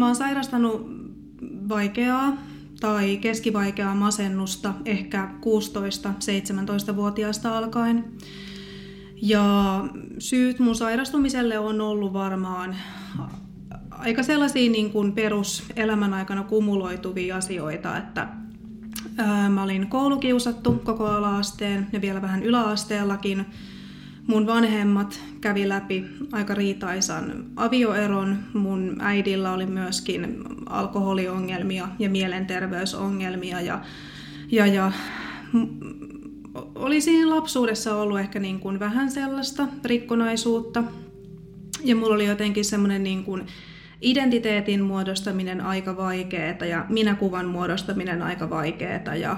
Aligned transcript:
Mä 0.00 0.06
oon 0.06 0.16
sairastanut 0.16 0.86
vaikeaa 1.68 2.36
tai 2.80 3.16
keskivaikeaa 3.16 3.94
masennusta 3.94 4.74
ehkä 4.84 5.28
16-17-vuotiaasta 6.90 7.58
alkaen. 7.58 8.04
Ja 9.22 9.44
syyt 10.18 10.58
mun 10.58 10.74
sairastumiselle 10.74 11.58
on 11.58 11.80
ollut 11.80 12.12
varmaan 12.12 12.76
aika 13.90 14.22
sellaisia 14.22 14.70
niin 14.70 14.90
kuin 14.90 15.12
peruselämän 15.12 16.14
aikana 16.14 16.42
kumuloituvia 16.42 17.36
asioita, 17.36 17.96
että 17.96 18.28
ää, 19.16 19.48
mä 19.48 19.62
olin 19.62 19.86
koulukiusattu 19.86 20.72
koko 20.84 21.06
ala-asteen 21.06 21.86
ja 21.92 22.00
vielä 22.00 22.22
vähän 22.22 22.42
yläasteellakin. 22.42 23.46
Mun 24.30 24.46
vanhemmat 24.46 25.20
kävi 25.40 25.68
läpi 25.68 26.04
aika 26.32 26.54
riitaisan 26.54 27.44
avioeron. 27.56 28.38
Mun 28.54 28.96
äidillä 29.00 29.52
oli 29.52 29.66
myöskin 29.66 30.36
alkoholiongelmia 30.66 31.88
ja 31.98 32.10
mielenterveysongelmia. 32.10 33.60
Ja, 33.60 33.80
ja, 34.50 34.66
ja 34.66 34.92
oli 36.74 37.00
siinä 37.00 37.30
lapsuudessa 37.30 37.96
ollut 37.96 38.20
ehkä 38.20 38.38
niin 38.38 38.60
kuin 38.60 38.80
vähän 38.80 39.10
sellaista 39.10 39.68
rikkonaisuutta. 39.84 40.84
Ja 41.84 41.96
mulla 41.96 42.14
oli 42.14 42.26
jotenkin 42.26 42.64
semmoinen 42.64 43.02
niin 43.02 43.24
kuin 43.24 43.46
identiteetin 44.02 44.82
muodostaminen 44.82 45.60
aika 45.60 45.96
vaikeaa 45.96 46.66
ja 46.68 46.86
minäkuvan 46.88 47.46
muodostaminen 47.46 48.22
aika 48.22 48.50
vaikeaa. 48.50 49.14
Ja, 49.14 49.36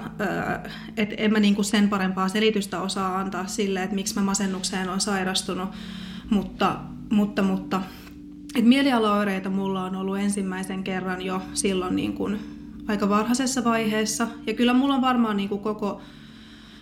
et 0.97 1.13
en 1.17 1.31
mä 1.31 1.39
niinku 1.39 1.63
sen 1.63 1.89
parempaa 1.89 2.29
selitystä 2.29 2.81
osaa 2.81 3.19
antaa 3.19 3.47
sille, 3.47 3.83
että 3.83 3.95
miksi 3.95 4.15
mä 4.15 4.21
masennukseen 4.21 4.89
on 4.89 5.01
sairastunut, 5.01 5.69
mutta, 6.29 6.79
mutta, 7.09 7.41
mutta 7.41 7.81
et 8.55 8.65
mielialaoireita 8.65 9.49
mulla 9.49 9.83
on 9.83 9.95
ollut 9.95 10.17
ensimmäisen 10.17 10.83
kerran 10.83 11.21
jo 11.21 11.41
silloin 11.53 11.95
niin 11.95 12.13
kuin 12.13 12.39
aika 12.87 13.09
varhaisessa 13.09 13.63
vaiheessa. 13.63 14.27
Ja 14.47 14.53
kyllä 14.53 14.73
mulla 14.73 14.95
on 14.95 15.01
varmaan 15.01 15.37
niin 15.37 15.49
kuin 15.49 15.61
koko 15.61 16.01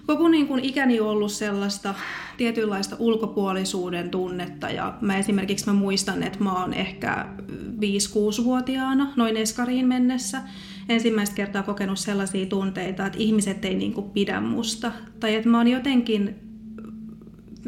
koko 0.06 0.29
niin 0.29 0.47
kuin 0.47 0.66
ikäni 0.66 1.00
ollut 1.00 1.31
sellaista 1.31 1.95
tietynlaista 2.38 2.95
ulkopuolisuuden 3.00 4.09
tunnetta 4.09 4.69
ja 4.69 4.94
mä 5.01 5.17
esimerkiksi 5.17 5.66
mä 5.66 5.73
muistan, 5.73 6.23
että 6.23 6.44
mä 6.44 6.62
oon 6.62 6.73
ehkä 6.73 7.28
5-6-vuotiaana 7.51 9.13
noin 9.16 9.38
eskariin 9.38 9.88
mennessä 9.88 10.41
ensimmäistä 10.89 11.35
kertaa 11.35 11.63
kokenut 11.63 12.00
sellaisia 12.00 12.45
tunteita, 12.45 13.06
että 13.06 13.19
ihmiset 13.19 13.66
ei 13.66 13.75
niin 13.75 13.94
kuin 13.94 14.09
pidä 14.09 14.41
musta 14.41 14.91
tai 15.19 15.35
että 15.35 15.50
mä 15.50 15.57
oon 15.57 15.67
jotenkin 15.67 16.35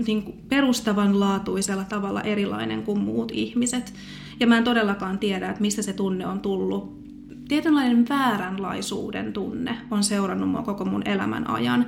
niin 0.08 0.24
kuin 0.24 0.38
perustavanlaatuisella 0.50 1.84
tavalla 1.84 2.22
erilainen 2.22 2.84
kuin 2.84 3.00
muut 3.00 3.32
ihmiset. 3.32 3.94
Ja 4.40 4.48
mä 4.48 4.58
en 4.58 4.64
todellakaan 4.64 5.20
tiedä, 5.20 5.50
että 5.50 5.62
mistä 5.62 5.82
se 5.82 5.94
tunne 5.94 6.28
on 6.28 6.40
tullut. 6.40 7.04
Tietynlainen 7.48 8.10
vääränlaisuuden 8.10 9.34
tunne 9.34 9.78
on 9.92 10.04
seurannut 10.04 10.50
mua 10.50 10.62
koko 10.62 10.86
mun 10.86 11.08
elämän 11.08 11.50
ajan. 11.50 11.86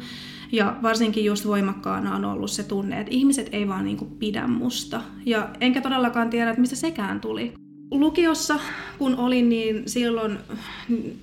Ja 0.51 0.75
varsinkin 0.83 1.25
just 1.25 1.47
voimakkaana 1.47 2.15
on 2.15 2.25
ollut 2.25 2.51
se 2.51 2.63
tunne, 2.63 2.99
että 2.99 3.13
ihmiset 3.13 3.49
ei 3.51 3.67
vaan 3.67 3.85
niin 3.85 3.97
kuin 3.97 4.11
pidä 4.11 4.47
musta. 4.47 5.01
Ja 5.25 5.49
enkä 5.61 5.81
todellakaan 5.81 6.29
tiedä, 6.29 6.49
että 6.49 6.61
mistä 6.61 6.75
sekään 6.75 7.21
tuli. 7.21 7.53
Lukiossa, 7.91 8.59
kun 8.97 9.15
olin, 9.15 9.49
niin 9.49 9.83
silloin 9.85 10.37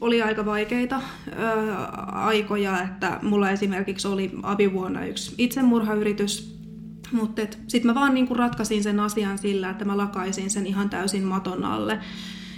oli 0.00 0.22
aika 0.22 0.46
vaikeita 0.46 1.00
ää, 1.36 1.84
aikoja, 2.12 2.82
että 2.82 3.18
mulla 3.22 3.50
esimerkiksi 3.50 4.08
oli 4.08 4.30
abivuonna 4.42 5.06
yksi 5.06 5.34
itsemurhayritys, 5.38 6.58
mutta 7.12 7.42
sitten 7.68 7.86
mä 7.86 7.94
vaan 7.94 8.14
niinku 8.14 8.34
ratkaisin 8.34 8.82
sen 8.82 9.00
asian 9.00 9.38
sillä, 9.38 9.70
että 9.70 9.84
mä 9.84 9.96
lakaisin 9.96 10.50
sen 10.50 10.66
ihan 10.66 10.90
täysin 10.90 11.24
maton 11.24 11.64
alle. 11.64 11.98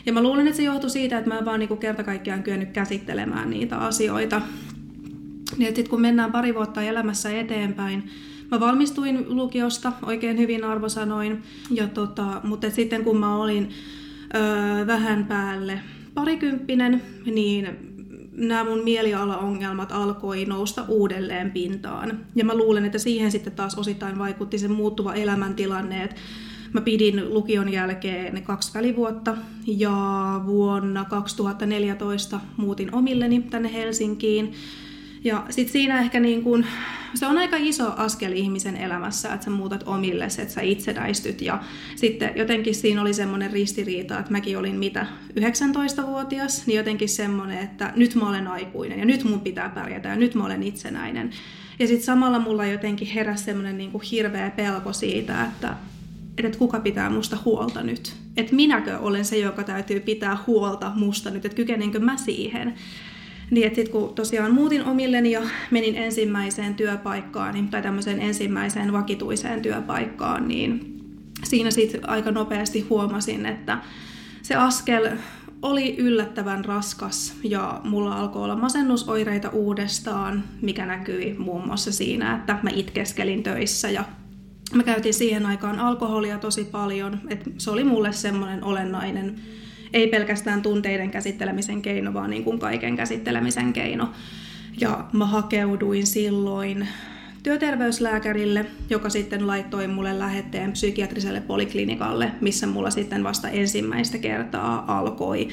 Ja 0.07 0.13
mä 0.13 0.23
luulen, 0.23 0.47
että 0.47 0.57
se 0.57 0.63
johtui 0.63 0.91
siitä, 0.91 1.19
että 1.19 1.31
mä 1.31 1.39
en 1.39 1.45
vaan 1.45 1.61
niinku 1.61 1.77
kerta 1.77 2.05
kaikkiaan 2.05 2.43
kyennyt 2.43 2.71
käsittelemään 2.71 3.51
niitä 3.51 3.79
asioita. 3.79 4.43
Niin 5.59 5.69
että 5.69 5.77
sit 5.77 5.89
kun 5.89 6.01
mennään 6.01 6.33
pari 6.33 6.55
vuotta 6.55 6.83
elämässä 6.83 7.31
eteenpäin, 7.41 8.11
mä 8.51 8.61
valmistuin 8.61 9.37
lukiosta 9.37 9.93
oikein 10.03 10.39
hyvin 10.39 10.65
arvosanoin, 10.65 11.43
ja 11.71 11.89
tota, 11.89 12.41
mutta 12.45 12.71
sitten 12.71 13.05
kun 13.05 13.17
mä 13.17 13.37
olin 13.37 13.71
öö, 14.35 14.87
vähän 14.87 15.27
päälle 15.27 15.81
parikymppinen, 16.15 17.03
niin 17.27 17.69
nämä 18.33 18.65
mun 18.65 18.85
mielialaongelmat 18.85 19.93
alkoi 19.93 20.45
nousta 20.45 20.85
uudelleen 20.89 21.51
pintaan. 21.51 22.19
Ja 22.35 22.45
mä 22.45 22.55
luulen, 22.55 22.85
että 22.85 22.99
siihen 22.99 23.31
sitten 23.31 23.53
taas 23.53 23.75
osittain 23.75 24.19
vaikutti 24.19 24.59
se 24.59 24.69
muuttuva 24.69 25.15
elämäntilanne, 25.15 26.03
että 26.03 26.17
Mä 26.75 26.81
pidin 26.81 27.35
lukion 27.35 27.73
jälkeen 27.73 28.43
kaksi 28.43 28.75
välivuotta 28.75 29.37
ja 29.67 29.93
vuonna 30.47 31.05
2014 31.05 32.41
muutin 32.57 32.95
omilleni 32.95 33.43
tänne 33.43 33.73
Helsinkiin. 33.73 34.53
Ja 35.25 35.47
sitten 35.51 35.73
siinä 35.73 36.01
ehkä 36.01 36.21
niin 36.21 36.43
kun, 36.43 36.67
se 37.15 37.27
on 37.27 37.39
aika 37.39 37.57
iso 37.61 37.93
askel 37.97 38.33
ihmisen 38.33 38.77
elämässä, 38.77 39.33
että 39.33 39.45
sä 39.45 39.51
muutat 39.51 39.83
omille, 39.87 40.25
että 40.25 40.49
sä 40.49 40.61
itsenäistyt. 40.61 41.41
Ja 41.41 41.63
sitten 41.97 42.33
jotenkin 42.35 42.75
siinä 42.75 43.03
oli 43.03 43.15
semmoinen 43.15 43.51
ristiriita, 43.51 44.19
että 44.19 44.33
mäkin 44.33 44.59
olin 44.59 44.77
mitä, 44.77 45.07
19-vuotias, 45.41 46.67
niin 46.67 46.77
jotenkin 46.77 47.09
semmoinen, 47.09 47.59
että 47.59 47.93
nyt 47.97 48.15
mä 48.15 48.29
olen 48.29 48.49
aikuinen 48.49 48.99
ja 48.99 49.05
nyt 49.05 49.25
mun 49.25 49.41
pitää 49.41 49.69
pärjätä 49.69 50.09
ja 50.09 50.17
nyt 50.17 50.35
mä 50.35 50.45
olen 50.45 50.63
itsenäinen. 50.63 51.31
Ja 51.79 51.87
sitten 51.87 52.05
samalla 52.05 52.39
mulla 52.39 52.67
jotenkin 52.67 53.09
heräsi 53.09 53.45
semmoinen 53.45 53.79
niin 53.79 54.01
hirveä 54.11 54.51
pelko 54.51 54.93
siitä, 54.93 55.45
että, 55.45 55.77
että 56.39 56.59
kuka 56.59 56.81
pitää 56.81 57.11
musta 57.11 57.39
huolta 57.45 57.83
nyt. 57.83 58.13
Että 58.37 58.55
minäkö 58.55 58.99
olen 58.99 59.25
se, 59.25 59.39
joka 59.39 59.63
täytyy 59.63 60.01
pitää 60.01 60.39
huolta 60.47 60.93
musta 60.95 61.31
nyt, 61.31 61.45
että 61.45 61.57
kykenenkö 61.57 61.99
mä 62.01 62.17
siihen. 62.17 62.75
Niin 63.51 63.67
että 63.67 63.77
sitten 63.77 63.93
kun 63.93 64.15
tosiaan 64.15 64.55
muutin 64.55 64.85
omilleni 64.85 65.31
ja 65.31 65.43
menin 65.71 65.97
ensimmäiseen 65.97 66.75
työpaikkaan, 66.75 67.55
niin, 67.55 67.69
tai 67.69 67.83
tämmöiseen 67.83 68.21
ensimmäiseen 68.21 68.93
vakituiseen 68.93 69.63
työpaikkaan, 69.63 70.49
niin 70.49 71.01
siinä 71.45 71.71
sitten 71.71 72.09
aika 72.09 72.31
nopeasti 72.31 72.81
huomasin, 72.81 73.47
että 73.47 73.79
se 74.43 74.55
askel 74.55 75.11
oli 75.63 75.97
yllättävän 75.99 76.65
raskas 76.65 77.35
ja 77.45 77.81
mulla 77.85 78.17
alkoi 78.17 78.45
olla 78.45 78.57
masennusoireita 78.57 79.49
uudestaan, 79.51 80.45
mikä 80.63 80.87
näkyi 80.87 81.35
muun 81.39 81.67
muassa 81.67 81.93
siinä, 81.93 82.37
että 82.37 82.59
mä 82.63 82.71
itkeskelin 82.75 83.43
töissä 83.43 83.91
ja 83.91 84.05
mä 84.75 84.83
käytin 84.83 85.15
siihen 85.15 85.47
aikaan 85.47 85.79
alkoholia 85.79 86.39
tosi 86.39 86.65
paljon, 86.65 87.21
että 87.29 87.51
se 87.59 87.71
oli 87.71 87.85
mulle 87.85 88.13
semmoinen 88.13 88.65
olennainen 88.65 89.37
ei 89.95 90.09
pelkästään 90.09 90.63
tunteiden 90.63 91.11
käsittelemisen 91.11 91.83
keino, 91.83 92.15
vaan 92.15 92.31
niin 92.31 92.45
kuin 92.45 92.59
kaiken 92.59 92.97
käsittelemisen 92.97 93.73
keino. 93.73 94.09
Ja 94.81 95.05
mä 95.13 95.27
hakeuduin 95.27 96.07
silloin 96.07 96.89
työterveyslääkärille, 97.43 98.67
joka 98.91 99.09
sitten 99.09 99.47
laittoi 99.47 99.89
mulle 99.89 100.19
lähetteen 100.19 100.73
psykiatriselle 100.73 101.41
poliklinikalle, 101.41 102.31
missä 102.41 102.67
mulla 102.67 102.91
sitten 102.91 103.25
vasta 103.25 103.49
ensimmäistä 103.49 104.19
kertaa 104.19 104.99
alkoi 104.99 105.49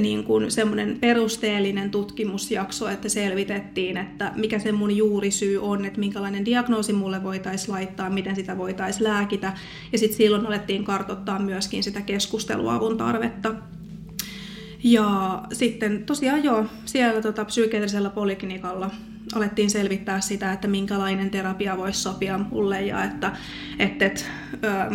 niin 0.00 0.24
kuin 0.24 0.50
semmoinen 0.50 0.98
perusteellinen 1.00 1.90
tutkimusjakso, 1.90 2.88
että 2.88 3.08
selvitettiin, 3.08 3.96
että 3.96 4.32
mikä 4.36 4.58
se 4.58 4.72
mun 4.72 4.96
juurisyy 4.96 5.62
on, 5.62 5.84
että 5.84 6.00
minkälainen 6.00 6.44
diagnoosi 6.44 6.92
mulle 6.92 7.22
voitaisiin 7.22 7.72
laittaa, 7.72 8.10
miten 8.10 8.36
sitä 8.36 8.58
voitaisiin 8.58 9.04
lääkitä. 9.04 9.52
Ja 9.92 9.98
sitten 9.98 10.16
silloin 10.16 10.46
alettiin 10.46 10.84
kartottaa 10.84 11.38
myöskin 11.38 11.82
sitä 11.82 12.00
keskusteluavun 12.00 12.96
tarvetta. 12.96 13.54
Ja 14.84 15.42
sitten 15.52 16.04
tosiaan 16.06 16.44
joo, 16.44 16.64
siellä 16.84 17.22
tota, 17.22 17.44
psykiatrisella 17.44 18.10
poliklinikalla 18.10 18.90
alettiin 19.34 19.70
selvittää 19.70 20.20
sitä, 20.20 20.52
että 20.52 20.68
minkälainen 20.68 21.30
terapia 21.30 21.76
voisi 21.76 22.00
sopia 22.00 22.38
mulle 22.38 22.82
ja 22.82 23.04
että, 23.04 23.32
että, 23.78 24.06
että 24.06 24.24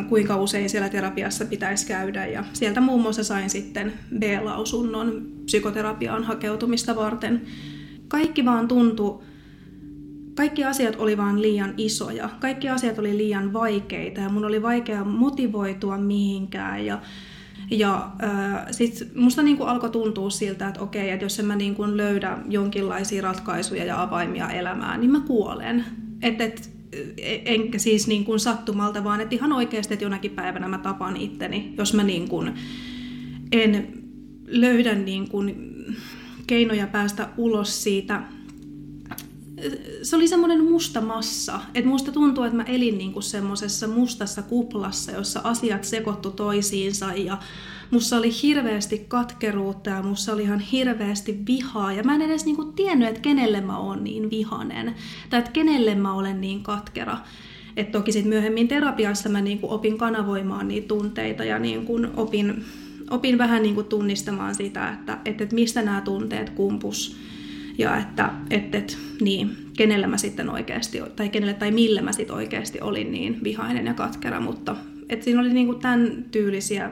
kuinka 0.10 0.38
usein 0.38 0.70
siellä 0.70 0.90
terapiassa 0.90 1.46
pitäisi 1.46 1.88
käydä. 1.88 2.26
Ja 2.26 2.44
sieltä 2.54 2.82
muun 2.82 3.02
muassa 3.02 3.24
sain 3.24 3.50
sitten 3.50 3.94
B-lausunnon 4.20 5.22
psykoterapiaan 5.46 6.24
hakeutumista 6.24 6.96
varten. 6.96 7.42
Kaikki 8.08 8.46
vaan 8.46 8.68
tuntui, 8.68 9.20
kaikki 10.36 10.64
asiat 10.64 10.96
oli 10.98 11.18
vaan 11.18 11.42
liian 11.42 11.74
isoja, 11.78 12.30
kaikki 12.40 12.70
asiat 12.70 13.00
oli 13.00 13.18
liian 13.18 13.54
vaikeita 13.54 14.22
ja 14.22 14.30
mun 14.30 14.46
oli 14.46 14.62
vaikea 14.62 15.04
motivoitua 15.04 15.98
mihinkään 15.98 16.86
ja 16.86 17.02
ja 17.72 18.12
äh, 18.24 18.66
sitten 18.72 19.08
musta 19.16 19.42
niinku 19.42 19.64
alkoi 19.64 19.90
tuntua 19.90 20.30
siltä, 20.30 20.68
että 20.68 20.82
okei, 20.82 21.10
että 21.10 21.26
jos 21.26 21.40
en 21.40 21.46
mä 21.46 21.56
niinku 21.56 21.98
löydä 21.98 22.38
jonkinlaisia 22.50 23.22
ratkaisuja 23.22 23.86
ja 23.86 24.02
avaimia 24.02 24.50
elämään, 24.50 25.00
niin 25.00 25.12
mä 25.12 25.20
kuolen. 25.20 25.86
Et, 26.22 26.42
et, 26.42 26.70
e, 27.18 27.40
enkä 27.46 27.80
siis 27.80 28.08
niin 28.08 28.26
kuin 28.26 28.40
sattumalta, 28.40 29.04
vaan 29.04 29.22
että 29.22 29.36
ihan 29.36 29.52
oikeasti, 29.52 29.94
että 29.94 30.06
jonakin 30.06 30.32
päivänä 30.32 30.68
mä 30.68 30.78
tapan 30.78 31.18
itteni, 31.18 31.74
jos 31.78 31.94
mä 31.94 32.04
niin 32.04 32.30
kuin 32.30 32.54
en 33.52 33.88
löydä 34.48 34.96
niin 34.96 35.30
kuin 35.30 35.76
keinoja 36.48 36.88
päästä 36.88 37.30
ulos 37.38 37.84
siitä 37.84 38.24
se 40.04 40.16
oli 40.16 40.28
semmoinen 40.28 40.64
musta 40.64 41.02
massa. 41.02 41.60
Että 41.74 41.90
musta 41.90 42.12
tuntuu, 42.12 42.44
että 42.44 42.58
mä 42.58 42.64
elin 42.64 42.98
niinku 42.98 43.22
semmoisessa 43.22 43.88
mustassa 43.88 44.42
kuplassa, 44.42 45.12
jossa 45.12 45.42
asiat 45.44 45.84
sekoittu 45.84 46.32
toisiinsa 46.32 47.14
ja 47.14 47.38
mussa 47.92 48.18
oli 48.18 48.30
hirveästi 48.44 49.06
katkeruutta 49.08 49.90
ja 49.90 50.04
mussa 50.04 50.34
oli 50.34 50.44
ihan 50.44 50.60
hirveästi 50.60 51.40
vihaa. 51.48 51.94
Ja 51.94 52.04
mä 52.04 52.16
en 52.16 52.22
edes 52.22 52.46
niinku 52.46 52.66
tiennyt, 52.66 53.10
että 53.10 53.22
kenelle 53.22 53.62
mä 53.62 53.78
oon 53.78 54.04
niin 54.04 54.30
vihanen 54.30 54.96
tai 55.30 55.40
että 55.40 55.52
kenelle 55.52 55.96
mä 55.96 56.14
olen 56.14 56.42
niin 56.42 56.64
katkera. 56.64 57.18
Et 57.78 57.92
toki 57.92 58.12
sitten 58.12 58.30
myöhemmin 58.30 58.68
terapiassa 58.68 59.30
mä 59.30 59.42
niinku 59.42 59.72
opin 59.72 59.98
kanavoimaan 59.98 60.68
niitä 60.68 60.88
tunteita 60.88 61.44
ja 61.44 61.60
niinku 61.60 62.00
opin, 62.16 62.66
opin 63.10 63.38
vähän 63.38 63.64
niinku 63.64 63.84
tunnistamaan 63.84 64.56
sitä, 64.56 64.90
että, 64.90 65.18
että 65.26 65.48
mistä 65.52 65.82
nämä 65.82 66.02
tunteet 66.02 66.50
kumpus 66.50 67.16
ja 67.80 67.98
että 67.98 68.30
et, 68.50 68.76
et, 68.76 68.98
niin, 69.22 69.58
kenellä 69.78 70.08
mä 70.08 70.18
sitten 70.18 70.50
oikeasti, 70.50 71.02
tai 71.16 71.30
kenelle 71.30 71.54
tai 71.54 71.72
millä 71.72 72.02
mä 72.02 72.12
sitten 72.12 72.36
oikeasti 72.36 72.82
olin 72.82 73.12
niin 73.12 73.44
vihainen 73.44 73.86
ja 73.86 73.94
katkera, 73.94 74.40
mutta 74.40 74.76
et 75.10 75.24
siinä 75.24 75.42
oli 75.42 75.54
niinku 75.54 75.76
tämän 75.76 76.26
tyylisiä 76.32 76.90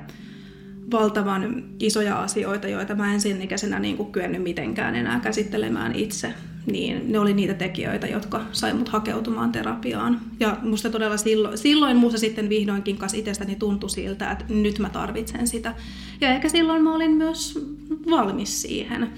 valtavan 0.91 1.63
isoja 1.79 2.21
asioita, 2.21 2.67
joita 2.67 2.95
mä 2.95 3.13
en 3.13 3.21
sinnikäisenä 3.21 3.79
niinku 3.79 4.05
kyennyt 4.05 4.43
mitenkään 4.43 4.95
enää 4.95 5.19
käsittelemään 5.19 5.95
itse, 5.95 6.33
niin 6.65 7.11
ne 7.11 7.19
oli 7.19 7.33
niitä 7.33 7.53
tekijöitä, 7.53 8.07
jotka 8.07 8.45
sai 8.51 8.73
mut 8.73 8.89
hakeutumaan 8.89 9.51
terapiaan. 9.51 10.21
Ja 10.39 10.57
musta 10.61 10.89
todella 10.89 11.17
silloin, 11.17 11.57
silloin 11.57 11.97
musta 11.97 12.19
sitten 12.19 12.49
vihdoinkin 12.49 12.97
kas 12.97 13.13
itsestäni 13.13 13.55
tuntui 13.55 13.89
siltä, 13.89 14.31
että 14.31 14.45
nyt 14.49 14.79
mä 14.79 14.89
tarvitsen 14.89 15.47
sitä. 15.47 15.73
Ja 16.21 16.29
ehkä 16.29 16.49
silloin 16.49 16.83
mä 16.83 16.95
olin 16.95 17.11
myös 17.11 17.59
valmis 18.09 18.61
siihen. 18.61 19.09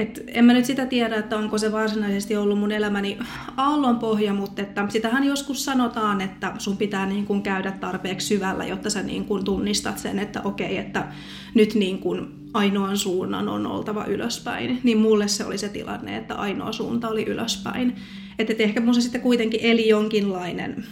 Et 0.00 0.24
en 0.26 0.44
mä 0.44 0.52
nyt 0.52 0.64
sitä 0.64 0.86
tiedä, 0.86 1.16
että 1.16 1.36
onko 1.36 1.58
se 1.58 1.72
varsinaisesti 1.72 2.36
ollut 2.36 2.58
mun 2.58 2.72
elämäni 2.72 3.18
aallon 3.56 3.98
pohja, 3.98 4.34
mutta 4.34 4.62
että 4.62 4.86
sitähän 4.88 5.24
joskus 5.24 5.64
sanotaan, 5.64 6.20
että 6.20 6.52
sun 6.58 6.76
pitää 6.76 7.06
niin 7.06 7.26
kuin 7.26 7.42
käydä 7.42 7.72
tarpeeksi 7.72 8.26
syvällä, 8.26 8.64
jotta 8.64 8.90
sä 8.90 9.02
niin 9.02 9.24
kuin 9.24 9.44
tunnistat 9.44 9.98
sen, 9.98 10.18
että 10.18 10.40
okei, 10.44 10.76
että 10.76 11.06
nyt 11.54 11.74
niin 11.74 11.98
kuin 11.98 12.28
ainoan 12.54 12.96
suunnan 12.96 13.48
on 13.48 13.66
oltava 13.66 14.04
ylöspäin. 14.04 14.80
Niin 14.82 14.98
mulle 14.98 15.28
se 15.28 15.44
oli 15.44 15.58
se 15.58 15.68
tilanne, 15.68 16.16
että 16.16 16.34
ainoa 16.34 16.72
suunta 16.72 17.08
oli 17.08 17.24
ylöspäin. 17.24 17.96
Että 18.38 18.52
et 18.52 18.60
ehkä 18.60 18.80
musta 18.80 19.02
sitten 19.02 19.20
kuitenkin 19.20 19.60
eli 19.62 19.88
jonkinlainen, 19.88 20.84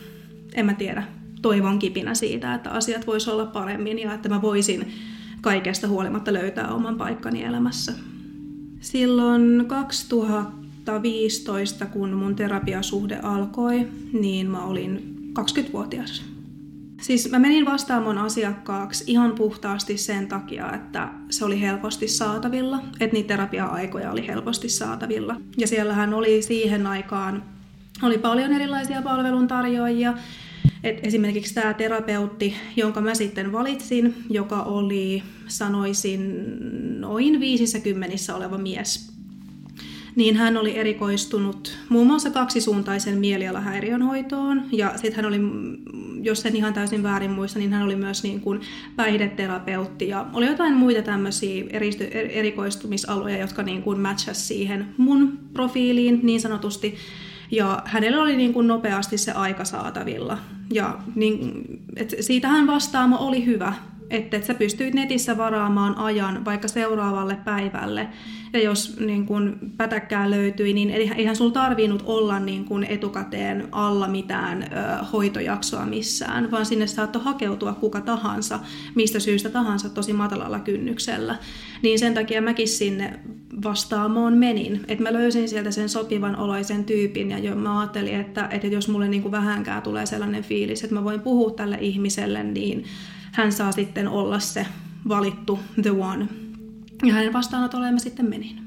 en 0.55 0.67
mä 0.67 0.75
tiedä, 0.75 1.03
toivon 1.43 1.79
kipinä 1.79 2.15
siitä, 2.15 2.55
että 2.55 2.71
asiat 2.71 3.07
vois 3.07 3.29
olla 3.29 3.47
paremmin 3.47 3.99
ja 3.99 4.15
että 4.15 4.29
mä 4.29 4.43
voisin 4.43 4.93
kaikesta 5.41 5.89
huolimatta 5.89 6.33
löytää 6.33 6.75
oman 6.75 6.97
paikkani 6.97 7.45
elämässä. 7.45 7.93
Silloin 8.81 9.65
2015, 9.67 11.87
kun 11.87 12.13
mun 12.13 12.37
terapiasuhde 12.37 13.19
alkoi, 13.23 13.89
niin 14.13 14.51
mä 14.51 14.65
olin 14.65 15.17
20-vuotias. 15.39 16.25
Siis 17.01 17.31
mä 17.31 17.39
menin 17.39 17.67
vastaamon 17.67 18.19
asiakkaaksi 18.19 19.05
ihan 19.07 19.33
puhtaasti 19.33 19.99
sen 19.99 20.29
takia, 20.29 20.73
että 20.73 21.09
se 21.31 21.45
oli 21.45 21.61
helposti 21.61 22.09
saatavilla, 22.09 22.81
että 23.01 23.17
niitä 23.17 23.29
terapia-aikoja 23.29 24.13
oli 24.13 24.27
helposti 24.27 24.69
saatavilla. 24.69 25.37
Ja 25.59 25.67
siellähän 25.67 26.15
oli 26.15 26.43
siihen 26.43 26.87
aikaan 26.87 27.43
oli 28.03 28.19
paljon 28.19 28.53
erilaisia 28.53 29.03
palveluntarjoajia, 29.03 30.15
et 30.85 31.07
esimerkiksi 31.07 31.55
tämä 31.55 31.75
terapeutti, 31.75 32.55
jonka 32.77 33.01
mä 33.01 33.15
sitten 33.15 33.53
valitsin, 33.53 34.15
joka 34.31 34.63
oli, 34.63 35.23
sanoisin, 35.47 36.45
noin 37.01 37.41
50 37.41 38.35
oleva 38.35 38.59
mies, 38.59 39.19
niin 40.17 40.37
hän 40.37 40.57
oli 40.57 40.77
erikoistunut 40.77 41.79
muun 41.89 42.07
muassa 42.07 42.31
kaksisuuntaisen 42.31 43.19
mielialahäiriön 43.19 44.03
hoitoon. 44.03 44.63
Ja 44.73 44.93
sitten 44.97 45.15
hän 45.17 45.25
oli, 45.25 45.41
jos 46.23 46.47
en 46.47 46.57
ihan 46.57 46.75
täysin 46.75 47.03
väärin 47.03 47.31
muista, 47.31 47.59
niin 47.59 47.73
hän 47.73 47.83
oli 47.83 47.97
myös 47.97 48.23
niin 48.23 48.41
kuin 48.41 48.61
päihdeterapeutti. 48.97 50.09
Ja 50.09 50.27
oli 50.33 50.47
jotain 50.47 50.75
muita 50.75 51.03
tämmöisiä 51.03 51.65
erikoistumisaloja, 52.13 53.39
jotka 53.39 53.63
niin 53.63 53.83
kuin 53.83 54.01
matchas 54.01 54.49
siihen 54.49 54.87
mun 54.97 55.39
profiiliin 55.53 56.21
niin 56.23 56.41
sanotusti. 56.41 56.95
Ja 57.51 57.83
hänellä 57.85 58.23
oli 58.23 58.37
niin 58.37 58.53
kuin 58.53 58.69
nopeasti 58.69 59.19
se 59.19 59.33
aika 59.33 59.65
saatavilla. 59.65 60.39
Ja 60.73 60.99
niin, 61.15 61.65
et 61.97 62.15
siitähän 62.21 62.67
vastaamo 62.67 63.17
oli 63.21 63.47
hyvä, 63.47 63.73
että 64.11 64.37
et 64.37 64.45
sä 64.45 64.55
pystyit 64.55 64.95
netissä 64.95 65.37
varaamaan 65.37 65.99
ajan 65.99 66.45
vaikka 66.45 66.69
seuraavalle 66.69 67.39
päivälle. 67.45 68.09
Ja 68.53 68.63
jos 68.63 69.01
niin 69.01 69.27
kun 69.27 69.59
pätäkkää 69.77 70.31
löytyi, 70.31 70.73
niin 70.73 70.91
eihän 70.91 71.37
sulla 71.37 71.53
tarvinnut 71.53 72.03
olla 72.07 72.41
niin 72.41 72.65
kun 72.65 72.85
etukäteen 72.85 73.69
alla 73.73 74.09
mitään 74.09 74.63
ö, 74.63 75.05
hoitojaksoa 75.13 75.87
missään, 75.87 76.51
vaan 76.51 76.67
sinne 76.67 76.87
saattoi 76.87 77.23
hakeutua 77.23 77.73
kuka 77.73 78.01
tahansa, 78.01 78.61
mistä 78.95 79.21
syystä 79.21 79.49
tahansa 79.49 79.89
tosi 79.89 80.13
matalalla 80.13 80.61
kynnyksellä. 80.61 81.39
Niin 81.83 81.99
sen 81.99 82.15
takia 82.15 82.43
mäkin 82.43 82.69
sinne 82.69 83.21
vastaamoon 83.65 84.37
menin. 84.37 84.81
Että 84.89 85.05
mä 85.05 85.13
löysin 85.13 85.49
sieltä 85.49 85.71
sen 85.71 85.89
sopivan 85.89 86.37
oloisen 86.37 86.85
tyypin 86.85 87.31
ja 87.31 87.39
jo 87.39 87.57
mä 87.57 87.81
ajattelin, 87.81 88.15
että, 88.15 88.49
että 88.51 88.67
jos 88.67 88.89
mulle 88.89 89.09
niin 89.09 89.23
kuin 89.23 89.33
vähänkään 89.33 89.83
tulee 89.83 90.07
sellainen 90.07 90.43
fiilis, 90.43 90.85
että 90.85 90.95
mä 90.95 91.05
voin 91.05 91.21
puhua 91.21 91.51
tälle 91.51 91.79
ihmiselle, 91.81 92.43
niin 92.43 92.85
hän 93.39 93.53
saa 93.53 93.73
sitten 93.73 94.09
olla 94.09 94.39
se 94.39 94.67
valittu 95.09 95.59
the 95.83 95.91
one. 95.91 96.29
Ja 97.05 97.15
hänen 97.15 97.33
vastaanotolle 97.33 97.91
mä 97.91 97.99
sitten 97.99 98.29
menin. 98.29 98.59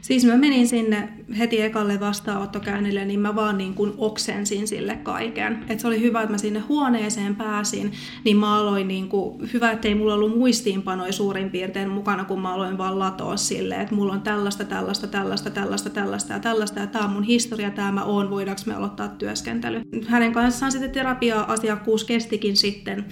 Siis 0.00 0.24
mä 0.24 0.36
menin 0.36 0.68
sinne 0.68 1.08
heti 1.38 1.62
ekalle 1.62 2.00
vastaanottokäynnille, 2.00 3.04
niin 3.04 3.20
mä 3.20 3.34
vaan 3.34 3.58
niin 3.58 3.74
kuin 3.74 3.92
oksensin 3.98 4.68
sille 4.68 4.96
kaiken. 4.96 5.64
Et 5.68 5.80
se 5.80 5.86
oli 5.86 6.00
hyvä, 6.00 6.20
että 6.22 6.32
mä 6.32 6.38
sinne 6.38 6.60
huoneeseen 6.60 7.36
pääsin, 7.36 7.92
niin 8.24 8.36
mä 8.36 8.56
aloin 8.56 8.88
niin 8.88 9.08
kuin, 9.08 9.50
hyvä, 9.52 9.70
että 9.70 9.88
ei 9.88 9.94
mulla 9.94 10.14
ollut 10.14 10.38
muistiinpanoja 10.38 11.12
suurin 11.12 11.50
piirtein 11.50 11.88
mukana, 11.88 12.24
kun 12.24 12.40
mä 12.40 12.54
aloin 12.54 12.78
vaan 12.78 12.98
latoa 12.98 13.36
sille, 13.36 13.74
että 13.74 13.94
mulla 13.94 14.12
on 14.12 14.22
tällaista, 14.22 14.64
tällaista, 14.64 15.06
tällaista, 15.06 15.50
tällaista, 15.50 15.90
tällaista 15.90 16.32
ja 16.32 16.38
tällaista, 16.38 16.80
ja 16.80 16.86
tämä 16.86 17.04
on 17.04 17.10
mun 17.10 17.22
historia, 17.22 17.70
tämä 17.70 17.92
mä 17.92 18.04
oon, 18.04 18.30
voidaanko 18.30 18.62
me 18.66 18.74
aloittaa 18.74 19.08
työskentely. 19.08 19.80
Hänen 20.06 20.32
kanssaan 20.32 20.72
sitten 20.72 20.90
terapia-asiakkuus 20.90 22.04
kestikin 22.04 22.56
sitten 22.56 23.04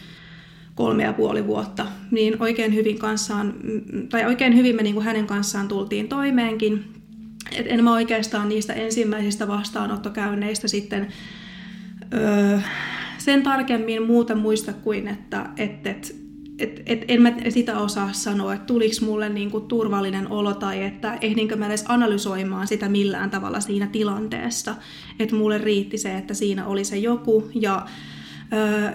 kolme 0.74 1.02
ja 1.02 1.12
puoli 1.12 1.46
vuotta, 1.46 1.86
niin 2.10 2.36
oikein 2.42 2.74
hyvin, 2.74 2.98
kanssaan, 2.98 3.54
tai 4.08 4.24
oikein 4.24 4.56
hyvin 4.56 4.76
me 4.76 4.82
niin 4.82 4.94
kuin 4.94 5.04
hänen 5.04 5.26
kanssaan 5.26 5.68
tultiin 5.68 6.08
toimeenkin. 6.08 6.84
Et 7.52 7.66
en 7.68 7.84
mä 7.84 7.92
oikeastaan 7.92 8.48
niistä 8.48 8.72
ensimmäisistä 8.72 9.48
vastaanottokäynneistä 9.48 10.68
sitten 10.68 11.08
öö, 12.14 12.58
sen 13.18 13.42
tarkemmin 13.42 14.02
muuta 14.02 14.34
muista 14.34 14.72
kuin, 14.72 15.08
että 15.08 15.46
et, 15.56 15.86
et, 15.86 16.16
et, 16.58 16.82
et 16.86 17.04
en 17.08 17.22
mä 17.22 17.32
sitä 17.48 17.78
osaa 17.78 18.12
sanoa, 18.12 18.54
että 18.54 18.66
tuliko 18.66 18.94
mulle 19.04 19.28
niinku 19.28 19.60
turvallinen 19.60 20.28
olo 20.28 20.54
tai 20.54 20.82
että 20.82 21.18
ehdinkö 21.20 21.56
mä 21.56 21.66
edes 21.66 21.84
analysoimaan 21.88 22.66
sitä 22.66 22.88
millään 22.88 23.30
tavalla 23.30 23.60
siinä 23.60 23.86
tilanteessa. 23.86 24.74
Että 25.18 25.36
mulle 25.36 25.58
riitti 25.58 25.98
se, 25.98 26.16
että 26.16 26.34
siinä 26.34 26.66
oli 26.66 26.84
se 26.84 26.96
joku 26.96 27.50
ja 27.54 27.86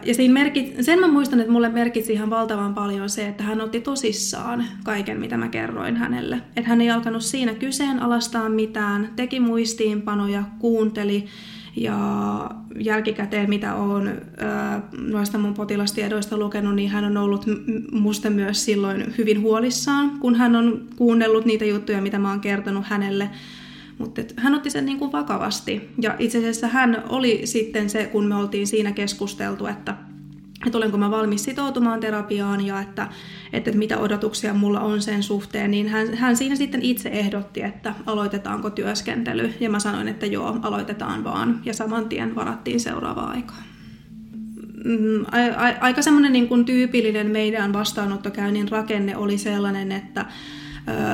ja 0.03 0.13
siinä 0.13 0.33
merkit, 0.33 0.75
sen 0.81 0.99
mä 0.99 1.07
muistan, 1.07 1.39
että 1.39 1.51
mulle 1.51 1.69
merkitsi 1.69 2.13
ihan 2.13 2.29
valtavan 2.29 2.73
paljon 2.73 3.09
se, 3.09 3.27
että 3.27 3.43
hän 3.43 3.61
otti 3.61 3.81
tosissaan 3.81 4.65
kaiken, 4.83 5.19
mitä 5.19 5.37
mä 5.37 5.47
kerroin 5.47 5.95
hänelle. 5.95 6.41
Että 6.55 6.69
hän 6.69 6.81
ei 6.81 6.91
alkanut 6.91 7.21
siinä 7.21 7.53
kyseenalaistaa 7.53 8.49
mitään, 8.49 9.09
teki 9.15 9.39
muistiinpanoja, 9.39 10.43
kuunteli 10.59 11.25
ja 11.75 12.49
jälkikäteen, 12.79 13.49
mitä 13.49 13.75
olen 13.75 14.21
noista 14.97 15.37
mun 15.37 15.53
potilastiedoista 15.53 16.37
lukenut, 16.37 16.75
niin 16.75 16.89
hän 16.89 17.05
on 17.05 17.17
ollut 17.17 17.45
musta 17.91 18.29
myös 18.29 18.65
silloin 18.65 19.13
hyvin 19.17 19.41
huolissaan, 19.41 20.11
kun 20.19 20.35
hän 20.35 20.55
on 20.55 20.81
kuunnellut 20.95 21.45
niitä 21.45 21.65
juttuja, 21.65 22.01
mitä 22.01 22.19
mä 22.19 22.29
oon 22.29 22.39
kertonut 22.39 22.85
hänelle. 22.85 23.29
Mutta 23.97 24.21
hän 24.37 24.55
otti 24.55 24.69
sen 24.69 24.85
niin 24.85 24.99
kuin 24.99 25.11
vakavasti. 25.11 25.89
Ja 26.01 26.15
itse 26.19 26.37
asiassa 26.37 26.67
hän 26.67 27.03
oli 27.09 27.41
sitten 27.45 27.89
se, 27.89 28.05
kun 28.05 28.25
me 28.25 28.35
oltiin 28.35 28.67
siinä 28.67 28.91
keskusteltu, 28.91 29.65
että, 29.65 29.95
että 30.65 30.77
olenko 30.77 30.97
mä 30.97 31.11
valmis 31.11 31.43
sitoutumaan 31.43 31.99
terapiaan 31.99 32.65
ja 32.65 32.81
että, 32.81 33.07
että 33.53 33.71
mitä 33.71 33.97
odotuksia 33.97 34.53
mulla 34.53 34.79
on 34.79 35.01
sen 35.01 35.23
suhteen, 35.23 35.71
niin 35.71 35.87
hän, 35.87 36.13
hän 36.15 36.37
siinä 36.37 36.55
sitten 36.55 36.81
itse 36.81 37.09
ehdotti, 37.09 37.63
että 37.63 37.93
aloitetaanko 38.05 38.69
työskentely. 38.69 39.53
Ja 39.59 39.69
mä 39.69 39.79
sanoin, 39.79 40.07
että 40.07 40.25
joo, 40.25 40.59
aloitetaan 40.61 41.23
vaan. 41.23 41.61
Ja 41.65 41.73
saman 41.73 42.09
tien 42.09 42.35
varattiin 42.35 42.79
seuraavaa 42.79 43.29
aikaa 43.29 43.63
mm, 44.87 45.25
aika 45.81 46.01
semmoinen 46.01 46.33
niin 46.33 46.47
kuin 46.47 46.65
tyypillinen 46.65 47.27
meidän 47.27 47.73
vastaanottokäynnin 47.73 48.69
rakenne 48.69 49.17
oli 49.17 49.37
sellainen, 49.37 49.91
että 49.91 50.25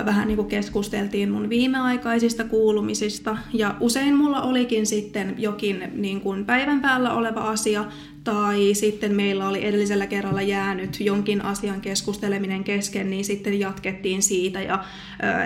vähän 0.06 0.28
niin 0.28 0.36
kuin 0.36 0.48
keskusteltiin 0.48 1.32
mun 1.32 1.50
viimeaikaisista 1.50 2.44
kuulumisista 2.44 3.38
ja 3.54 3.76
usein 3.80 4.16
mulla 4.16 4.42
olikin 4.42 4.86
sitten 4.86 5.36
jokin 5.38 5.92
niin 5.94 6.22
kuin 6.22 6.46
päivän 6.46 6.82
päällä 6.82 7.14
oleva 7.14 7.40
asia 7.40 7.86
tai 8.24 8.74
sitten 8.74 9.16
meillä 9.16 9.48
oli 9.48 9.66
edellisellä 9.66 10.08
kerralla 10.08 10.42
jäänyt 10.42 11.00
jonkin 11.00 11.46
asian 11.46 11.82
keskusteleminen 11.82 12.64
kesken, 12.64 13.10
niin 13.10 13.26
sitten 13.26 13.60
jatkettiin 13.60 14.24
siitä 14.24 14.62
ja 14.62 14.84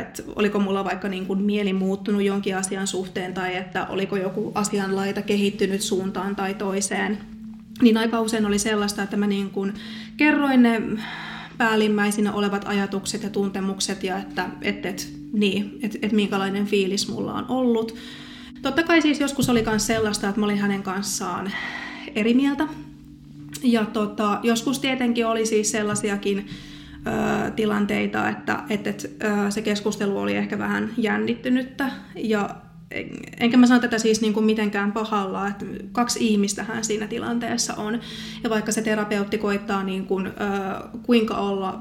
että 0.02 0.24
oliko 0.36 0.60
mulla 0.60 0.84
vaikka 0.84 1.08
niin 1.08 1.26
kuin 1.26 1.42
mieli 1.42 1.74
muuttunut 1.74 2.22
jonkin 2.22 2.58
asian 2.58 2.88
suhteen 2.88 3.34
tai 3.34 3.56
että 3.56 3.86
oliko 3.86 4.18
joku 4.18 4.52
asianlaita 4.56 5.22
kehittynyt 5.22 5.82
suuntaan 5.82 6.36
tai 6.36 6.54
toiseen. 6.54 7.18
Niin 7.82 7.98
aika 7.98 8.22
usein 8.22 8.46
oli 8.46 8.60
sellaista, 8.60 9.04
että 9.04 9.18
mä 9.18 9.28
niin 9.28 9.50
kuin 9.50 9.74
kerroin 10.18 10.64
ne 10.64 10.82
päällimmäisinä 11.58 12.34
olevat 12.34 12.66
ajatukset 12.68 13.24
ja 13.24 13.30
tuntemukset 13.30 14.04
ja 14.04 14.18
että 14.18 14.50
et, 14.62 14.86
et, 14.86 15.14
niin, 15.34 15.80
et, 15.82 15.98
et 16.02 16.12
minkälainen 16.12 16.66
fiilis 16.66 17.10
mulla 17.10 17.34
on 17.34 17.46
ollut. 17.50 17.96
Totta 18.62 18.84
kai 18.84 19.02
siis 19.02 19.20
joskus 19.20 19.50
oli 19.50 19.64
myös 19.70 19.88
sellaista, 19.88 20.30
että 20.30 20.40
mä 20.40 20.46
olin 20.46 20.58
hänen 20.58 20.84
kanssaan 20.84 21.52
eri 22.16 22.34
mieltä. 22.34 22.68
Ja 23.64 23.86
tota, 23.86 24.40
joskus 24.44 24.80
tietenkin 24.80 25.28
oli 25.28 25.46
siis 25.46 25.72
sellaisiakin 25.72 26.48
ö, 27.48 27.52
tilanteita, 27.52 28.30
että 28.30 28.64
et, 28.70 28.88
et, 28.88 29.18
ö, 29.24 29.52
se 29.52 29.62
keskustelu 29.62 30.20
oli 30.20 30.36
ehkä 30.36 30.58
vähän 30.60 30.94
jännittynyttä 30.98 31.92
ja 32.16 32.50
enkä 33.40 33.58
mä 33.58 33.68
sano 33.68 33.80
tätä 33.80 33.98
siis 33.98 34.22
niin 34.22 34.34
kuin 34.34 34.46
mitenkään 34.46 34.92
pahalla, 34.92 35.48
että 35.48 35.66
kaksi 35.92 36.28
ihmistähän 36.28 36.84
siinä 36.84 37.08
tilanteessa 37.08 37.74
on. 37.74 38.00
Ja 38.44 38.50
vaikka 38.50 38.72
se 38.72 38.82
terapeutti 38.82 39.38
koittaa 39.38 39.84
niin 39.84 40.06
kuin, 40.06 40.28
äh, 40.28 40.34
kuinka 41.04 41.36
olla 41.38 41.80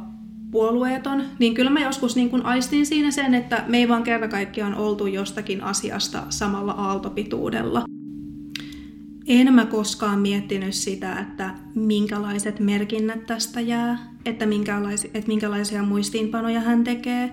puolueeton, 0.50 1.22
niin 1.38 1.54
kyllä 1.54 1.70
mä 1.70 1.80
joskus 1.80 2.16
niin 2.16 2.30
kuin 2.30 2.44
aistin 2.44 2.86
siinä 2.86 3.10
sen, 3.10 3.34
että 3.34 3.64
me 3.66 3.78
ei 3.78 3.88
vaan 3.88 4.02
kerta 4.02 4.28
kaikkiaan 4.28 4.74
oltu 4.74 5.06
jostakin 5.06 5.62
asiasta 5.62 6.22
samalla 6.28 6.72
aaltopituudella. 6.72 7.84
En 9.26 9.54
mä 9.54 9.66
koskaan 9.66 10.18
miettinyt 10.18 10.74
sitä, 10.74 11.18
että 11.18 11.54
minkälaiset 11.74 12.60
merkinnät 12.60 13.26
tästä 13.26 13.60
jää, 13.60 13.98
että, 14.24 14.46
minkälaisia, 14.46 15.10
että 15.14 15.28
minkälaisia 15.28 15.82
muistiinpanoja 15.82 16.60
hän 16.60 16.84
tekee. 16.84 17.32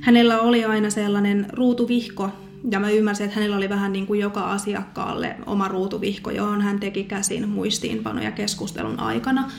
Hänellä 0.00 0.40
oli 0.40 0.64
aina 0.64 0.90
sellainen 0.90 1.46
ruutuvihko, 1.52 2.30
ja 2.70 2.80
mä 2.80 2.90
ymmärsin, 2.90 3.24
että 3.24 3.34
hänellä 3.34 3.56
oli 3.56 3.68
vähän 3.68 3.92
niin 3.92 4.06
kuin 4.06 4.20
joka 4.20 4.52
asiakkaalle 4.52 5.36
oma 5.46 5.68
ruutuvihko, 5.68 6.30
johon 6.30 6.60
hän 6.60 6.80
teki 6.80 7.04
käsin 7.04 7.48
muistiinpanoja 7.48 8.32
keskustelun 8.32 9.00
aikana. 9.00 9.50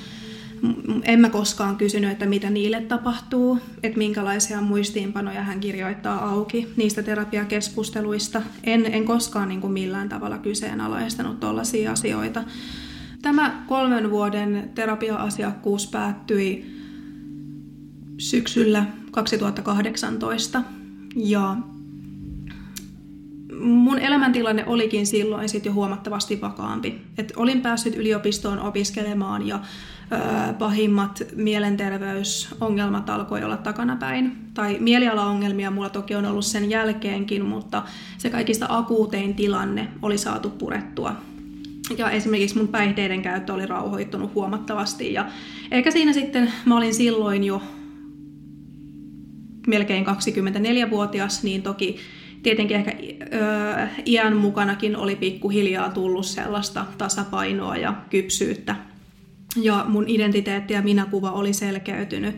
En 1.03 1.19
mä 1.19 1.29
koskaan 1.29 1.77
kysynyt, 1.77 2.11
että 2.11 2.25
mitä 2.25 2.49
niille 2.49 2.81
tapahtuu, 2.81 3.59
että 3.83 3.97
minkälaisia 3.97 4.61
muistiinpanoja 4.61 5.43
hän 5.43 5.59
kirjoittaa 5.59 6.29
auki 6.29 6.67
niistä 6.77 7.03
terapiakeskusteluista. 7.03 8.41
En, 8.63 8.85
en 8.85 9.05
koskaan 9.05 9.49
niin 9.49 9.61
kuin 9.61 9.73
millään 9.73 10.09
tavalla 10.09 10.37
kyseenalaistanut 10.37 11.39
tuollaisia 11.39 11.91
asioita. 11.91 12.43
Tämä 13.21 13.63
kolmen 13.67 14.11
vuoden 14.11 14.71
terapia-asiakkuus 14.75 15.87
päättyi 15.87 16.79
syksyllä 18.17 18.85
2018 19.11 20.63
ja 21.15 21.57
mun 23.59 23.99
elämäntilanne 23.99 24.63
olikin 24.67 25.07
silloin 25.07 25.49
sit 25.49 25.65
jo 25.65 25.73
huomattavasti 25.73 26.41
vakaampi. 26.41 27.01
Et 27.17 27.33
olin 27.35 27.61
päässyt 27.61 27.95
yliopistoon 27.95 28.59
opiskelemaan 28.59 29.47
ja 29.47 29.59
ö, 30.11 30.53
pahimmat 30.53 31.23
mielenterveysongelmat 31.35 33.09
alkoi 33.09 33.43
olla 33.43 33.57
takanapäin. 33.57 34.37
Tai 34.53 34.77
mielialaongelmia 34.79 35.71
mulla 35.71 35.89
toki 35.89 36.15
on 36.15 36.25
ollut 36.25 36.45
sen 36.45 36.69
jälkeenkin, 36.69 37.45
mutta 37.45 37.83
se 38.17 38.29
kaikista 38.29 38.65
akuutein 38.69 39.35
tilanne 39.35 39.87
oli 40.01 40.17
saatu 40.17 40.49
purettua. 40.49 41.15
Ja 41.97 42.09
esimerkiksi 42.09 42.57
mun 42.57 42.67
päihteiden 42.67 43.21
käyttö 43.21 43.53
oli 43.53 43.65
rauhoittunut 43.65 44.35
huomattavasti. 44.35 45.13
Ja 45.13 45.25
eikä 45.71 45.91
siinä 45.91 46.13
sitten, 46.13 46.51
mä 46.65 46.77
olin 46.77 46.93
silloin 46.93 47.43
jo 47.43 47.61
melkein 49.67 50.05
24-vuotias, 50.05 51.43
niin 51.43 51.61
toki 51.61 51.97
tietenkin 52.43 52.77
ehkä 52.77 52.91
ö, 52.91 53.87
iän 54.05 54.35
mukanakin 54.35 54.97
oli 54.97 55.15
pikkuhiljaa 55.15 55.89
tullut 55.89 56.25
sellaista 56.25 56.85
tasapainoa 56.97 57.77
ja 57.77 57.93
kypsyyttä. 58.09 58.75
Ja 59.61 59.85
mun 59.87 60.05
identiteetti 60.07 60.73
ja 60.73 60.81
minäkuva 60.81 61.31
oli 61.31 61.53
selkeytynyt. 61.53 62.35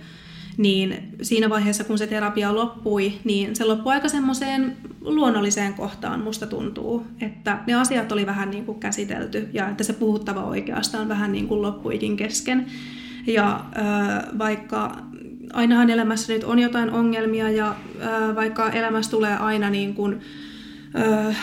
Niin 0.57 1.13
siinä 1.21 1.49
vaiheessa, 1.49 1.83
kun 1.83 1.97
se 1.97 2.07
terapia 2.07 2.55
loppui, 2.55 3.13
niin 3.23 3.55
se 3.55 3.65
loppui 3.65 3.93
aika 3.93 4.07
semmoiseen 4.07 4.77
luonnolliseen 5.01 5.73
kohtaan, 5.73 6.21
musta 6.23 6.47
tuntuu. 6.47 7.05
Että 7.21 7.59
ne 7.67 7.73
asiat 7.73 8.11
oli 8.11 8.25
vähän 8.25 8.51
niin 8.51 8.65
kuin 8.65 8.79
käsitelty 8.79 9.49
ja 9.53 9.69
että 9.69 9.83
se 9.83 9.93
puhuttava 9.93 10.43
oikeastaan 10.43 11.07
vähän 11.07 11.31
niin 11.31 11.47
kuin 11.47 11.61
loppuikin 11.61 12.17
kesken. 12.17 12.65
Ja 13.27 13.65
vaikka 14.37 14.97
ainahan 15.53 15.89
elämässä 15.89 16.33
nyt 16.33 16.43
on 16.43 16.59
jotain 16.59 16.91
ongelmia 16.91 17.49
ja 17.49 17.75
ää, 17.99 18.35
vaikka 18.35 18.69
elämässä 18.69 19.11
tulee 19.11 19.37
aina 19.37 19.69
niin 19.69 19.93
kuin, 19.93 20.19
ää, 20.93 21.35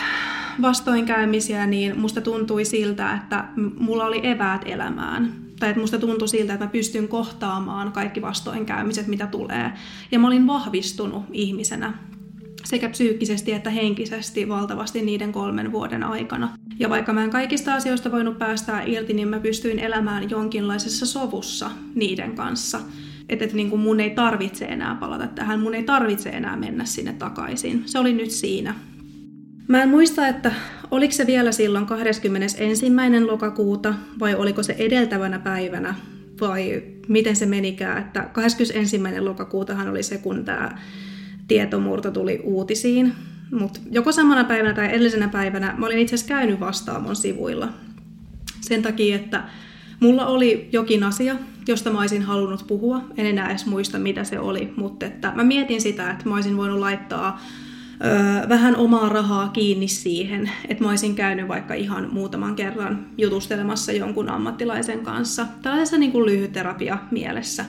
vastoinkäymisiä, 0.61 1.65
niin 1.65 1.99
musta 1.99 2.21
tuntui 2.21 2.65
siltä, 2.65 3.13
että 3.13 3.45
mulla 3.79 4.05
oli 4.05 4.27
eväät 4.27 4.61
elämään. 4.65 5.33
Tai 5.59 5.69
että 5.69 5.81
musta 5.81 5.99
tuntui 5.99 6.27
siltä, 6.27 6.53
että 6.53 6.65
mä 6.65 6.71
pystyn 6.71 7.07
kohtaamaan 7.07 7.91
kaikki 7.91 8.21
vastoinkäymiset, 8.21 9.07
mitä 9.07 9.27
tulee. 9.27 9.71
Ja 10.11 10.19
mä 10.19 10.27
olin 10.27 10.47
vahvistunut 10.47 11.23
ihmisenä 11.31 11.93
sekä 12.65 12.89
psyykkisesti 12.89 13.51
että 13.53 13.69
henkisesti 13.69 14.49
valtavasti 14.49 15.01
niiden 15.01 15.31
kolmen 15.31 15.71
vuoden 15.71 16.03
aikana. 16.03 16.49
Ja 16.79 16.89
vaikka 16.89 17.13
mä 17.13 17.23
en 17.23 17.29
kaikista 17.29 17.73
asioista 17.73 18.11
voinut 18.11 18.39
päästää 18.39 18.83
irti, 18.83 19.13
niin 19.13 19.27
mä 19.27 19.39
pystyin 19.39 19.79
elämään 19.79 20.29
jonkinlaisessa 20.29 21.05
sovussa 21.05 21.71
niiden 21.95 22.35
kanssa– 22.35 22.79
että, 23.29 23.45
että 23.45 23.55
niin 23.55 23.69
kuin 23.69 23.81
mun 23.81 23.99
ei 23.99 24.09
tarvitse 24.09 24.65
enää 24.65 24.95
palata 24.95 25.27
tähän, 25.27 25.59
mun 25.59 25.75
ei 25.75 25.83
tarvitse 25.83 26.29
enää 26.29 26.55
mennä 26.55 26.85
sinne 26.85 27.13
takaisin. 27.13 27.83
Se 27.85 27.99
oli 27.99 28.13
nyt 28.13 28.31
siinä. 28.31 28.75
Mä 29.67 29.83
en 29.83 29.89
muista, 29.89 30.27
että 30.27 30.51
oliko 30.91 31.11
se 31.11 31.27
vielä 31.27 31.51
silloin 31.51 31.85
21. 31.85 32.91
lokakuuta 33.25 33.93
vai 34.19 34.35
oliko 34.35 34.63
se 34.63 34.75
edeltävänä 34.79 35.39
päivänä 35.39 35.95
vai 36.41 36.83
miten 37.07 37.35
se 37.35 37.45
menikään, 37.45 37.97
että 37.97 38.21
21. 38.33 38.99
lokakuutahan 39.19 39.89
oli 39.89 40.03
se, 40.03 40.17
kun 40.17 40.45
tämä 40.45 40.77
tietomurto 41.47 42.11
tuli 42.11 42.41
uutisiin. 42.43 43.13
Mutta 43.51 43.79
joko 43.91 44.11
samana 44.11 44.43
päivänä 44.43 44.73
tai 44.73 44.89
edellisenä 44.89 45.27
päivänä 45.27 45.75
mä 45.77 45.85
olin 45.85 45.99
itse 45.99 46.15
asiassa 46.15 46.33
käynyt 46.33 46.59
vastaamon 46.59 47.15
sivuilla. 47.15 47.69
Sen 48.61 48.81
takia, 48.81 49.15
että 49.15 49.43
Mulla 49.99 50.25
oli 50.25 50.69
jokin 50.71 51.03
asia, 51.03 51.35
josta 51.69 51.89
mä 51.89 51.99
olisin 51.99 52.21
halunnut 52.21 52.67
puhua. 52.67 53.01
En 53.17 53.25
enää 53.25 53.49
edes 53.49 53.65
muista, 53.65 53.99
mitä 53.99 54.23
se 54.23 54.39
oli, 54.39 54.73
mutta 54.75 55.05
että 55.05 55.31
mä 55.35 55.43
mietin 55.43 55.81
sitä, 55.81 56.11
että 56.11 56.29
mä 56.29 56.35
olisin 56.35 56.57
voinut 56.57 56.79
laittaa 56.79 57.41
ö, 58.43 58.49
vähän 58.49 58.75
omaa 58.75 59.09
rahaa 59.09 59.47
kiinni 59.47 59.87
siihen, 59.87 60.51
että 60.67 60.83
mä 60.83 60.89
olisin 60.89 61.15
käynyt 61.15 61.47
vaikka 61.47 61.73
ihan 61.73 62.09
muutaman 62.11 62.55
kerran 62.55 63.05
jutustelemassa 63.17 63.91
jonkun 63.91 64.29
ammattilaisen 64.29 64.99
kanssa. 64.99 65.45
Tällaisessa 65.61 65.97
niin 65.97 66.11
kuin 66.11 66.25
lyhytterapia 66.25 66.97
mielessä. 67.11 67.65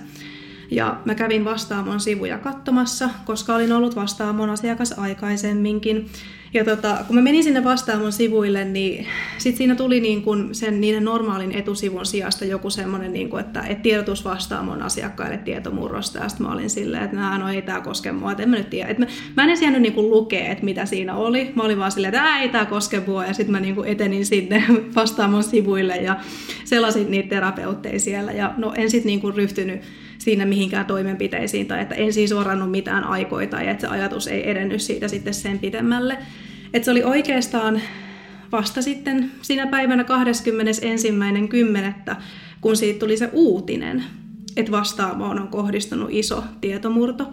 Ja 0.71 0.97
mä 1.05 1.15
kävin 1.15 1.45
Vastaamon 1.45 2.00
sivuja 2.00 2.39
katsomassa, 2.39 3.11
koska 3.25 3.55
olin 3.55 3.73
ollut 3.73 3.97
Vastaamon 3.97 4.50
asiakas 4.50 4.93
aikaisemminkin. 4.99 6.07
Ja 6.55 6.65
tota, 6.65 6.99
kun 7.07 7.17
mä 7.17 7.23
menin 7.23 7.45
sinne 7.45 7.65
Vastaamon 7.65 8.12
sivuille, 8.12 8.65
niin 8.65 9.07
sit 9.39 9.57
siinä 9.57 9.75
tuli 9.75 10.00
niin 10.00 10.23
kun 10.23 10.49
sen 10.53 10.81
niiden 10.81 11.05
normaalin 11.05 11.53
etusivun 11.53 12.07
sijasta 12.07 12.45
joku 12.45 12.71
semmoinen, 12.71 13.12
niin 13.12 13.39
että 13.41 13.62
et 13.62 13.83
tiedotus 13.83 14.25
Vastaamon 14.25 14.83
asiakkaille 14.83 15.37
tietomurrosta. 15.37 16.19
Ja 16.19 16.29
sitten 16.29 16.47
mä 16.47 16.53
olin 16.53 16.71
silleen, 16.71 17.05
että 17.05 17.39
no 17.39 17.49
ei 17.49 17.62
tämä 17.62 17.81
koske 17.81 18.12
mua, 18.12 18.31
että 18.31 18.43
en 18.43 18.49
mä 18.50 18.57
nyt 18.57 18.71
tiedä. 18.71 18.89
Et 18.89 18.99
mä, 18.99 19.07
mä 19.37 19.43
en 19.43 19.49
edes 19.49 19.61
niin 19.61 20.11
lukea, 20.11 20.53
että 20.53 20.65
mitä 20.65 20.87
siinä 20.87 21.17
oli. 21.17 21.53
Mä 21.55 21.62
olin 21.62 21.79
vaan 21.79 21.93
silleen, 21.93 22.15
että 22.15 22.39
ei 22.39 22.49
tämä 22.49 22.65
koske 22.65 23.03
mua. 23.07 23.25
Ja 23.25 23.35
sitten 23.35 23.53
mä 23.53 23.61
niin 23.61 23.85
etenin 23.85 24.27
sinne 24.27 24.65
Vastaamon 24.97 25.45
sivuille 25.45 25.97
ja 25.97 26.17
selasin 26.65 27.11
niitä 27.11 27.29
terapeutteja 27.29 28.00
siellä. 28.00 28.33
Ja 28.33 28.55
no 28.57 28.73
en 28.77 28.91
sitten 28.91 29.07
niin 29.07 29.35
ryhtynyt 29.35 29.81
siinä 30.21 30.47
mihinkään 30.47 30.87
toimenpiteisiin 30.87 31.67
tai 31.67 31.81
että 31.83 31.95
en 31.95 32.12
siis 32.12 32.33
orannut 32.33 32.71
mitään 32.71 33.05
aikoita 33.05 33.62
ja 33.62 33.71
että 33.71 33.81
se 33.81 33.87
ajatus 33.87 34.27
ei 34.27 34.50
edennyt 34.50 34.83
siitä 34.83 35.09
sitten 35.09 35.35
sen 35.35 35.59
pidemmälle. 35.59 36.19
Että 36.75 36.85
se 36.85 36.91
oli 36.91 37.03
oikeastaan 37.03 37.81
vasta 38.53 38.83
sitten 38.83 39.31
siinä 39.43 39.67
päivänä 39.67 40.05
21.10., 42.12 42.17
kun 42.61 42.77
siitä 42.77 42.99
tuli 42.99 43.17
se 43.17 43.31
uutinen, 43.33 44.05
että 44.57 44.73
vastaamaan 44.73 45.41
on 45.41 45.49
kohdistunut 45.49 46.09
iso 46.12 46.45
tietomurto, 46.61 47.31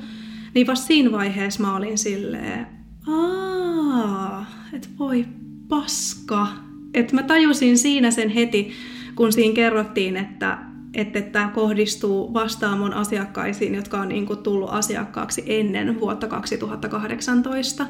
niin 0.53 0.67
vasta 0.67 0.88
siinä 0.88 1.12
vaiheessa 1.12 1.62
mä 1.62 1.75
olin 1.75 1.98
silleen, 1.98 2.67
aah, 3.08 4.48
että 4.74 4.88
voi 5.00 5.25
paska. 5.67 6.48
Että 6.94 7.15
mä 7.15 7.24
tajusin 7.24 7.77
siinä 7.77 8.12
sen 8.12 8.29
heti, 8.29 8.72
kun 9.15 9.34
siinä 9.34 9.56
kerrottiin, 9.56 10.17
että 10.17 10.58
että 10.97 11.21
tämä 11.21 11.51
kohdistuu 11.55 12.33
vastaamon 12.33 12.93
asiakkaisiin, 12.93 13.75
jotka 13.75 13.99
on 13.99 14.09
niin 14.09 14.25
kuin 14.25 14.39
tullut 14.39 14.69
asiakkaaksi 14.71 15.43
ennen 15.45 15.99
vuotta 15.99 16.27
2018, 16.27 17.87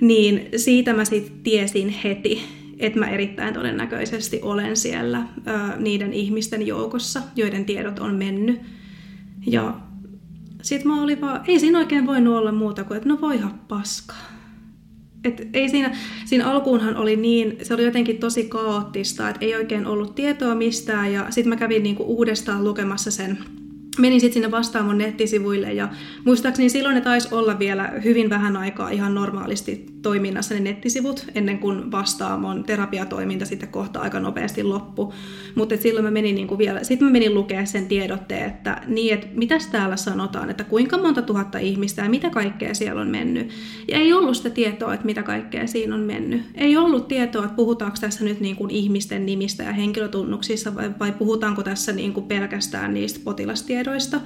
niin 0.00 0.48
siitä 0.56 0.92
mä 0.92 1.04
sitten 1.04 1.40
tiesin 1.42 1.88
heti, 1.88 2.42
että 2.78 2.98
mä 2.98 3.08
erittäin 3.08 3.54
todennäköisesti 3.54 4.40
olen 4.42 4.76
siellä 4.76 5.18
ö, 5.18 5.76
niiden 5.78 6.12
ihmisten 6.12 6.66
joukossa, 6.66 7.22
joiden 7.36 7.64
tiedot 7.64 7.98
on 7.98 8.14
mennyt. 8.14 8.60
Ja 9.46 9.74
sitten 10.62 10.92
mä 10.92 11.02
olin 11.02 11.20
vaan, 11.20 11.40
ei 11.48 11.60
siinä 11.60 11.78
oikein 11.78 12.06
voinut 12.06 12.36
olla 12.36 12.52
muuta 12.52 12.84
kuin, 12.84 12.96
että 12.96 13.08
no 13.08 13.18
voihan 13.20 13.60
paskaa. 13.68 14.33
Et 15.24 15.48
ei 15.52 15.68
siinä, 15.68 15.96
siinä 16.24 16.50
alkuunhan 16.50 16.96
oli 16.96 17.16
niin, 17.16 17.56
se 17.62 17.74
oli 17.74 17.84
jotenkin 17.84 18.18
tosi 18.18 18.44
kaoottista, 18.44 19.28
että 19.28 19.44
ei 19.44 19.54
oikein 19.54 19.86
ollut 19.86 20.14
tietoa 20.14 20.54
mistään. 20.54 21.12
Ja 21.12 21.26
sitten 21.30 21.48
mä 21.48 21.56
kävin 21.56 21.82
niinku 21.82 22.02
uudestaan 22.02 22.64
lukemassa 22.64 23.10
sen. 23.10 23.38
Menin 23.98 24.20
sitten 24.20 24.34
sinne 24.34 24.50
vastaamon 24.50 24.98
nettisivuille 24.98 25.72
ja 25.72 25.88
muistaakseni 26.24 26.68
silloin 26.68 26.94
ne 26.94 27.00
taisi 27.00 27.28
olla 27.34 27.58
vielä 27.58 27.92
hyvin 28.04 28.30
vähän 28.30 28.56
aikaa 28.56 28.90
ihan 28.90 29.14
normaalisti 29.14 29.93
toiminnassa 30.04 30.54
ne 30.54 30.60
nettisivut 30.60 31.26
ennen 31.34 31.58
kuin 31.58 31.92
vastaamon 31.92 32.64
terapiatoiminta 32.64 33.44
sitten 33.44 33.68
kohta 33.68 34.00
aika 34.00 34.20
nopeasti 34.20 34.62
loppu. 34.62 35.14
Mutta 35.54 35.76
silloin 35.76 36.04
mä 36.04 36.10
menin 36.10 36.34
niinku 36.34 36.58
vielä, 36.58 36.84
sitten 36.84 37.08
mä 37.08 37.12
menin 37.12 37.34
lukea 37.34 37.66
sen 37.66 37.86
tiedotteen, 37.86 38.46
että 38.46 38.82
niin, 38.86 39.14
että 39.14 39.26
mitäs 39.34 39.66
täällä 39.66 39.96
sanotaan, 39.96 40.50
että 40.50 40.64
kuinka 40.64 40.98
monta 40.98 41.22
tuhatta 41.22 41.58
ihmistä 41.58 42.02
ja 42.02 42.08
mitä 42.08 42.30
kaikkea 42.30 42.74
siellä 42.74 43.00
on 43.00 43.08
mennyt. 43.10 43.50
Ja 43.88 43.98
ei 43.98 44.12
ollut 44.12 44.36
sitä 44.36 44.50
tietoa, 44.50 44.94
että 44.94 45.06
mitä 45.06 45.22
kaikkea 45.22 45.66
siinä 45.66 45.94
on 45.94 46.00
mennyt. 46.00 46.42
Ei 46.54 46.76
ollut 46.76 47.08
tietoa, 47.08 47.44
että 47.44 47.56
puhutaanko 47.56 47.96
tässä 48.00 48.24
nyt 48.24 48.40
niin 48.40 48.56
kuin 48.56 48.70
ihmisten 48.70 49.26
nimistä 49.26 49.62
ja 49.62 49.72
henkilötunnuksissa 49.72 50.74
vai, 50.74 50.90
vai 51.00 51.12
puhutaanko 51.12 51.62
tässä 51.62 51.92
niin 51.92 52.12
kuin 52.12 52.26
pelkästään 52.26 52.94
niistä 52.94 53.20
potilastiedoista. 53.24 54.20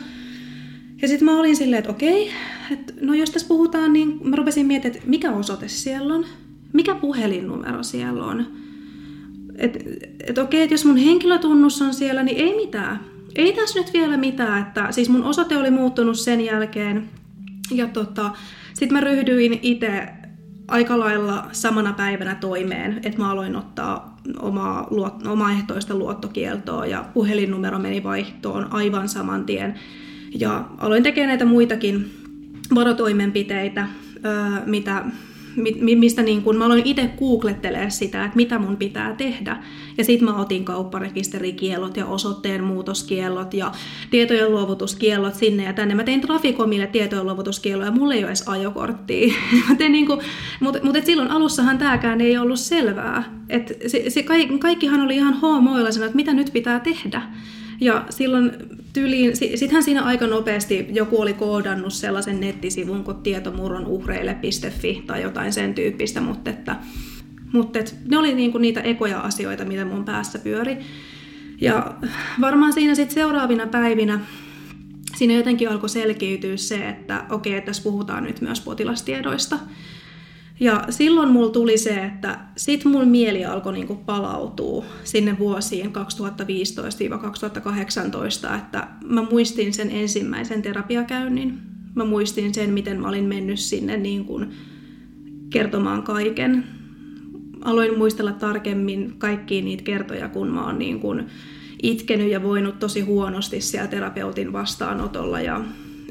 Ja 1.02 1.08
sitten 1.08 1.24
mä 1.24 1.38
olin 1.38 1.56
silleen, 1.56 1.78
että 1.78 1.90
okei, 1.90 2.30
että 2.72 2.92
no 3.00 3.14
jos 3.14 3.30
tässä 3.30 3.48
puhutaan, 3.48 3.92
niin 3.92 4.20
mä 4.28 4.36
rupesin 4.36 4.66
miettimään, 4.66 4.96
että 4.96 5.10
mikä 5.10 5.32
osoite 5.32 5.68
siellä 5.68 6.14
on, 6.14 6.26
mikä 6.72 6.94
puhelinnumero 6.94 7.82
siellä 7.82 8.24
on. 8.24 8.46
Että 9.56 9.78
et 10.26 10.38
okei, 10.38 10.62
että 10.62 10.74
jos 10.74 10.84
mun 10.84 10.96
henkilötunnus 10.96 11.82
on 11.82 11.94
siellä, 11.94 12.22
niin 12.22 12.36
ei 12.36 12.56
mitään. 12.56 13.00
Ei 13.34 13.52
tässä 13.52 13.78
nyt 13.78 13.92
vielä 13.92 14.16
mitään, 14.16 14.62
että 14.62 14.92
siis 14.92 15.08
mun 15.08 15.24
osoite 15.24 15.56
oli 15.56 15.70
muuttunut 15.70 16.18
sen 16.18 16.40
jälkeen. 16.40 17.08
Ja 17.70 17.86
tota, 17.86 18.30
sitten 18.74 18.92
mä 18.92 19.00
ryhdyin 19.00 19.58
itse 19.62 20.08
aika 20.68 20.98
lailla 20.98 21.48
samana 21.52 21.92
päivänä 21.92 22.34
toimeen, 22.34 23.00
että 23.02 23.18
mä 23.18 23.30
aloin 23.30 23.56
ottaa 23.56 24.18
omaa, 24.40 24.86
luot, 24.90 25.26
omaehtoista 25.26 25.94
luottokieltoa 25.94 26.86
ja 26.86 27.04
puhelinnumero 27.14 27.78
meni 27.78 28.02
vaihtoon 28.02 28.72
aivan 28.72 29.08
saman 29.08 29.46
tien. 29.46 29.74
Ja 30.34 30.68
aloin 30.78 31.02
tekemään 31.02 31.28
näitä 31.28 31.44
muitakin 31.44 32.10
varotoimenpiteitä, 32.74 33.88
mitä, 34.66 35.04
mistä 35.96 36.22
niin 36.22 36.42
kun, 36.42 36.56
mä 36.56 36.64
aloin 36.64 36.82
itse 36.84 37.10
googlettelemaan 37.18 37.90
sitä, 37.90 38.24
että 38.24 38.36
mitä 38.36 38.58
mun 38.58 38.76
pitää 38.76 39.14
tehdä. 39.14 39.56
Ja 39.98 40.04
sitten 40.04 40.28
mä 40.28 40.36
otin 40.36 40.64
kaupparekisterikiellot 40.64 41.96
ja 41.96 42.06
osoitteen 42.06 42.64
muutoskiellot 42.64 43.54
ja 43.54 43.72
tietojen 44.10 44.52
luovutuskiellot 44.52 45.34
sinne 45.34 45.64
ja 45.64 45.72
tänne. 45.72 45.94
Mä 45.94 46.04
tein 46.04 46.20
Trafikomille 46.20 46.86
tietojen 46.86 47.26
luovutuskielloja, 47.26 47.90
mulla 47.90 48.14
ei 48.14 48.20
ole 48.20 48.26
edes 48.26 48.48
ajokorttia. 48.48 49.34
niin 49.88 50.06
mutta 50.60 50.78
mut 50.82 50.96
silloin 51.04 51.30
alussahan 51.30 51.78
tämäkään 51.78 52.20
ei 52.20 52.38
ollut 52.38 52.60
selvää. 52.60 53.24
Et 53.48 53.76
se, 53.86 54.10
se, 54.10 54.24
kaikkihan 54.58 55.00
oli 55.00 55.16
ihan 55.16 55.34
hoomoilla 55.34 55.88
että 55.88 56.16
mitä 56.16 56.34
nyt 56.34 56.50
pitää 56.52 56.80
tehdä. 56.80 57.22
Ja 57.80 58.04
silloin 58.10 58.52
tyliin, 58.92 59.36
sittenhän 59.36 59.82
siinä 59.82 60.02
aika 60.02 60.26
nopeasti 60.26 60.86
joku 60.90 61.20
oli 61.20 61.32
koodannut 61.32 61.92
sellaisen 61.92 62.40
nettisivun 62.40 63.04
kuin 63.04 63.16
tietomurronuhreille.fi 63.16 65.02
tai 65.06 65.22
jotain 65.22 65.52
sen 65.52 65.74
tyyppistä, 65.74 66.20
mutta 66.20 66.50
että, 66.50 66.76
mutta 67.52 67.78
että 67.78 67.92
ne 68.08 68.18
oli 68.18 68.34
niinku 68.34 68.58
niitä 68.58 68.80
ekoja 68.80 69.20
asioita, 69.20 69.64
mitä 69.64 69.84
mun 69.84 70.04
päässä 70.04 70.38
pyöri. 70.38 70.78
Ja 71.60 71.94
varmaan 72.40 72.72
siinä 72.72 72.94
sitten 72.94 73.14
seuraavina 73.14 73.66
päivinä 73.66 74.20
siinä 75.16 75.34
jotenkin 75.34 75.70
alkoi 75.70 75.88
selkiytyä 75.88 76.56
se, 76.56 76.88
että 76.88 77.24
okei, 77.30 77.60
tässä 77.60 77.82
puhutaan 77.82 78.24
nyt 78.24 78.40
myös 78.40 78.60
potilastiedoista. 78.60 79.58
Ja 80.60 80.84
silloin 80.90 81.28
mulla 81.28 81.50
tuli 81.50 81.78
se, 81.78 82.04
että 82.04 82.38
sit 82.56 82.84
mun 82.84 83.08
mieli 83.08 83.44
alkoi 83.44 83.72
niinku 83.72 83.94
palautua 83.94 84.84
sinne 85.04 85.38
vuosiin 85.38 85.86
2015-2018, 85.86 85.90
että 88.56 88.88
mä 89.04 89.26
muistin 89.30 89.72
sen 89.72 89.90
ensimmäisen 89.90 90.62
terapiakäynnin. 90.62 91.58
Mä 91.94 92.04
muistin 92.04 92.54
sen, 92.54 92.70
miten 92.70 93.00
mä 93.00 93.08
olin 93.08 93.24
mennyt 93.24 93.58
sinne 93.58 93.96
niin 93.96 94.24
kuin 94.24 94.50
kertomaan 95.50 96.02
kaiken. 96.02 96.64
Aloin 97.64 97.98
muistella 97.98 98.32
tarkemmin 98.32 99.14
kaikkia 99.18 99.62
niitä 99.62 99.82
kertoja, 99.82 100.28
kun 100.28 100.48
mä 100.48 100.66
oon 100.66 100.78
niin 100.78 101.00
kuin 101.00 101.26
itkenyt 101.82 102.30
ja 102.30 102.42
voinut 102.42 102.78
tosi 102.78 103.00
huonosti 103.00 103.60
siellä 103.60 103.88
terapeutin 103.88 104.52
vastaanotolla. 104.52 105.40
Ja 105.40 105.64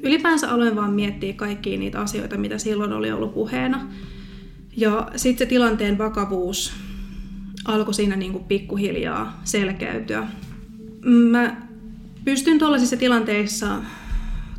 ylipäänsä 0.04 0.52
aloin 0.52 0.76
vaan 0.76 0.94
miettiä 0.94 1.34
kaikkia 1.34 1.80
niitä 1.80 2.02
asioita, 2.02 2.38
mitä 2.38 2.58
silloin 2.58 2.94
oli 2.94 3.12
ollut 3.12 3.34
puheena. 3.34 3.88
Ja 4.78 5.12
sitten 5.16 5.48
se 5.48 5.50
tilanteen 5.50 5.98
vakavuus 5.98 6.74
alkoi 7.66 7.94
siinä 7.94 8.16
niin 8.16 8.32
kuin 8.32 8.44
pikkuhiljaa 8.44 9.42
selkeytyä. 9.44 10.28
Mä 11.06 11.62
pystyn 12.26 12.60
tuollaisissa 12.60 12.98
tilanteissa 12.98 13.68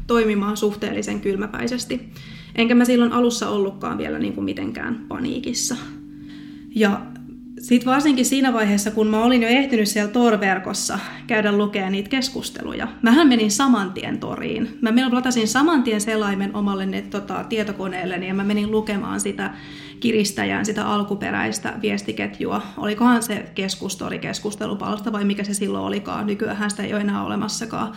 toimimaan 0.07 0.57
suhteellisen 0.57 1.21
kylmäpäisesti. 1.21 2.13
Enkä 2.55 2.75
mä 2.75 2.85
silloin 2.85 3.13
alussa 3.13 3.49
ollutkaan 3.49 3.99
vielä 3.99 4.19
niin 4.19 4.33
kuin 4.33 4.45
mitenkään 4.45 5.05
paniikissa. 5.09 5.77
Ja 6.75 7.01
sitten 7.61 7.93
varsinkin 7.93 8.25
siinä 8.25 8.53
vaiheessa, 8.53 8.91
kun 8.91 9.07
mä 9.07 9.25
olin 9.25 9.43
jo 9.43 9.49
ehtinyt 9.49 9.89
siellä 9.89 10.13
Tor-verkossa 10.13 10.99
käydä 11.27 11.53
lukea 11.53 11.91
niitä 11.91 12.09
keskusteluja, 12.09 12.89
mähän 13.03 13.29
menin 13.29 13.51
saman 13.51 13.93
tien 13.93 14.19
toriin. 14.19 14.79
Mä 14.81 14.93
latasin 15.11 15.49
saman 15.49 15.83
tien 15.83 16.01
selaimen 16.01 16.57
omalle 16.57 16.87
ne, 16.87 17.03
tota, 17.03 17.45
tietokoneelleni 17.49 18.29
ja 18.29 18.35
mä 18.35 18.45
menin 18.45 18.71
lukemaan 18.71 19.21
sitä 19.21 19.55
kiristäjään, 20.01 20.67
sitä 20.67 20.87
alkuperäistä 20.87 21.75
viestiketjua. 21.83 22.63
Olikohan 22.77 23.23
se 23.23 23.51
keskustori 23.55 24.19
keskustelupalsta 24.19 25.13
vai 25.13 25.25
mikä 25.25 25.45
se 25.45 25.55
silloin 25.55 25.85
olikaan, 25.85 26.27
nykyään 26.27 26.71
sitä 26.71 26.83
ei 26.83 26.93
ole 26.93 27.01
enää 27.01 27.25
olemassakaan. 27.25 27.93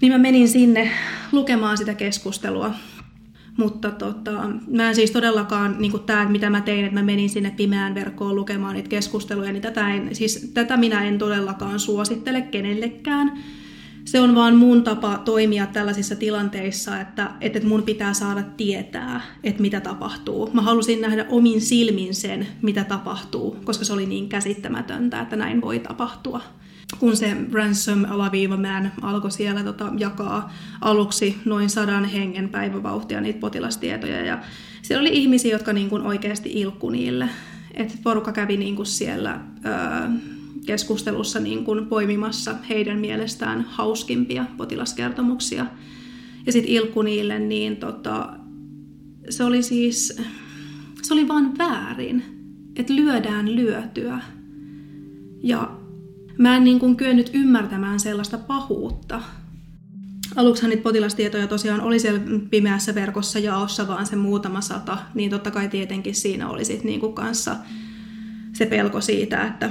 Niin 0.00 0.12
mä 0.12 0.18
menin 0.18 0.48
sinne 0.48 0.90
lukemaan 1.32 1.78
sitä 1.78 1.94
keskustelua 1.94 2.70
mutta 3.56 3.90
tota, 3.90 4.50
mä 4.70 4.88
en 4.88 4.94
siis 4.94 5.10
todellakaan, 5.10 5.76
niin 5.78 6.00
tämä, 6.06 6.28
mitä 6.28 6.50
mä 6.50 6.60
tein, 6.60 6.84
että 6.84 7.00
mä 7.00 7.02
menin 7.02 7.30
sinne 7.30 7.50
pimeään 7.50 7.94
verkkoon 7.94 8.36
lukemaan 8.36 8.74
niitä 8.74 8.88
keskusteluja, 8.88 9.52
niin 9.52 9.62
tätä, 9.62 9.94
en, 9.94 10.14
siis 10.14 10.50
tätä 10.54 10.76
minä 10.76 11.04
en 11.04 11.18
todellakaan 11.18 11.80
suosittele 11.80 12.42
kenellekään. 12.42 13.38
Se 14.04 14.20
on 14.20 14.34
vaan 14.34 14.56
mun 14.56 14.84
tapa 14.84 15.18
toimia 15.24 15.66
tällaisissa 15.66 16.16
tilanteissa, 16.16 17.00
että, 17.00 17.30
että 17.40 17.66
mun 17.66 17.82
pitää 17.82 18.14
saada 18.14 18.42
tietää, 18.42 19.20
että 19.44 19.62
mitä 19.62 19.80
tapahtuu. 19.80 20.50
Mä 20.52 20.62
halusin 20.62 21.00
nähdä 21.00 21.26
omin 21.28 21.60
silmin 21.60 22.14
sen, 22.14 22.46
mitä 22.62 22.84
tapahtuu, 22.84 23.56
koska 23.64 23.84
se 23.84 23.92
oli 23.92 24.06
niin 24.06 24.28
käsittämätöntä, 24.28 25.20
että 25.20 25.36
näin 25.36 25.60
voi 25.60 25.78
tapahtua. 25.78 26.40
kun 26.98 27.16
se 27.16 27.36
ransom-alaviiva 27.52 28.56
man 28.56 28.92
alkoi 29.02 29.30
siellä 29.32 29.62
tota, 29.64 29.92
jakaa 29.98 30.52
aluksi 30.80 31.36
noin 31.44 31.70
sadan 31.70 32.04
hengen 32.04 32.48
päivävauhtia 32.48 33.20
niitä 33.20 33.40
potilastietoja. 33.40 34.24
Ja 34.24 34.38
siellä 34.82 35.00
oli 35.00 35.18
ihmisiä, 35.18 35.52
jotka 35.52 35.72
niin 35.72 35.90
kuin 35.90 36.02
oikeasti 36.02 36.50
ilkku 36.52 36.90
niille. 36.90 37.28
Et 37.74 37.98
porukka 38.02 38.32
kävi 38.32 38.56
niin 38.56 38.76
kuin 38.76 38.86
siellä 38.86 39.40
öö, 39.66 40.08
keskustelussa 40.66 41.40
niin 41.40 41.64
kuin 41.64 41.86
poimimassa 41.86 42.54
heidän 42.68 42.98
mielestään 42.98 43.60
hauskimpia 43.60 44.44
potilaskertomuksia. 44.56 45.66
Ja 46.46 46.52
sitten 46.52 46.72
ilkku 46.72 47.02
niille, 47.02 47.38
niin 47.38 47.76
tota, 47.76 48.36
se 49.30 49.44
oli 49.44 49.62
siis, 49.62 50.16
se 51.02 51.14
oli 51.14 51.28
vaan 51.28 51.58
väärin, 51.58 52.22
että 52.76 52.94
lyödään 52.94 53.56
lyötyä. 53.56 54.20
Ja 55.42 55.76
mä 56.38 56.56
en 56.56 56.64
niin 56.64 56.78
kuin 56.78 56.96
kyennyt 56.96 57.30
ymmärtämään 57.34 58.00
sellaista 58.00 58.38
pahuutta. 58.38 59.22
Aluksihan 60.36 60.70
niitä 60.70 60.82
potilastietoja 60.82 61.46
tosiaan 61.46 61.80
oli 61.80 61.98
siellä 61.98 62.20
pimeässä 62.50 62.94
verkossa 62.94 63.38
jaossa 63.38 63.88
vaan 63.88 64.06
se 64.06 64.16
muutama 64.16 64.60
sata, 64.60 64.98
niin 65.14 65.30
totta 65.30 65.50
kai 65.50 65.68
tietenkin 65.68 66.14
siinä 66.14 66.48
oli 66.48 66.64
sit 66.64 66.84
niin 66.84 67.00
kuin 67.00 67.12
kanssa 67.12 67.56
se 68.52 68.66
pelko 68.66 69.00
siitä, 69.00 69.46
että 69.46 69.70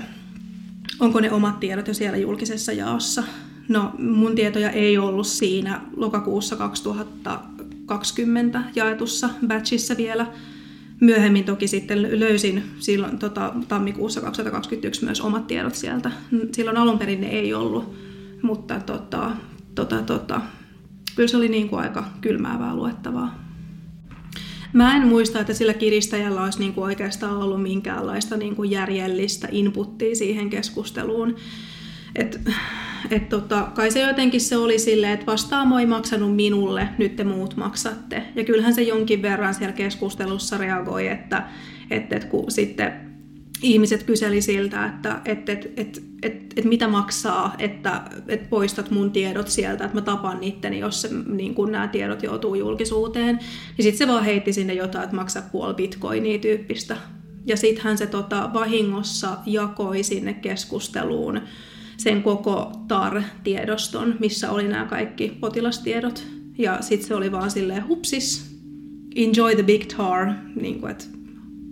onko 1.00 1.20
ne 1.20 1.32
omat 1.32 1.60
tiedot 1.60 1.88
jo 1.88 1.94
siellä 1.94 2.18
julkisessa 2.18 2.72
jaossa. 2.72 3.24
No 3.70 3.92
mun 4.00 4.36
tietoja 4.36 4.70
ei 4.70 4.98
ollut 4.98 5.28
siinä 5.28 5.82
lokakuussa 5.96 6.56
2020 6.56 8.64
jaetussa 8.76 9.30
batchissa 9.48 9.98
vielä, 9.98 10.28
Myöhemmin 11.04 11.44
toki 11.44 11.68
sitten 11.68 12.20
löysin 12.20 12.64
silloin 12.80 13.20
tota, 13.20 13.54
tammikuussa 13.68 14.22
2021 14.22 15.06
myös 15.06 15.22
omat 15.22 15.48
tiedot 15.48 15.76
sieltä. 15.76 16.12
Silloin 16.52 16.78
alun 16.78 17.00
perin 17.00 17.22
ne 17.22 17.28
ei 17.28 17.54
ollut, 17.54 17.96
mutta 18.42 18.80
tota, 18.80 19.32
tota, 19.76 20.02
tota, 20.02 20.42
kyllä 21.16 21.28
se 21.28 21.38
oli 21.38 21.50
niin 21.50 21.70
kuin 21.70 21.82
aika 21.82 22.06
kylmäävää 22.22 22.76
luettavaa. 22.76 23.43
Mä 24.74 24.96
en 24.96 25.08
muista, 25.08 25.40
että 25.40 25.54
sillä 25.54 25.74
kiristäjällä 25.74 26.44
olisi 26.44 26.60
niin 26.60 26.74
kuin 26.74 26.86
oikeastaan 26.86 27.38
ollut 27.38 27.62
minkäänlaista 27.62 28.38
niin 28.38 28.56
kuin 28.56 28.72
järjellistä 28.72 29.48
inputtia 29.52 30.16
siihen 30.16 30.50
keskusteluun. 30.50 31.36
Et, 32.16 32.40
et 33.12 33.30
tota, 33.30 33.68
kai 33.76 33.92
se 33.92 34.00
jotenkin 34.00 34.42
se 34.42 34.58
oli 34.58 34.80
silleen, 34.80 35.14
että 35.14 35.26
vastaamo 35.26 35.80
ei 35.80 35.86
maksanut 35.86 36.36
minulle, 36.36 36.88
nyt 36.98 37.16
te 37.16 37.24
muut 37.24 37.56
maksatte. 37.56 38.24
Ja 38.36 38.44
kyllähän 38.44 38.74
se 38.74 38.82
jonkin 38.82 39.22
verran 39.22 39.54
siellä 39.54 39.74
keskustelussa 39.74 40.58
reagoi, 40.58 41.08
että, 41.08 41.44
että, 41.92 42.16
että 42.16 42.28
kun 42.28 42.52
sitten 42.52 43.13
ihmiset 43.64 44.04
kyseli 44.04 44.42
siltä, 44.42 44.86
että 44.86 45.22
että 45.26 45.52
että 45.52 45.70
että 45.78 46.02
että 46.22 46.54
että 46.56 46.70
mitä 46.70 46.88
maksaa, 46.88 47.56
että 47.60 48.02
että 48.28 48.50
poistat 48.50 48.92
mun 48.92 49.12
tiedot 49.12 49.48
sieltä, 49.48 49.84
että 49.84 49.98
mä 49.98 50.02
tapan 50.02 50.40
niitteni, 50.40 50.80
jos 50.80 51.02
se, 51.02 51.10
niin 51.28 51.56
kun 51.56 51.72
nämä 51.72 51.88
tiedot 51.88 52.24
joutuu 52.24 52.56
julkisuuteen. 52.56 53.36
Niin 53.78 53.84
sitten 53.84 54.08
se 54.08 54.14
vaan 54.14 54.26
heitti 54.26 54.54
sinne 54.54 54.74
jotain, 54.74 55.04
että 55.04 55.16
maksaa 55.16 55.50
puoli 55.52 55.74
bitcoinia 55.74 56.40
tyyppistä. 56.40 56.98
Ja 57.46 57.58
sittenhän 57.58 57.98
se 57.98 58.08
tota, 58.08 58.50
vahingossa 58.54 59.38
jakoi 59.46 60.04
sinne 60.04 60.34
keskusteluun 60.34 61.42
sen 61.98 62.24
koko 62.24 62.72
TAR-tiedoston, 62.88 64.16
missä 64.20 64.52
oli 64.52 64.68
nämä 64.68 64.86
kaikki 64.86 65.38
potilastiedot. 65.40 66.28
Ja 66.58 66.78
sitten 66.82 67.08
se 67.08 67.16
oli 67.16 67.32
vaan 67.32 67.52
silleen 67.52 67.88
hupsis, 67.88 68.58
enjoy 69.16 69.56
the 69.56 69.64
big 69.64 69.86
tar, 69.98 70.28
niin 70.62 70.80
kuin, 70.80 70.92
että 70.92 71.06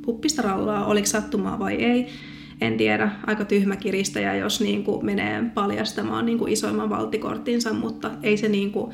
huppista 0.08 0.42
rallaa, 0.42 0.86
oliko 0.86 1.08
sattumaa 1.08 1.60
vai 1.60 1.76
ei. 1.76 2.08
En 2.62 2.78
tiedä, 2.78 3.12
aika 3.28 3.46
tyhmä 3.46 3.76
kiristäjä, 3.76 4.36
jos 4.36 4.62
niin 4.62 4.84
kuin 4.84 5.06
menee 5.06 5.44
paljastamaan 5.54 6.26
niin 6.26 6.38
kuin 6.38 6.54
isoimman 6.54 6.90
valtikorttinsa, 6.90 7.74
mutta 7.74 8.12
ei 8.24 8.38
se 8.38 8.50
niin 8.50 8.72
kuin, 8.72 8.94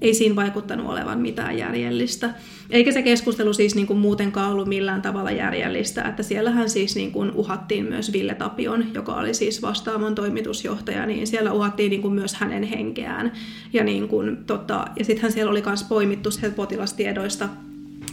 ei 0.00 0.14
siinä 0.14 0.36
vaikuttanut 0.36 0.86
olevan 0.86 1.18
mitään 1.18 1.58
järjellistä. 1.58 2.34
Eikä 2.70 2.92
se 2.92 3.02
keskustelu 3.02 3.52
siis 3.52 3.74
niin 3.74 3.86
kuin 3.86 3.98
muutenkaan 3.98 4.52
ollut 4.52 4.68
millään 4.68 5.02
tavalla 5.02 5.30
järjellistä, 5.30 6.02
että 6.02 6.22
siellähän 6.22 6.70
siis 6.70 6.96
niin 6.96 7.12
kuin 7.12 7.32
uhattiin 7.34 7.84
myös 7.84 8.12
Ville 8.12 8.34
Tapion, 8.34 8.84
joka 8.94 9.14
oli 9.14 9.34
siis 9.34 9.62
vastaamon 9.62 10.14
toimitusjohtaja, 10.14 11.06
niin 11.06 11.26
siellä 11.26 11.52
uhattiin 11.52 11.90
niin 11.90 12.02
kuin 12.02 12.14
myös 12.14 12.34
hänen 12.34 12.62
henkeään. 12.62 13.32
Ja, 13.72 13.84
niin 13.84 14.08
kuin, 14.08 14.36
tota, 14.46 14.84
ja 14.98 15.04
sittenhän 15.04 15.32
siellä 15.32 15.50
oli 15.50 15.62
myös 15.66 15.84
poimittu 15.84 16.28
potilastiedoista 16.56 17.48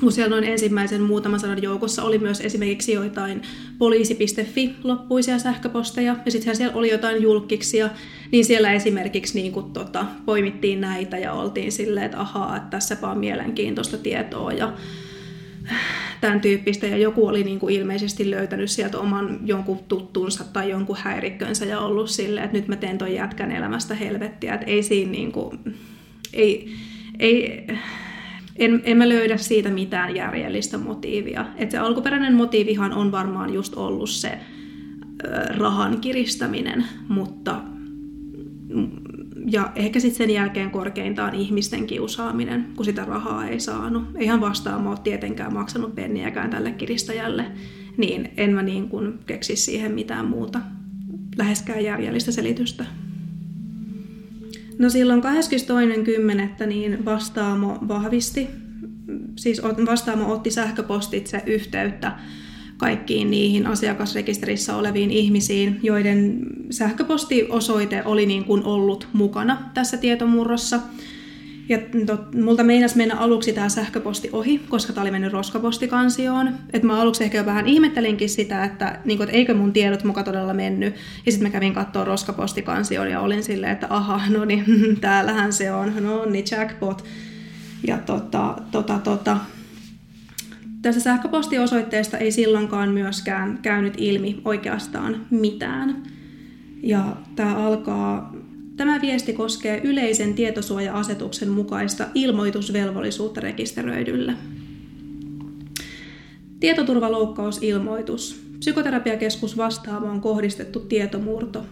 siellä 0.09 0.29
noin 0.29 0.43
ensimmäisen 0.43 1.01
muutaman 1.01 1.39
sadan 1.39 1.63
joukossa 1.63 2.03
oli 2.03 2.19
myös 2.19 2.41
esimerkiksi 2.41 2.91
joitain 2.91 3.41
poliisi.fi 3.77 4.75
loppuisia 4.83 5.39
sähköposteja, 5.39 6.15
ja 6.25 6.31
sittenhän 6.31 6.55
siellä 6.55 6.75
oli 6.75 6.89
jotain 6.89 7.21
julkiksia, 7.21 7.89
niin 8.31 8.45
siellä 8.45 8.73
esimerkiksi 8.73 9.41
niin 9.41 9.51
kuin, 9.51 9.73
tota, 9.73 10.05
poimittiin 10.25 10.81
näitä 10.81 11.17
ja 11.17 11.33
oltiin 11.33 11.71
silleen, 11.71 12.05
että 12.05 12.19
ahaa, 12.19 12.57
että 12.57 12.69
tässäpä 12.69 13.07
on 13.07 13.17
mielenkiintoista 13.17 13.97
tietoa 13.97 14.51
ja 14.51 14.73
tämän 16.21 16.41
tyyppistä. 16.41 16.88
Ja 16.88 16.97
joku 16.97 17.27
oli 17.27 17.43
niin 17.43 17.59
kuin 17.59 17.75
ilmeisesti 17.75 18.31
löytänyt 18.31 18.71
sieltä 18.71 18.97
oman 18.99 19.39
jonkun 19.45 19.79
tuttunsa 19.88 20.43
tai 20.53 20.69
jonkun 20.69 20.97
häirikkönsä 20.99 21.65
ja 21.65 21.79
ollut 21.79 22.09
silleen, 22.09 22.45
että 22.45 22.57
nyt 22.57 22.67
mä 22.67 22.75
teen 22.75 22.97
ton 22.97 23.13
jätkän 23.13 23.51
elämästä 23.51 23.95
helvettiä. 23.95 24.53
Että 24.53 24.65
ei 24.65 24.83
siinä 24.83 25.12
niin 25.12 25.31
kuin, 25.31 25.59
ei, 26.33 26.73
ei, 27.19 27.67
en, 28.59 28.81
en 28.83 28.97
mä 28.97 29.09
löydä 29.09 29.37
siitä 29.37 29.69
mitään 29.69 30.15
järjellistä 30.15 30.77
motiivia. 30.77 31.45
Et 31.57 31.71
se 31.71 31.77
alkuperäinen 31.77 32.33
motiivihan 32.33 32.93
on 32.93 33.11
varmaan 33.11 33.53
just 33.53 33.75
ollut 33.75 34.09
se 34.09 34.39
ö, 35.23 35.27
rahan 35.57 36.01
kiristäminen, 36.01 36.85
mutta 37.07 37.61
ja 39.45 39.71
ehkä 39.75 39.99
sitten 39.99 40.17
sen 40.17 40.35
jälkeen 40.35 40.71
korkeintaan 40.71 41.35
ihmisten 41.35 41.87
kiusaaminen, 41.87 42.65
kun 42.75 42.85
sitä 42.85 43.05
rahaa 43.05 43.47
ei 43.47 43.59
saanut. 43.59 44.03
Eihän 44.15 44.41
vastaan 44.41 44.87
ole 44.87 44.97
tietenkään 45.03 45.53
maksanut 45.53 45.95
penniäkään 45.95 46.49
tälle 46.49 46.71
kiristäjälle, 46.71 47.45
niin 47.97 48.29
en 48.37 48.53
mä 48.53 48.61
niin 48.63 48.89
kuin 48.89 49.19
keksi 49.25 49.55
siihen 49.55 49.91
mitään 49.91 50.27
muuta 50.27 50.59
läheskään 51.37 51.83
järjellistä 51.83 52.31
selitystä. 52.31 52.85
No 54.79 54.89
silloin 54.89 55.21
22.10. 56.59 56.65
niin 56.65 57.05
Vastaamo 57.05 57.77
vahvisti, 57.87 58.47
siis 59.35 59.61
Vastaamo 59.63 60.33
otti 60.33 60.51
sähköpostitse 60.51 61.43
yhteyttä 61.45 62.11
kaikkiin 62.77 63.31
niihin 63.31 63.67
asiakasrekisterissä 63.67 64.75
oleviin 64.75 65.11
ihmisiin, 65.11 65.79
joiden 65.83 66.45
sähköpostiosoite 66.69 68.03
oli 68.05 68.25
niin 68.25 68.45
kuin 68.45 68.63
ollut 68.63 69.07
mukana 69.13 69.69
tässä 69.73 69.97
tietomurrossa– 69.97 70.79
ja 71.69 71.79
tot, 72.05 72.36
multa 72.36 72.63
meinas 72.63 72.95
mennä 72.95 73.15
aluksi 73.15 73.53
tämä 73.53 73.69
sähköposti 73.69 74.29
ohi, 74.34 74.62
koska 74.69 74.93
tämä 74.93 75.01
oli 75.01 75.12
mennyt 75.12 75.34
roskapostikansioon. 75.34 76.53
Et 76.73 76.84
mä 76.84 77.01
aluksi 77.01 77.23
ehkä 77.23 77.45
vähän 77.45 77.67
ihmettelinkin 77.67 78.29
sitä, 78.29 78.63
että, 78.63 78.99
niin 79.05 79.17
kuin, 79.17 79.25
että 79.27 79.38
eikö 79.38 79.53
mun 79.53 79.73
tiedot 79.73 80.03
muka 80.03 80.23
todella 80.23 80.53
mennyt. 80.53 80.95
Ja 81.25 81.32
sitten 81.32 81.47
mä 81.47 81.51
kävin 81.51 81.73
katsoa 81.73 82.03
roskapostikansioon 82.03 83.12
ja 83.12 83.19
olin 83.19 83.43
silleen, 83.43 83.71
että 83.71 83.88
aha, 83.89 84.21
no 84.29 84.45
niin, 84.45 84.65
täällähän 85.01 85.53
se 85.53 85.71
on, 85.71 85.93
no 85.99 86.25
niin, 86.25 86.45
jackpot. 86.51 87.03
Ja 87.88 87.97
tota, 87.97 88.58
tota, 88.71 88.99
tota. 88.99 89.38
Tässä 90.82 91.01
sähköpostiosoitteesta 91.01 92.17
ei 92.17 92.32
silloinkaan 92.32 92.89
myöskään 92.89 93.60
käynyt 93.62 93.93
ilmi 93.97 94.41
oikeastaan 94.45 95.25
mitään. 95.29 96.03
Ja 96.84 97.15
tämä 97.36 97.55
alkaa 97.55 98.34
Tämä 98.79 99.01
viesti 99.01 99.33
koskee 99.33 99.81
yleisen 99.83 100.33
tietosuoja-asetuksen 100.33 101.49
mukaista 101.49 102.07
ilmoitusvelvollisuutta 102.15 103.41
rekisteröidylle. 103.41 104.33
Tietoturvaloukkausilmoitus. 106.59 108.43
Psykoterapiakeskus 108.59 109.57
vastaamaan 109.57 110.21
kohdistettu 110.21 110.79
tietomurto. 110.79 111.65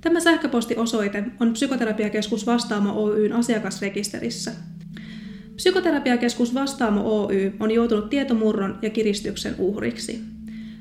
Tämä 0.00 0.20
sähköpostiosoite 0.20 1.24
on 1.40 1.52
Psykoterapiakeskus 1.52 2.46
Vastaamo 2.46 3.02
Oyn 3.02 3.32
asiakasrekisterissä. 3.32 4.52
Psykoterapiakeskus 5.56 6.54
Vastaamo 6.54 7.24
Oy 7.24 7.52
on 7.60 7.70
joutunut 7.70 8.10
tietomurron 8.10 8.78
ja 8.82 8.90
kiristyksen 8.90 9.54
uhriksi. 9.58 10.33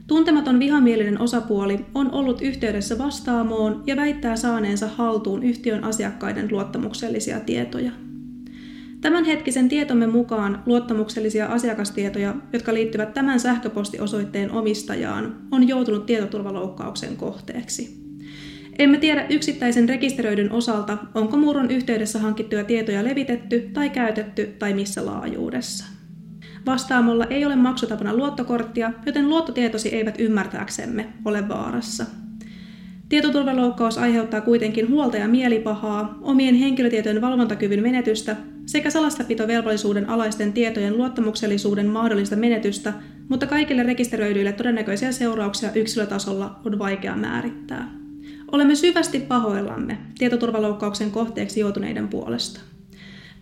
Tuntematon 0.08 0.60
vihamielinen 0.60 1.22
osapuoli 1.22 1.86
on 1.96 2.12
ollut 2.12 2.42
yhteydessä 2.42 2.98
vastaamoon 2.98 3.84
ja 3.88 3.96
väittää 3.96 4.36
saaneensa 4.36 4.88
haltuun 4.88 5.44
yhtiön 5.44 5.84
asiakkaiden 5.84 6.48
luottamuksellisia 6.52 7.40
tietoja. 7.40 7.92
Tämänhetkisen 9.02 9.70
tietomme 9.70 10.08
mukaan 10.08 10.64
luottamuksellisia 10.66 11.46
asiakastietoja, 11.46 12.36
jotka 12.54 12.74
liittyvät 12.74 13.14
tämän 13.14 13.40
sähköpostiosoitteen 13.40 14.52
omistajaan, 14.52 15.36
on 15.52 15.68
joutunut 15.68 16.06
tietoturvaloukkauksen 16.06 17.18
kohteeksi. 17.18 18.04
Emme 18.80 18.98
tiedä 18.98 19.26
yksittäisen 19.30 19.90
rekisteröidyn 19.90 20.52
osalta, 20.52 20.98
onko 21.16 21.38
murron 21.38 21.72
yhteydessä 21.72 22.20
hankittuja 22.20 22.64
tietoja 22.64 23.04
levitetty 23.04 23.70
tai 23.74 23.90
käytetty 23.90 24.56
tai 24.60 24.74
missä 24.74 25.06
laajuudessa. 25.06 26.03
Vastaamolla 26.66 27.26
ei 27.26 27.46
ole 27.46 27.56
maksutapana 27.56 28.14
luottokorttia, 28.14 28.94
joten 29.06 29.30
luottotietosi 29.30 29.90
eivät 29.90 30.20
ymmärtääksemme 30.20 31.08
ole 31.26 31.50
vaarassa. 31.50 32.06
Tietoturvaloukkaus 33.10 33.98
aiheuttaa 33.98 34.42
kuitenkin 34.42 34.90
huolta 34.90 35.18
ja 35.18 35.28
mielipahaa, 35.28 36.18
omien 36.22 36.56
henkilötietojen 36.56 37.22
valvontakyvyn 37.22 37.82
menetystä 37.82 38.36
sekä 38.66 38.90
salassapitovelvollisuuden 38.90 40.10
alaisten 40.10 40.54
tietojen 40.54 40.98
luottamuksellisuuden 40.98 41.88
mahdollista 41.88 42.36
menetystä, 42.36 42.94
mutta 43.30 43.48
kaikille 43.48 43.84
rekisteröidyille 43.84 44.52
todennäköisiä 44.52 45.12
seurauksia 45.12 45.72
yksilötasolla 45.74 46.60
on 46.66 46.80
vaikea 46.80 47.16
määrittää. 47.16 47.92
Olemme 48.52 48.76
syvästi 48.76 49.20
pahoillamme 49.20 49.98
tietoturvaloukkauksen 50.18 51.12
kohteeksi 51.12 51.60
joutuneiden 51.60 52.08
puolesta. 52.08 52.73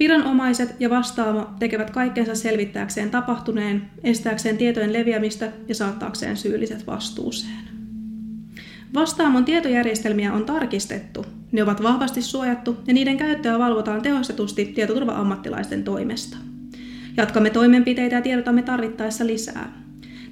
Viranomaiset 0.01 0.75
ja 0.79 0.89
vastaamo 0.89 1.49
tekevät 1.59 1.89
kaikkensa 1.89 2.35
selvittääkseen 2.35 3.09
tapahtuneen, 3.09 3.81
estääkseen 4.03 4.57
tietojen 4.57 4.93
leviämistä 4.93 5.51
ja 5.67 5.75
saattaakseen 5.75 6.37
syylliset 6.37 6.87
vastuuseen. 6.87 7.63
Vastaamon 8.93 9.45
tietojärjestelmiä 9.45 10.33
on 10.33 10.45
tarkistettu, 10.45 11.25
ne 11.51 11.63
ovat 11.63 11.83
vahvasti 11.83 12.21
suojattu 12.21 12.77
ja 12.87 12.93
niiden 12.93 13.17
käyttöä 13.17 13.59
valvotaan 13.59 14.01
tehostetusti 14.01 14.65
tietoturva-ammattilaisten 14.65 15.83
toimesta. 15.83 16.37
Jatkamme 17.17 17.49
toimenpiteitä 17.49 18.15
ja 18.15 18.21
tiedotamme 18.21 18.61
tarvittaessa 18.63 19.27
lisää. 19.27 19.81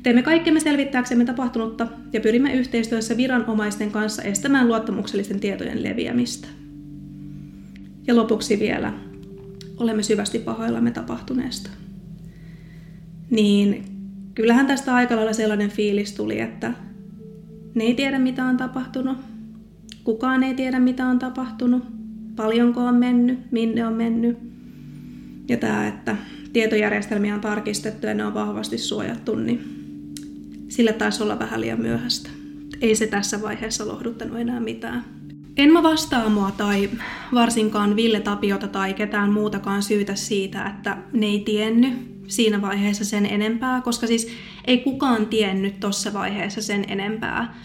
Teemme 0.04 0.22
kaikkemme 0.22 0.60
selvittääksemme 0.60 1.26
tapahtunutta 1.26 1.88
ja 2.14 2.22
pyrimme 2.22 2.54
yhteistyössä 2.54 3.18
viranomaisten 3.18 3.92
kanssa 3.92 4.22
estämään 4.22 4.68
luottamuksellisten 4.68 5.40
tietojen 5.40 5.84
leviämistä. 5.84 6.48
Ja 8.08 8.16
lopuksi 8.16 8.60
vielä, 8.60 9.09
olemme 9.80 10.04
syvästi 10.04 10.39
pahoillamme 10.39 10.92
tapahtuneesta. 10.92 11.70
Niin 13.30 13.86
kyllähän 14.36 14.68
tästä 14.68 14.96
aika 14.96 15.15
lailla 15.15 15.34
sellainen 15.34 15.70
fiilis 15.70 16.13
tuli, 16.13 16.39
että 16.39 16.74
ne 17.76 17.84
ei 17.84 17.94
tiedä 17.94 18.20
mitä 18.20 18.46
on 18.46 18.58
tapahtunut, 18.58 19.18
kukaan 20.04 20.44
ei 20.44 20.54
tiedä 20.54 20.80
mitä 20.80 21.08
on 21.08 21.20
tapahtunut, 21.20 21.84
paljonko 22.36 22.86
on 22.86 22.96
mennyt, 22.96 23.52
minne 23.52 23.88
on 23.88 23.94
mennyt. 23.94 24.38
Ja 25.50 25.58
tämä, 25.58 25.88
että 25.88 26.15
tietojärjestelmiä 26.54 27.36
on 27.36 27.42
tarkistettu 27.42 28.08
ja 28.08 28.13
ne 28.13 28.26
on 28.26 28.34
vahvasti 28.34 28.78
suojattu, 28.78 29.36
niin 29.36 29.62
sille 30.68 30.94
taisi 30.94 31.24
olla 31.24 31.39
vähän 31.39 31.62
liian 31.62 31.82
myöhäistä. 31.82 32.30
Ei 32.82 32.96
se 32.96 33.08
tässä 33.08 33.42
vaiheessa 33.42 33.88
lohduttanut 33.88 34.39
enää 34.39 34.60
mitään. 34.60 35.19
En 35.58 35.74
mä 35.74 35.84
vastaamua 35.84 36.52
tai 36.52 36.90
varsinkaan 37.34 37.96
Ville 37.96 38.20
Tapiota 38.20 38.68
tai 38.68 38.94
ketään 38.94 39.32
muutakaan 39.32 39.84
syytä 39.84 40.16
siitä, 40.16 40.66
että 40.66 40.98
ne 41.14 41.26
ei 41.26 41.40
tiennyt 41.40 41.94
siinä 42.28 42.62
vaiheessa 42.62 43.06
sen 43.06 43.26
enempää, 43.26 43.82
koska 43.82 44.08
siis 44.08 44.28
ei 44.66 44.78
kukaan 44.78 45.28
tiennyt 45.28 45.80
tuossa 45.80 46.14
vaiheessa 46.14 46.62
sen 46.62 46.86
enempää. 46.88 47.56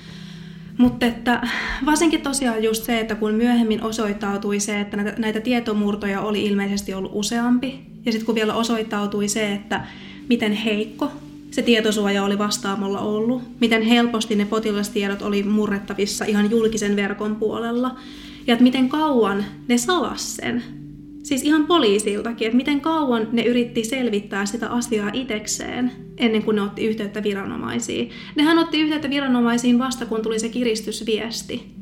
Mutta 0.78 1.06
että 1.06 1.48
varsinkin 1.86 2.22
tosiaan 2.22 2.64
just 2.64 2.84
se, 2.84 3.00
että 3.00 3.14
kun 3.14 3.34
myöhemmin 3.34 3.82
osoittautui 3.82 4.60
se, 4.60 4.80
että 4.80 4.96
näitä, 4.96 5.14
näitä 5.18 5.40
tietomurtoja 5.40 6.20
oli 6.20 6.44
ilmeisesti 6.44 6.94
ollut 6.94 7.12
useampi, 7.14 7.80
ja 8.06 8.12
sitten 8.12 8.26
kun 8.26 8.34
vielä 8.34 8.54
osoittautui 8.54 9.28
se, 9.28 9.52
että 9.52 9.86
miten 10.28 10.52
heikko 10.52 11.12
se 11.54 11.62
tietosuoja 11.62 12.24
oli 12.24 12.38
vastaamolla 12.38 13.00
ollut, 13.00 13.42
miten 13.60 13.82
helposti 13.82 14.36
ne 14.36 14.44
potilastiedot 14.44 15.22
oli 15.22 15.42
murrettavissa 15.42 16.24
ihan 16.24 16.50
julkisen 16.50 16.96
verkon 16.96 17.36
puolella, 17.36 17.96
ja 18.46 18.52
että 18.52 18.62
miten 18.62 18.88
kauan 18.88 19.44
ne 19.68 19.78
salas 19.78 20.36
sen. 20.36 20.62
Siis 21.22 21.42
ihan 21.42 21.66
poliisiltakin, 21.66 22.46
että 22.46 22.56
miten 22.56 22.80
kauan 22.80 23.28
ne 23.32 23.42
yritti 23.42 23.84
selvittää 23.84 24.46
sitä 24.46 24.68
asiaa 24.68 25.10
itekseen 25.12 25.92
ennen 26.16 26.42
kuin 26.42 26.54
ne 26.54 26.62
otti 26.62 26.86
yhteyttä 26.86 27.22
viranomaisiin. 27.22 28.10
Nehän 28.36 28.58
otti 28.58 28.80
yhteyttä 28.80 29.10
viranomaisiin 29.10 29.78
vasta, 29.78 30.06
kun 30.06 30.22
tuli 30.22 30.38
se 30.38 30.48
kiristysviesti. 30.48 31.74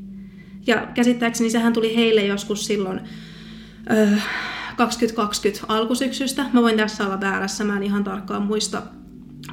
Ja 0.66 0.86
käsittääkseni 0.94 1.50
sehän 1.50 1.72
tuli 1.72 1.96
heille 1.96 2.26
joskus 2.26 2.66
silloin 2.66 3.00
öö, 3.90 4.16
2020 4.76 5.66
alkusyksystä. 5.68 6.46
Mä 6.52 6.62
voin 6.62 6.76
tässä 6.76 7.06
olla 7.06 7.20
väärässä, 7.20 7.64
mä 7.64 7.76
en 7.76 7.82
ihan 7.82 8.04
tarkkaan 8.04 8.42
muista 8.42 8.82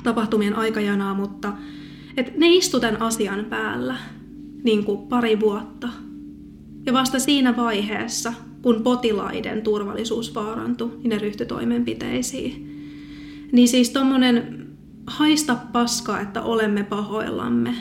tapahtumien 0.04 0.56
aikajanaa, 0.56 1.14
mutta 1.14 1.54
et 2.18 2.38
ne 2.38 2.48
istu 2.50 2.80
tämän 2.80 3.02
asian 3.02 3.46
päällä 3.46 3.96
niin 4.64 4.84
kuin 4.84 5.08
pari 5.08 5.40
vuotta. 5.40 5.90
Ja 6.86 6.94
vasta 6.94 7.20
siinä 7.20 7.58
vaiheessa, 7.58 8.34
kun 8.62 8.82
potilaiden 8.84 9.62
turvallisuus 9.62 10.36
vaarantui, 10.36 10.92
niin 10.98 11.10
ne 11.10 11.18
ryhtyi 11.18 11.46
toimenpiteisiin. 11.46 12.70
Niin 13.52 13.68
siis 13.68 13.90
tommonen 13.90 14.68
haista 15.08 15.58
paskaa, 15.72 16.22
että 16.22 16.42
olemme 16.42 16.84
pahoillamme. 16.84 17.76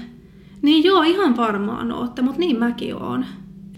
Niin 0.63 0.85
joo, 0.85 1.03
ihan 1.03 1.37
varmaan 1.37 1.93
ootte, 1.93 2.23
mutta 2.23 2.41
niin 2.41 2.59
mäkin 2.59 2.95
oon. 3.03 3.25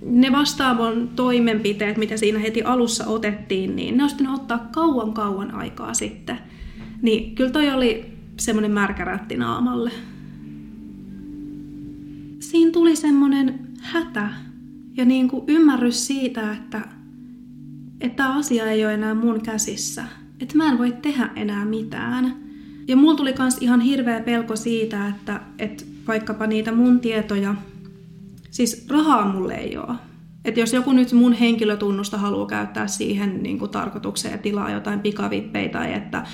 Ne 0.02 0.32
vastaavon 0.32 1.08
toimenpiteet, 1.16 1.96
mitä 1.96 2.16
siinä 2.16 2.38
heti 2.38 2.62
alussa 2.62 3.06
otettiin, 3.06 3.76
niin 3.76 3.96
ne 3.96 4.02
olisi 4.02 4.24
ottaa 4.34 4.68
kauan 4.72 5.12
kauan 5.12 5.54
aikaa 5.54 5.94
sitten. 5.94 6.38
Niin 7.02 7.34
kyllä 7.34 7.50
toi 7.50 7.70
oli 7.70 8.09
semmoinen 8.40 8.72
märkärätti 8.72 9.36
naamalle. 9.36 9.90
Siinä 12.38 12.70
tuli 12.70 12.96
semmoinen 12.96 13.68
hätä 13.80 14.30
ja 14.96 15.04
niin 15.04 15.28
kuin 15.28 15.44
ymmärrys 15.48 16.06
siitä, 16.06 16.52
että 16.52 16.80
että 18.00 18.34
asia 18.34 18.70
ei 18.70 18.84
ole 18.84 18.94
enää 18.94 19.14
mun 19.14 19.40
käsissä. 19.42 20.04
Että 20.40 20.56
mä 20.56 20.68
en 20.68 20.78
voi 20.78 20.92
tehdä 21.02 21.30
enää 21.36 21.64
mitään. 21.64 22.36
Ja 22.88 22.96
mulla 22.96 23.16
tuli 23.16 23.32
kans 23.32 23.58
ihan 23.60 23.80
hirveä 23.80 24.20
pelko 24.20 24.56
siitä, 24.56 25.08
että, 25.08 25.40
että 25.58 25.84
vaikkapa 26.08 26.46
niitä 26.46 26.72
mun 26.72 27.00
tietoja, 27.00 27.54
siis 28.50 28.86
rahaa 28.88 29.32
mulle 29.32 29.54
ei 29.54 29.76
ole. 29.76 29.96
Että 30.44 30.60
jos 30.60 30.72
joku 30.72 30.92
nyt 30.92 31.12
mun 31.12 31.32
henkilötunnusta 31.32 32.18
haluaa 32.18 32.46
käyttää 32.46 32.86
siihen 32.86 33.42
niin 33.42 33.58
kuin 33.58 33.70
tarkoitukseen 33.70 34.32
ja 34.32 34.38
tilaa 34.38 34.70
jotain 34.70 35.00
pikavippejä 35.00 35.68
tai 35.68 35.92
että, 35.92 36.26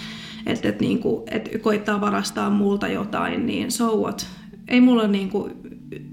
että, 0.46 0.68
että, 0.68 0.84
niin 0.84 0.98
kuin, 0.98 1.22
että 1.30 1.58
koittaa 1.58 2.00
varastaa 2.00 2.50
multa 2.50 2.88
jotain, 2.88 3.46
niin 3.46 3.72
so 3.72 3.96
what? 3.96 4.26
Ei 4.68 4.80
mulla 4.80 5.06
niin 5.06 5.30
kuin 5.30 5.52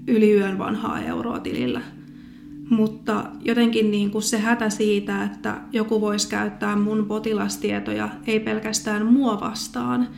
yli 0.06 0.32
yön 0.32 0.58
vanhaa 0.58 1.00
euroa 1.00 1.40
tilillä. 1.40 1.80
Mutta 2.70 3.24
jotenkin 3.40 3.90
niin 3.90 4.10
kuin 4.10 4.22
se 4.22 4.38
hätä 4.38 4.70
siitä, 4.70 5.24
että 5.24 5.56
joku 5.72 6.00
voisi 6.00 6.28
käyttää 6.28 6.76
mun 6.76 7.06
potilastietoja 7.06 8.08
ei 8.26 8.40
pelkästään 8.40 9.06
mua 9.06 9.40
vastaan, 9.40 10.08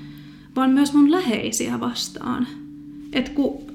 vaan 0.57 0.71
myös 0.71 0.95
mun 0.95 1.11
läheisiä 1.11 1.81
vastaan. 1.81 2.47
Et, 3.13 3.29
ku, 3.29 3.67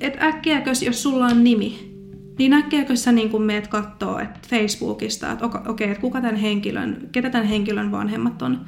et 0.00 0.22
äkkiäkös, 0.22 0.82
jos 0.82 1.02
sulla 1.02 1.26
on 1.26 1.44
nimi, 1.44 1.90
niin 2.38 2.52
äkkiäkös 2.52 3.04
sä 3.04 3.12
niin 3.12 3.42
meet 3.42 3.68
kattoo 3.68 4.18
et 4.18 4.48
Facebookista, 4.48 5.32
että 5.32 5.46
okei, 5.46 5.60
okay, 5.68 5.88
että 5.88 6.00
kuka 6.00 6.20
tämän 6.20 6.36
henkilön, 6.36 7.08
ketä 7.12 7.30
tämän 7.30 7.46
henkilön 7.46 7.92
vanhemmat 7.92 8.42
on, 8.42 8.60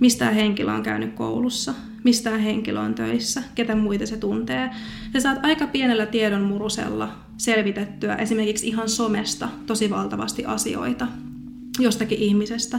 mistä 0.00 0.30
henkilö 0.30 0.72
on 0.72 0.82
käynyt 0.82 1.12
koulussa, 1.12 1.74
mistä 2.04 2.30
henkilö 2.30 2.80
on 2.80 2.94
töissä, 2.94 3.42
ketä 3.54 3.74
muita 3.74 4.06
se 4.06 4.16
tuntee. 4.16 4.70
Sä 5.12 5.20
saat 5.20 5.38
aika 5.42 5.66
pienellä 5.66 6.06
tiedon 6.06 6.42
murusella 6.42 7.08
selvitettyä 7.36 8.14
esimerkiksi 8.14 8.68
ihan 8.68 8.88
somesta 8.88 9.48
tosi 9.66 9.90
valtavasti 9.90 10.44
asioita 10.44 11.06
jostakin 11.78 12.18
ihmisestä. 12.18 12.78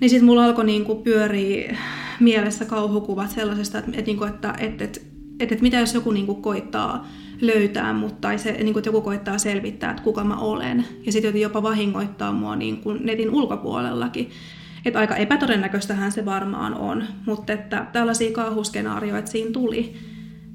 Niin 0.00 0.10
sitten 0.10 0.26
mulla 0.26 0.44
alkoi 0.44 0.64
niinku 0.64 0.94
pyöriä 0.94 1.76
mielessä 2.20 2.64
kauhukuvat 2.64 3.30
sellaisesta, 3.30 3.78
että, 3.78 3.90
että, 3.94 4.10
että, 4.10 4.54
että, 4.58 4.84
että, 4.84 4.84
että, 4.84 5.00
että 5.40 5.62
mitä 5.62 5.78
jos 5.78 5.94
joku 5.94 6.10
niinku 6.10 6.34
koittaa 6.34 7.06
löytää 7.40 7.92
mut 7.92 8.20
tai 8.20 8.38
se, 8.38 8.52
niin 8.52 8.72
kuin, 8.72 8.84
joku 8.86 9.00
koittaa 9.00 9.38
selvittää, 9.38 9.90
että 9.90 10.02
kuka 10.02 10.24
mä 10.24 10.36
olen. 10.36 10.84
Ja 11.06 11.12
sitten 11.12 11.40
jopa 11.40 11.62
vahingoittaa 11.62 12.32
mua 12.32 12.56
niin 12.56 12.76
kuin 12.76 13.06
netin 13.06 13.30
ulkopuolellakin. 13.30 14.30
Että 14.84 14.98
aika 14.98 15.16
epätodennäköistähän 15.16 16.12
se 16.12 16.24
varmaan 16.24 16.74
on, 16.74 17.04
mutta 17.26 17.52
että 17.52 17.86
tällaisia 17.92 18.32
kauhuskenaarioita 18.32 19.30
siinä 19.30 19.50
tuli. 19.50 19.94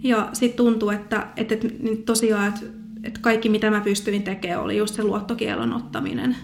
Ja 0.04 0.30
sitten 0.34 0.58
tuntuu, 0.58 0.90
että, 0.90 1.28
että, 1.38 1.54
että 1.54 1.68
niin 1.80 2.04
tosiaan, 2.04 2.48
että, 2.48 2.66
että 3.04 3.20
kaikki 3.20 3.50
mitä 3.50 3.72
mä 3.72 3.82
pystyin 3.82 4.24
tekemään 4.24 4.62
oli 4.62 4.78
just 4.78 4.96
se 4.96 5.04
luottokielon 5.04 5.74
ottaminen. 5.74 6.36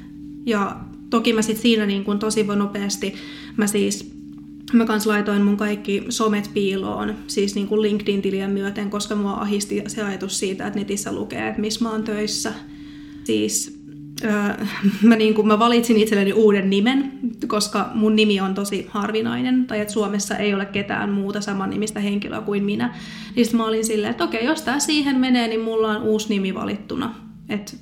Ja 0.45 0.77
toki 1.09 1.33
mä 1.33 1.41
sitten 1.41 1.61
siinä 1.61 1.85
niin 1.85 2.03
kuin 2.03 2.19
tosi 2.19 2.43
nopeasti, 2.43 3.15
mä 3.57 3.67
siis 3.67 4.19
Mä 4.73 4.85
kans 4.85 5.05
laitoin 5.07 5.41
mun 5.41 5.57
kaikki 5.57 6.03
somet 6.09 6.49
piiloon, 6.53 7.15
siis 7.27 7.55
niin 7.55 7.67
kuin 7.67 7.81
LinkedIn-tilien 7.81 8.51
myöten, 8.51 8.89
koska 8.89 9.15
mua 9.15 9.33
ahisti 9.33 9.83
se 9.87 10.03
ajatus 10.03 10.39
siitä, 10.39 10.67
että 10.67 10.79
netissä 10.79 11.11
lukee, 11.11 11.47
että 11.47 11.61
missä 11.61 11.85
mä 11.85 11.91
oon 11.91 12.03
töissä. 12.03 12.53
Siis 13.23 13.78
mä, 15.01 15.15
niin 15.15 15.33
kuin, 15.33 15.47
mä 15.47 15.59
valitsin 15.59 15.97
itselleni 15.97 16.33
uuden 16.33 16.69
nimen, 16.69 17.11
koska 17.47 17.89
mun 17.93 18.15
nimi 18.15 18.41
on 18.41 18.55
tosi 18.55 18.87
harvinainen, 18.89 19.67
tai 19.67 19.79
että 19.79 19.93
Suomessa 19.93 20.37
ei 20.37 20.53
ole 20.53 20.65
ketään 20.65 21.09
muuta 21.09 21.41
saman 21.41 21.69
nimistä 21.69 21.99
henkilöä 21.99 22.41
kuin 22.41 22.63
minä. 22.63 22.95
Niin 23.35 23.47
mä 23.53 23.65
olin 23.65 23.85
silleen, 23.85 24.11
että 24.11 24.23
okei, 24.23 24.45
jos 24.45 24.61
tää 24.61 24.79
siihen 24.79 25.19
menee, 25.19 25.47
niin 25.47 25.61
mulla 25.61 25.89
on 25.89 26.03
uusi 26.03 26.29
nimi 26.29 26.53
valittuna. 26.53 27.15
Et, 27.49 27.77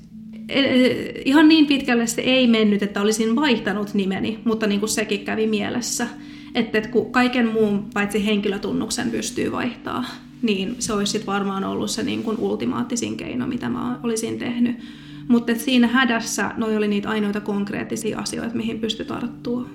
e, 0.49 0.59
e, 0.61 1.21
ihan 1.25 1.47
niin 1.47 1.65
pitkälle 1.65 2.07
se 2.07 2.21
ei 2.21 2.47
mennyt, 2.47 2.83
että 2.83 3.01
olisin 3.01 3.35
vaihtanut 3.35 3.93
nimeni, 3.93 4.39
mutta 4.43 4.67
niin 4.67 4.79
kuin 4.79 4.89
sekin 4.89 5.25
kävi 5.25 5.47
mielessä, 5.47 6.07
että, 6.55 6.77
että 6.77 6.89
kun 6.89 7.11
kaiken 7.11 7.47
muun 7.47 7.87
paitsi 7.93 8.25
henkilötunnuksen 8.25 9.11
pystyy 9.11 9.51
vaihtaa, 9.51 10.05
niin 10.41 10.75
se 10.79 10.93
olisi 10.93 11.11
sit 11.11 11.27
varmaan 11.27 11.63
ollut 11.63 11.91
se 11.91 12.03
niin 12.03 12.23
kuin 12.23 12.37
ultimaattisin 12.39 13.17
keino, 13.17 13.47
mitä 13.47 13.69
mä 13.69 13.99
olisin 14.03 14.39
tehnyt. 14.39 14.75
Mutta 15.27 15.55
siinä 15.55 15.87
hädässä 15.87 16.51
noi 16.57 16.77
oli 16.77 16.87
niitä 16.87 17.09
ainoita 17.09 17.41
konkreettisia 17.41 18.19
asioita, 18.19 18.55
mihin 18.55 18.79
pystyi 18.79 19.05
tarttua. 19.05 19.69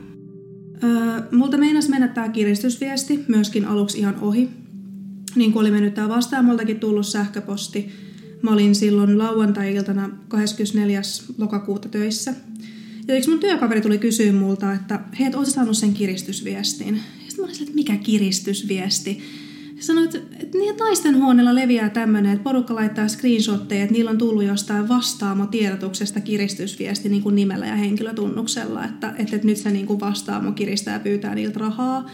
Öö, 0.84 1.22
multa 1.32 1.58
meinas 1.58 1.88
mennä 1.88 2.08
tämä 2.08 2.28
kiristysviesti 2.28 3.24
myöskin 3.28 3.64
aluksi 3.64 3.98
ihan 3.98 4.16
ohi. 4.20 4.48
Niin 5.34 5.52
kuin 5.52 5.60
oli 5.60 5.70
mennyt 5.70 5.94
tämä 5.94 6.08
vastaamoltakin 6.08 6.80
tullut 6.80 7.06
sähköposti. 7.06 7.88
Mä 8.42 8.50
olin 8.50 8.74
silloin 8.74 9.18
lauantai-iltana 9.18 10.10
24. 10.28 11.02
lokakuuta 11.38 11.88
töissä. 11.88 12.34
Ja 13.08 13.16
yksi 13.16 13.30
mun 13.30 13.40
työkaveri 13.40 13.80
tuli 13.80 13.98
kysyä 13.98 14.32
multa, 14.32 14.72
että 14.72 15.00
hei, 15.18 15.26
et 15.26 15.34
saanut 15.48 15.76
sen 15.76 15.94
kiristysviestin? 15.94 17.00
Sitten 17.28 17.44
mä 17.44 17.44
olin 17.44 17.62
että 17.62 17.74
mikä 17.74 17.96
kiristysviesti? 17.96 19.22
Ja 19.82 19.86
sanoin, 19.86 20.04
että, 20.04 20.18
että 20.40 20.58
niin 20.58 20.76
naisten 20.76 21.16
huoneella 21.16 21.54
leviää 21.54 21.90
tämmöinen, 21.90 22.32
että 22.32 22.44
porukka 22.44 22.74
laittaa 22.74 23.08
screenshotteja, 23.08 23.82
että 23.82 23.92
niillä 23.92 24.10
on 24.10 24.18
tullut 24.18 24.44
jostain 24.44 24.88
vastaamo 24.88 25.46
tiedotuksesta 25.46 26.20
kiristysviesti 26.20 27.08
niin 27.08 27.22
kuin 27.22 27.34
nimellä 27.34 27.66
ja 27.66 27.76
henkilötunnuksella, 27.76 28.84
että, 28.84 29.08
että, 29.08 29.36
että 29.36 29.46
nyt 29.46 29.56
se 29.56 29.70
niin 29.70 29.86
kuin 29.86 30.00
vastaamo 30.00 30.52
kiristää 30.52 30.94
ja 30.94 31.00
pyytää 31.00 31.34
niiltä 31.34 31.58
rahaa. 31.58 32.10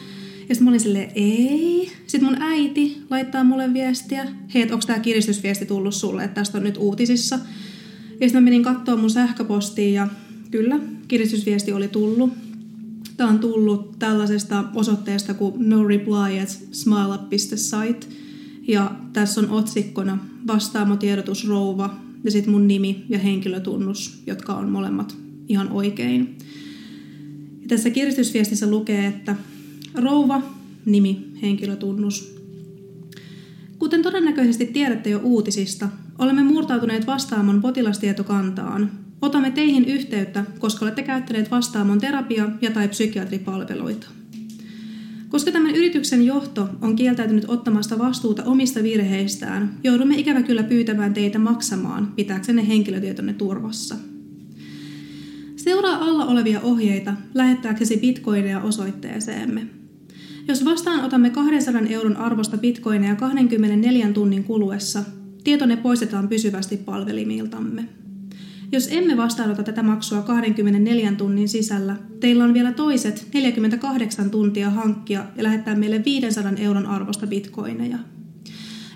Ja 0.48 0.54
sitten 0.54 0.64
mä 0.64 0.70
olin 0.70 0.81
silleen, 0.81 1.11
ei. 1.14 1.90
Sitten 2.07 2.28
mun 2.28 2.42
äiti 2.42 3.02
laittaa 3.11 3.44
mulle 3.44 3.74
viestiä, 3.74 4.26
hei, 4.54 4.62
että 4.62 4.74
onko 4.74 4.87
tämä 4.87 4.98
kiristysviesti 4.98 5.66
tullut 5.66 5.94
sulle, 5.94 6.24
että 6.24 6.35
tästä 6.35 6.59
on 6.59 6.64
nyt 6.64 6.76
uutisissa. 6.76 7.38
Ja 8.20 8.26
sitten 8.28 8.42
mä 8.42 8.44
menin 8.44 8.62
katsoa 8.62 8.96
mun 8.96 9.11
sähköpostiin 9.11 9.94
ja 9.94 10.09
kyllä, 10.50 10.78
kiristysviesti 11.09 11.72
oli 11.72 11.88
tullut. 11.88 12.47
Tämä 13.18 13.31
on 13.31 13.38
tullut 13.38 13.98
tällaisesta 13.98 14.64
osoitteesta 14.74 15.35
kuin 15.35 15.70
no 15.70 15.85
reply 15.85 16.40
at 16.42 16.48
smileup.site. 16.72 18.07
Ja 18.68 18.90
tässä 19.12 19.40
on 19.40 19.50
otsikkona 19.50 20.18
vastaamotiedotus 20.46 21.48
rouva 21.48 21.96
ja 22.24 22.31
sitten 22.31 22.52
mun 22.52 22.68
nimi 22.68 23.04
ja 23.09 23.18
henkilötunnus, 23.18 24.22
jotka 24.26 24.54
on 24.54 24.68
molemmat 24.68 25.16
ihan 25.48 25.72
oikein. 25.72 26.38
Ja 27.62 27.68
tässä 27.68 27.90
kiristysviestissä 27.90 28.70
lukee, 28.70 29.07
että 29.07 29.37
rouva, 29.94 30.42
nimi, 30.85 31.28
henkilötunnus. 31.42 32.35
Kuten 33.78 34.02
todennäköisesti 34.02 34.66
tiedätte 34.66 35.11
jo 35.11 35.20
uutisista, 35.22 35.88
olemme 36.18 36.42
murtautuneet 36.42 37.07
vastaamon 37.07 37.61
potilastietokantaan 37.61 38.90
Otamme 39.22 39.50
teihin 39.50 39.85
yhteyttä, 39.85 40.44
koska 40.59 40.85
olette 40.85 41.02
käyttäneet 41.02 41.50
vastaamon 41.50 42.00
terapia- 42.00 42.50
ja 42.61 42.70
tai 42.70 42.88
psykiatripalveluita. 42.88 44.07
Koska 45.28 45.52
tämän 45.52 45.74
yrityksen 45.74 46.26
johto 46.26 46.68
on 46.83 46.96
kieltäytynyt 46.96 47.44
ottamasta 47.48 47.98
vastuuta 47.98 48.44
omista 48.44 48.83
virheistään, 48.83 49.74
joudumme 49.85 50.16
ikävä 50.16 50.42
kyllä 50.42 50.62
pyytämään 50.62 51.14
teitä 51.14 51.38
maksamaan 51.38 52.12
pitääksenne 52.16 52.68
henkilötietonne 52.68 53.33
turvassa. 53.33 53.94
Seuraa 55.57 56.04
alla 56.04 56.26
olevia 56.26 56.61
ohjeita 56.61 57.14
lähettääksesi 57.35 57.96
bitcoineja 57.96 58.61
osoitteeseemme. 58.61 59.66
Jos 60.48 60.64
vastaanotamme 60.64 61.31
200 61.31 61.83
euron 61.88 62.16
arvosta 62.16 62.59
bitcoineja 62.59 63.16
24 63.16 64.12
tunnin 64.12 64.44
kuluessa, 64.44 65.04
tietonne 65.44 65.76
poistetaan 65.76 66.28
pysyvästi 66.28 66.76
palvelimiltamme. 66.76 67.97
Jos 68.72 68.88
emme 68.90 69.16
vastaanota 69.16 69.62
tätä 69.62 69.83
maksua 69.83 70.22
24 70.22 71.12
tunnin 71.12 71.48
sisällä, 71.48 71.96
teillä 72.20 72.44
on 72.44 72.54
vielä 72.54 72.72
toiset 72.72 73.26
48 73.35 74.31
tuntia 74.31 74.70
hankkia 74.70 75.24
ja 75.37 75.42
lähettää 75.42 75.74
meille 75.74 76.04
500 76.04 76.52
euron 76.57 76.87
arvosta 76.87 77.26
bitcoineja. 77.26 77.98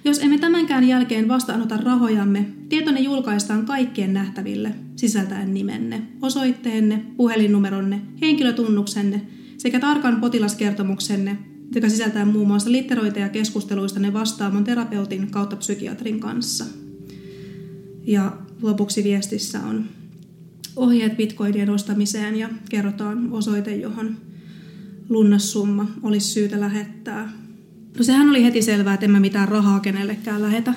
Jos 0.04 0.18
emme 0.18 0.38
tämänkään 0.38 0.88
jälkeen 0.88 1.28
vastaanota 1.28 1.76
rahojamme, 1.76 2.46
tietonne 2.68 3.00
julkaistaan 3.00 3.66
kaikkien 3.66 4.12
nähtäville, 4.12 4.74
sisältäen 4.96 5.54
nimenne, 5.54 6.02
osoitteenne, 6.22 7.04
puhelinnumeronne, 7.16 8.00
henkilötunnuksenne 8.20 9.20
sekä 9.58 9.80
tarkan 9.80 10.20
potilaskertomuksenne, 10.20 11.38
joka 11.74 11.88
sisältää 11.88 12.24
muun 12.24 12.46
muassa 12.46 12.72
litteroita 12.72 13.18
ja 13.18 13.28
keskusteluista 13.28 14.00
ne 14.00 14.12
vastaamon 14.12 14.64
terapeutin 14.64 15.30
kautta 15.30 15.56
psykiatrin 15.56 16.20
kanssa. 16.20 16.64
Ja 18.06 18.37
lopuksi 18.62 19.05
viestissä 19.05 19.61
on 19.61 19.85
ohjeet 20.77 21.16
bitcoinien 21.16 21.70
ostamiseen 21.70 22.37
ja 22.37 22.48
kerrotaan 22.70 23.33
osoite, 23.33 23.77
johon 23.77 24.16
lunnassumma 25.09 25.87
olisi 26.03 26.27
syytä 26.27 26.61
lähettää. 26.61 27.33
No 27.98 28.05
sehän 28.05 28.31
oli 28.31 28.44
heti 28.44 28.62
selvää, 28.62 28.94
että 28.94 29.07
en 29.07 29.12
mä 29.12 29.20
mitään 29.20 29.48
rahaa 29.48 29.81
kenellekään 29.81 30.42
lähetä. 30.42 30.75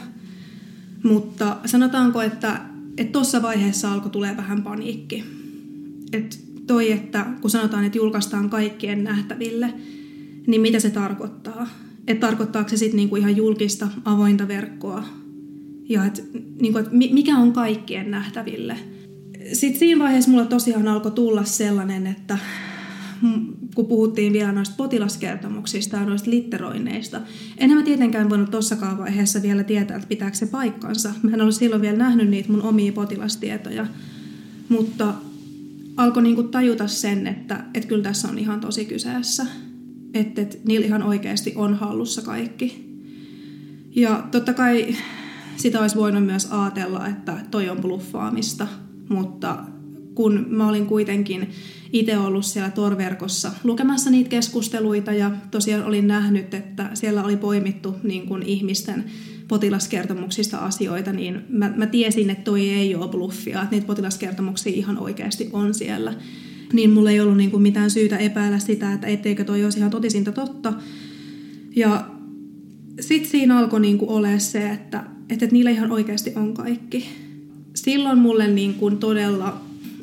Mutta 1.04 1.58
sanotaanko, 1.66 2.22
että 2.22 2.62
tuossa 3.12 3.42
vaiheessa 3.42 3.92
alkoi 3.92 4.12
tulee 4.12 4.38
vähän 4.38 4.64
paniikki. 4.64 5.24
Et 6.14 6.40
toi, 6.68 6.92
että 6.92 7.26
kun 7.42 7.50
sanotaan, 7.50 7.86
että 7.86 7.98
julkaistaan 7.98 8.50
kaikkien 8.50 9.04
nähtäville, 9.04 9.74
niin 10.48 10.62
mitä 10.62 10.80
se 10.80 10.90
tarkoittaa? 10.90 11.68
Että 12.08 12.28
tarkoittaako 12.28 12.70
se 12.70 12.78
sitten 12.78 12.98
niinku 12.98 13.16
ihan 13.16 13.38
julkista 13.38 13.88
avointa 14.06 14.48
verkkoa 14.48 15.04
ja 15.90 16.06
et, 16.06 16.24
niin 16.62 16.74
kuin, 16.74 16.86
mikä 16.92 17.38
on 17.38 17.54
kaikkien 17.54 18.12
nähtäville. 18.12 18.78
Sitten 19.54 19.80
siinä 19.80 20.04
vaiheessa 20.04 20.32
mulla 20.32 20.46
tosiaan 20.46 20.88
alkoi 20.88 21.12
tulla 21.12 21.44
sellainen, 21.44 22.08
että 22.08 22.38
kun 23.76 23.86
puhuttiin 23.86 24.34
vielä 24.34 24.52
noista 24.52 24.76
potilaskertomuksista 24.78 25.98
ja 25.98 26.06
noista 26.06 26.30
litteroinneista. 26.30 27.22
Enhän 27.58 27.80
mä 27.80 27.86
tietenkään 27.86 28.30
voinut 28.30 28.52
tossakaan 28.52 28.98
vaiheessa 28.98 29.42
vielä 29.42 29.64
tietää, 29.64 29.98
että 29.98 30.08
pitääkö 30.08 30.38
se 30.38 30.46
paikkansa. 30.46 31.14
Mä 31.24 31.32
en 31.32 31.42
ollut 31.42 31.56
silloin 31.56 31.82
vielä 31.82 31.98
nähnyt 31.98 32.30
niitä 32.30 32.52
mun 32.52 32.62
omia 32.62 32.92
potilastietoja. 32.92 33.88
Mutta 34.70 35.14
alkoi 35.98 36.24
niinku 36.24 36.44
tajuta 36.44 36.88
sen, 36.88 37.28
että, 37.28 37.64
että 37.74 37.88
kyllä 37.88 38.04
tässä 38.04 38.28
on 38.28 38.40
ihan 38.40 38.60
tosi 38.60 38.86
kyseessä. 38.86 39.46
Että, 40.14 40.42
että 40.42 40.58
niillä 40.68 40.86
ihan 40.86 41.04
oikeasti 41.04 41.54
on 41.56 41.74
hallussa 41.74 42.22
kaikki. 42.22 42.86
Ja 43.96 44.28
totta 44.32 44.54
kai 44.54 44.96
sitä 45.58 45.82
olisi 45.82 45.96
voinut 45.96 46.26
myös 46.26 46.48
ajatella, 46.52 47.08
että 47.08 47.38
toi 47.52 47.70
on 47.70 47.78
bluffaamista, 47.78 48.68
mutta 49.10 49.58
kun 50.16 50.46
mä 50.50 50.70
olin 50.70 50.86
kuitenkin 50.86 51.50
itse 51.94 52.18
ollut 52.18 52.46
siellä 52.46 52.70
torverkossa 52.70 53.52
lukemassa 53.64 54.10
niitä 54.10 54.30
keskusteluita 54.30 55.14
ja 55.14 55.32
tosiaan 55.52 55.86
olin 55.86 56.08
nähnyt, 56.08 56.54
että 56.54 56.90
siellä 56.94 57.24
oli 57.24 57.38
poimittu 57.38 57.96
niin 58.04 58.28
kuin 58.28 58.44
ihmisten 58.44 59.04
potilaskertomuksista 59.48 60.58
asioita, 60.58 61.14
niin 61.14 61.42
mä, 61.50 61.74
mä 61.76 61.86
tiesin, 61.86 62.30
että 62.30 62.44
toi 62.44 62.70
ei 62.70 62.96
ole 62.96 63.08
bluffia, 63.08 63.62
että 63.62 63.76
niitä 63.76 63.88
potilaskertomuksia 63.88 64.74
ihan 64.76 64.98
oikeasti 64.98 65.50
on 65.54 65.74
siellä. 65.74 66.14
Niin 66.74 66.90
mulla 66.90 67.12
ei 67.12 67.20
ollut 67.20 67.38
niin 67.38 67.52
kuin 67.52 67.64
mitään 67.64 67.92
syytä 67.92 68.18
epäillä 68.18 68.60
sitä, 68.60 68.94
että 68.94 69.08
etteikö 69.08 69.44
toi 69.44 69.64
olisi 69.64 69.80
ihan 69.80 69.92
totisinta 69.92 70.32
totta. 70.32 70.74
Ja 71.76 72.10
sitten 73.00 73.32
siinä 73.32 73.58
alkoi 73.58 73.80
niin 73.80 73.98
kuin 73.98 74.42
se, 74.42 74.72
että 74.72 75.04
että, 75.30 75.46
että 75.46 75.54
niillä 75.54 75.72
ihan 75.72 75.92
oikeasti 75.92 76.34
on 76.36 76.54
kaikki. 76.54 77.06
Silloin 77.76 78.18
mulle 78.18 78.48
niin 78.48 78.74
kuin 78.74 78.98
todella 78.98 79.62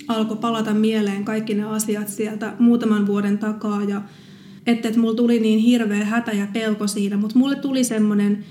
alkoi 0.08 0.37
palata 0.37 0.74
mieleen 0.74 1.24
kaikki 1.24 1.54
ne 1.54 1.64
asiat 1.64 2.08
sieltä 2.08 2.52
muutaman 2.58 3.06
vuoden 3.06 3.38
takaa 3.38 3.85
ja 3.85 4.02
että, 4.66 4.88
että 4.88 5.00
mulla 5.00 5.14
tuli 5.14 5.40
niin 5.40 5.58
hirveä 5.58 6.04
hätä 6.04 6.32
ja 6.32 6.46
pelko 6.52 6.87
siinä, 6.87 7.16
mutta 7.16 7.38
mulle 7.38 7.56
tuli 7.56 7.85
semmoinen 7.85 8.44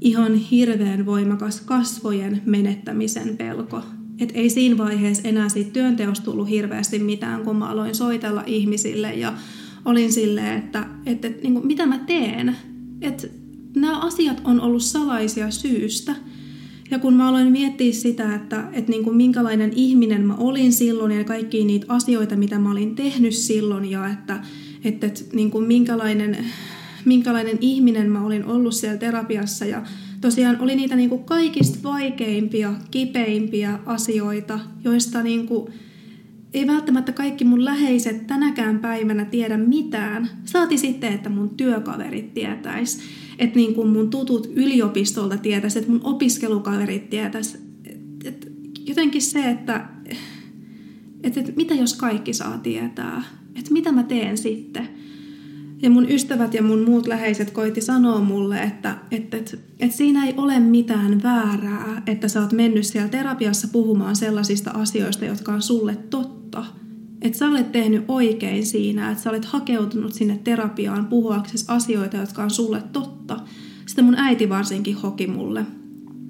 ihan 0.00 0.34
hirveän 0.34 1.06
voimakas 1.06 1.60
kasvojen 1.60 2.42
menettämisen 2.46 3.36
pelko. 3.36 3.82
Että 4.20 4.34
ei 4.34 4.50
siinä 4.50 4.78
vaiheessa 4.78 5.28
enää 5.28 5.48
siitä 5.48 5.70
työnteosta 5.70 6.24
tullut 6.24 6.48
hirveästi 6.48 6.98
mitään, 6.98 7.44
kun 7.44 7.56
mä 7.56 7.68
aloin 7.68 7.94
soitella 7.94 8.42
ihmisille 8.46 9.14
ja 9.14 9.32
olin 9.84 10.12
silleen, 10.12 10.58
että, 10.58 10.86
että, 11.06 11.28
että 11.28 11.42
niin 11.42 11.54
kuin, 11.54 11.66
mitä 11.66 11.86
mä 11.86 11.98
teen. 11.98 12.56
Että 13.00 13.28
nämä 13.80 14.00
asiat 14.00 14.40
on 14.44 14.60
ollut 14.60 14.82
salaisia 14.82 15.50
syystä. 15.50 16.14
Ja 16.90 16.98
kun 16.98 17.14
mä 17.14 17.28
aloin 17.28 17.52
miettiä 17.52 17.92
sitä, 17.92 18.34
että, 18.34 18.68
että 18.72 18.90
niin 18.90 19.04
kuin 19.04 19.16
minkälainen 19.16 19.72
ihminen 19.74 20.26
mä 20.26 20.34
olin 20.34 20.72
silloin 20.72 21.12
ja 21.12 21.24
kaikki 21.24 21.64
niitä 21.64 21.86
asioita, 21.88 22.36
mitä 22.36 22.58
mä 22.58 22.70
olin 22.70 22.96
tehnyt 22.96 23.34
silloin 23.34 23.90
ja 23.90 24.06
että, 24.06 24.40
että, 24.84 25.06
että 25.06 25.24
niin 25.32 25.50
kuin 25.50 25.66
minkälainen, 25.66 26.36
minkälainen 27.04 27.58
ihminen 27.60 28.10
mä 28.10 28.26
olin 28.26 28.44
ollut 28.44 28.74
siellä 28.74 28.98
terapiassa 28.98 29.64
ja 29.64 29.82
tosiaan 30.20 30.60
oli 30.60 30.76
niitä 30.76 30.96
niin 30.96 31.08
kuin 31.08 31.24
kaikista 31.24 31.78
vaikeimpia, 31.82 32.74
kipeimpiä 32.90 33.78
asioita, 33.86 34.60
joista 34.84 35.22
niin 35.22 35.46
kuin 35.46 35.72
ei 36.54 36.66
välttämättä 36.66 37.12
kaikki 37.12 37.44
mun 37.44 37.64
läheiset 37.64 38.26
tänäkään 38.26 38.78
päivänä 38.78 39.24
tiedä 39.24 39.56
mitään. 39.56 40.30
Saati 40.44 40.78
sitten, 40.78 41.12
että 41.12 41.28
mun 41.28 41.50
työkaverit 41.50 42.34
tietäis 42.34 43.00
että 43.38 43.56
niin 43.56 43.74
kuin 43.74 43.88
mun 43.88 44.10
tutut 44.10 44.50
yliopistolta 44.54 45.36
tietäisi, 45.36 45.78
että 45.78 45.90
mun 45.90 46.04
opiskelukaverit 46.04 47.10
tietäisi. 47.10 47.58
Et 48.24 48.52
jotenkin 48.86 49.22
se, 49.22 49.50
että 49.50 49.88
et, 51.22 51.36
et 51.36 51.56
mitä 51.56 51.74
jos 51.74 51.94
kaikki 51.94 52.32
saa 52.32 52.58
tietää, 52.58 53.22
että 53.54 53.72
mitä 53.72 53.92
mä 53.92 54.02
teen 54.02 54.38
sitten. 54.38 54.88
Ja 55.82 55.90
mun 55.90 56.10
ystävät 56.10 56.54
ja 56.54 56.62
mun 56.62 56.84
muut 56.84 57.06
läheiset 57.06 57.50
koitti 57.50 57.80
sanoa 57.80 58.20
mulle, 58.20 58.62
että, 58.62 58.96
että, 59.10 59.36
että, 59.36 59.56
että 59.80 59.96
siinä 59.96 60.26
ei 60.26 60.34
ole 60.36 60.60
mitään 60.60 61.22
väärää, 61.22 62.02
että 62.06 62.28
sä 62.28 62.40
oot 62.40 62.52
mennyt 62.52 62.84
siellä 62.84 63.08
terapiassa 63.08 63.68
puhumaan 63.72 64.16
sellaisista 64.16 64.70
asioista, 64.70 65.24
jotka 65.24 65.52
on 65.52 65.62
sulle 65.62 65.96
totta. 66.10 66.64
Että 67.22 67.38
sä 67.38 67.48
olet 67.48 67.72
tehnyt 67.72 68.04
oikein 68.08 68.66
siinä, 68.66 69.10
että 69.10 69.22
sä 69.22 69.30
olet 69.30 69.44
hakeutunut 69.44 70.12
sinne 70.12 70.40
terapiaan 70.44 71.06
puhuaksesi 71.06 71.64
asioita, 71.68 72.16
jotka 72.16 72.42
on 72.42 72.50
sulle 72.50 72.82
totta. 72.92 73.40
Sitten 73.86 74.04
mun 74.04 74.18
äiti 74.18 74.48
varsinkin 74.48 74.96
hoki 74.96 75.26
mulle. 75.26 75.66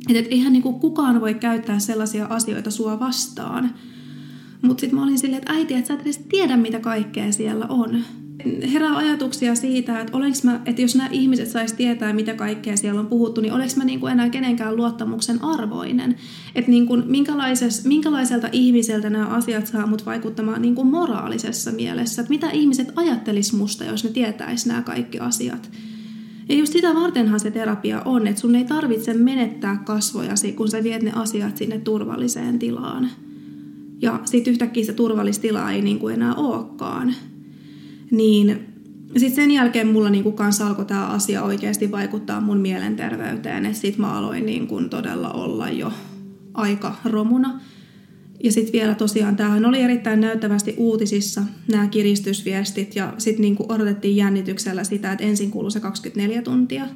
Että 0.08 0.18
et 0.18 0.26
eihän 0.30 0.52
niinku 0.52 0.72
kukaan 0.72 1.20
voi 1.20 1.34
käyttää 1.34 1.78
sellaisia 1.78 2.26
asioita 2.26 2.70
sua 2.70 3.00
vastaan. 3.00 3.74
Mutta 4.62 4.80
sitten 4.80 4.98
mä 4.98 5.04
olin 5.04 5.18
silleen, 5.18 5.38
että 5.38 5.52
äiti, 5.52 5.74
että 5.74 5.88
sä 5.88 5.94
et 5.94 6.00
edes 6.00 6.18
tiedä, 6.18 6.56
mitä 6.56 6.80
kaikkea 6.80 7.32
siellä 7.32 7.66
on 7.66 8.04
herää 8.72 8.96
ajatuksia 8.96 9.54
siitä, 9.54 10.00
että, 10.00 10.18
mä, 10.44 10.60
että 10.66 10.82
jos 10.82 10.96
nämä 10.96 11.08
ihmiset 11.12 11.48
sais 11.48 11.72
tietää, 11.72 12.12
mitä 12.12 12.34
kaikkea 12.34 12.76
siellä 12.76 13.00
on 13.00 13.06
puhuttu, 13.06 13.40
niin 13.40 13.52
oleks 13.52 13.76
mä 13.76 13.84
niin 13.84 14.00
kuin 14.00 14.12
enää 14.12 14.30
kenenkään 14.30 14.76
luottamuksen 14.76 15.44
arvoinen. 15.44 16.16
Että 16.54 16.70
niin 16.70 16.86
kuin 16.86 17.02
minkälaiselta 17.84 18.48
ihmiseltä 18.52 19.10
nämä 19.10 19.26
asiat 19.26 19.66
saa 19.66 19.86
mut 19.86 20.06
vaikuttamaan 20.06 20.62
niin 20.62 20.74
kuin 20.74 20.88
moraalisessa 20.88 21.72
mielessä. 21.72 22.22
Että 22.22 22.30
mitä 22.30 22.50
ihmiset 22.50 22.92
ajattelis 22.96 23.52
musta, 23.52 23.84
jos 23.84 24.04
ne 24.04 24.10
tietäis 24.10 24.66
nämä 24.66 24.82
kaikki 24.82 25.18
asiat. 25.18 25.70
Ja 26.48 26.54
just 26.54 26.72
sitä 26.72 26.94
vartenhan 26.94 27.40
se 27.40 27.50
terapia 27.50 28.02
on, 28.04 28.26
että 28.26 28.40
sun 28.40 28.54
ei 28.54 28.64
tarvitse 28.64 29.14
menettää 29.14 29.76
kasvojasi, 29.76 30.52
kun 30.52 30.68
sä 30.68 30.84
viet 30.84 31.02
ne 31.02 31.12
asiat 31.14 31.56
sinne 31.56 31.78
turvalliseen 31.78 32.58
tilaan. 32.58 33.10
Ja 34.02 34.20
sitten 34.24 34.50
yhtäkkiä 34.50 34.84
se 34.84 34.92
turvallistila 34.92 35.70
ei 35.70 35.82
niin 35.82 35.98
kuin 35.98 36.14
enää 36.14 36.34
olekaan. 36.34 37.14
Niin 38.10 38.60
sitten 39.16 39.34
sen 39.34 39.50
jälkeen 39.50 39.86
mulla 39.86 40.10
niinku 40.10 40.32
kanssa 40.32 40.66
alkoi 40.66 40.84
tämä 40.84 41.06
asia 41.06 41.42
oikeasti 41.42 41.90
vaikuttaa 41.90 42.40
mun 42.40 42.58
mielenterveyteen. 42.58 43.74
Sitten 43.74 44.00
mä 44.00 44.12
aloin 44.12 44.46
niinku 44.46 44.82
todella 44.90 45.30
olla 45.30 45.70
jo 45.70 45.92
aika 46.54 46.96
romuna. 47.04 47.60
Ja 48.44 48.52
sitten 48.52 48.72
vielä 48.72 48.94
tosiaan, 48.94 49.36
tämähän 49.36 49.64
oli 49.64 49.80
erittäin 49.80 50.20
näyttävästi 50.20 50.74
uutisissa, 50.76 51.42
nämä 51.72 51.86
kiristysviestit, 51.86 52.96
ja 52.96 53.14
sitten 53.18 53.42
niinku 53.42 53.66
odotettiin 53.68 54.16
jännityksellä 54.16 54.84
sitä, 54.84 55.12
että 55.12 55.24
ensin 55.24 55.50
kuului 55.50 55.70
se 55.70 55.80
24 55.80 56.42
tuntia, 56.42 56.86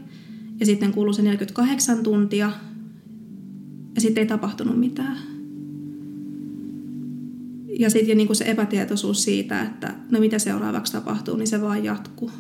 ja 0.61 0.67
sitten 0.67 0.93
kuului 0.93 1.15
se 1.15 1.23
48 1.23 2.03
tuntia, 2.03 2.53
ja 3.95 4.01
sitten 4.01 4.23
ei 4.23 4.29
tapahtunut 4.29 4.79
mitään. 4.79 5.32
Ja 7.79 7.91
sitten 7.91 8.17
niin 8.17 8.37
se 8.37 8.45
epätietoisuus 8.45 9.25
siitä, 9.25 9.63
että 9.63 9.95
no 10.11 10.21
mitä 10.21 10.39
seuraavaksi 10.39 10.93
tapahtuu, 10.93 11.37
niin 11.37 11.47
se 11.47 11.61
vaan 11.61 11.85
jatkuu. 11.85 12.31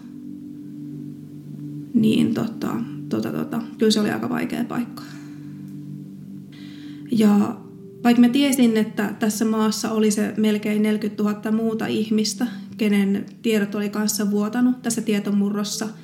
Niin 1.94 2.34
tota, 2.34 2.76
tota, 3.08 3.32
tota, 3.32 3.62
kyllä 3.78 3.92
se 3.92 4.00
oli 4.00 4.10
aika 4.10 4.28
vaikea 4.28 4.64
paikka. 4.64 5.02
Ja 7.10 7.56
vaikka 8.04 8.20
mä 8.20 8.28
tiesin, 8.28 8.76
että 8.76 9.14
tässä 9.18 9.44
maassa 9.44 9.90
oli 9.90 10.10
se 10.10 10.34
melkein 10.36 10.82
40 10.82 11.22
000 11.22 11.52
muuta 11.52 11.86
ihmistä, 11.86 12.46
kenen 12.76 13.26
tiedot 13.42 13.74
oli 13.74 13.88
kanssa 13.88 14.30
vuotanut 14.30 14.82
tässä 14.82 15.00
tietomurrossa– 15.00 15.88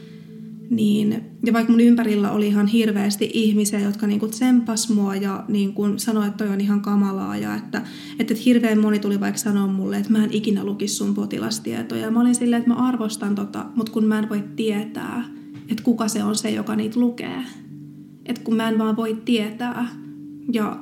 niin, 0.71 1.23
ja 1.47 1.53
vaikka 1.53 1.73
mun 1.73 1.81
ympärillä 1.81 2.31
oli 2.31 2.47
ihan 2.47 2.66
hirveästi 2.66 3.31
ihmisiä, 3.35 3.81
jotka 3.81 4.07
niinku 4.07 4.29
tsempas 4.29 4.91
mua 4.91 5.16
ja 5.16 5.45
niinku 5.49 5.83
sanoi, 5.97 6.27
että 6.27 6.45
toi 6.45 6.55
on 6.55 6.61
ihan 6.61 6.81
kamalaa 6.81 7.37
ja 7.37 7.55
että, 7.55 7.79
että, 7.79 8.35
että 8.35 8.45
hirveän 8.45 8.79
moni 8.79 8.99
tuli 8.99 9.21
vaikka 9.21 9.39
sanoa 9.39 9.66
mulle, 9.66 9.97
että 9.97 10.12
mä 10.12 10.25
en 10.25 10.33
ikinä 10.33 10.64
lukisi 10.64 10.95
sun 10.95 11.14
potilastietoja. 11.14 12.03
Ja 12.03 12.11
mä 12.11 12.21
olin 12.21 12.35
silleen, 12.35 12.61
että 12.61 12.71
mä 12.71 12.89
arvostan 12.89 13.35
tota, 13.35 13.66
mutta 13.75 13.93
kun 13.93 14.05
mä 14.05 14.19
en 14.19 14.29
voi 14.29 14.45
tietää, 14.57 15.25
että 15.69 15.83
kuka 15.83 16.09
se 16.09 16.25
on 16.25 16.37
se, 16.37 16.51
joka 16.51 16.77
niitä 16.77 17.01
lukee. 17.01 17.45
Että 18.27 18.43
kun 18.45 18.57
mä 18.57 18.69
en 18.69 18.79
vaan 18.79 18.97
voi 18.97 19.23
tietää. 19.25 19.89
Ja 20.53 20.81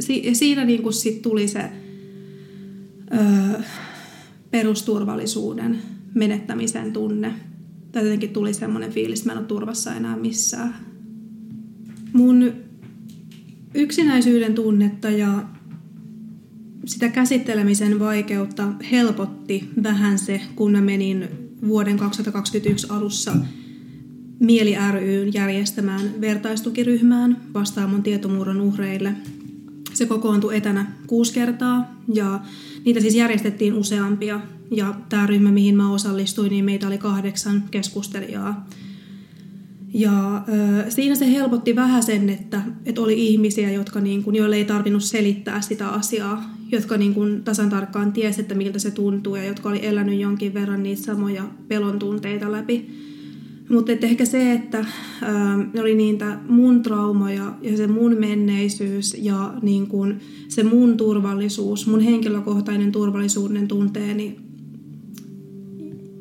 si- 0.00 0.34
siinä 0.34 0.64
niinku 0.64 0.92
sit 0.92 1.22
tuli 1.22 1.48
se 1.48 1.70
öö, 3.14 3.60
perusturvallisuuden 4.50 5.78
menettämisen 6.14 6.92
tunne 6.92 7.34
tai 7.92 8.02
jotenkin 8.02 8.30
tuli 8.30 8.54
semmoinen 8.54 8.92
fiilis, 8.92 9.18
että 9.18 9.28
mä 9.28 9.32
en 9.32 9.38
ole 9.38 9.46
turvassa 9.46 9.94
enää 9.94 10.16
missään. 10.16 10.74
Mun 12.12 12.52
yksinäisyyden 13.74 14.54
tunnetta 14.54 15.10
ja 15.10 15.44
sitä 16.84 17.08
käsittelemisen 17.08 17.98
vaikeutta 17.98 18.72
helpotti 18.90 19.70
vähän 19.82 20.18
se, 20.18 20.40
kun 20.56 20.72
mä 20.72 20.80
menin 20.80 21.28
vuoden 21.68 21.96
2021 21.96 22.86
alussa 22.90 23.32
Mieli 24.40 24.76
ryn 24.92 25.34
järjestämään 25.34 26.20
vertaistukiryhmään 26.20 27.36
vastaamon 27.54 28.02
tietomurron 28.02 28.60
uhreille. 28.60 29.14
Se 29.94 30.06
kokoontui 30.06 30.56
etänä 30.56 30.92
kuusi 31.06 31.34
kertaa 31.34 32.02
ja 32.14 32.40
niitä 32.84 33.00
siis 33.00 33.14
järjestettiin 33.14 33.74
useampia 33.74 34.40
ja 34.70 34.94
tämä 35.08 35.26
ryhmä, 35.26 35.50
mihin 35.50 35.76
mä 35.76 35.92
osallistuin, 35.92 36.50
niin 36.50 36.64
meitä 36.64 36.86
oli 36.86 36.98
kahdeksan 36.98 37.62
keskustelijaa. 37.70 38.66
Ja 39.94 40.44
ö, 40.48 40.90
siinä 40.90 41.14
se 41.14 41.32
helpotti 41.32 41.76
vähän 41.76 42.02
sen, 42.02 42.30
että, 42.30 42.62
että 42.86 43.00
oli 43.00 43.26
ihmisiä, 43.26 43.70
jotka 43.70 44.00
niin 44.00 44.22
kuin, 44.22 44.36
joille 44.36 44.56
ei 44.56 44.64
tarvinnut 44.64 45.02
selittää 45.02 45.60
sitä 45.60 45.88
asiaa, 45.88 46.54
jotka 46.72 46.96
niin 46.96 47.14
kuin, 47.14 47.44
tasan 47.44 47.70
tarkkaan 47.70 48.12
tiesi, 48.12 48.40
että 48.40 48.54
miltä 48.54 48.78
se 48.78 48.90
tuntuu 48.90 49.36
ja 49.36 49.44
jotka 49.44 49.68
oli 49.68 49.86
elänyt 49.86 50.20
jonkin 50.20 50.54
verran 50.54 50.82
niitä 50.82 51.02
samoja 51.02 51.44
pelon 51.68 51.98
tunteita 51.98 52.52
läpi. 52.52 53.08
Mutta 53.68 53.92
ehkä 54.02 54.24
se, 54.24 54.52
että 54.52 54.78
ö, 54.78 55.80
oli 55.80 55.94
niitä 55.94 56.38
mun 56.48 56.82
traumoja 56.82 57.54
ja 57.62 57.76
se 57.76 57.86
mun 57.86 58.16
menneisyys 58.18 59.16
ja 59.18 59.54
niin 59.62 59.86
kuin, 59.86 60.20
se 60.48 60.62
mun 60.62 60.96
turvallisuus, 60.96 61.86
mun 61.86 62.00
henkilökohtainen 62.00 62.92
turvallisuuden 62.92 63.68
tunteeni 63.68 64.47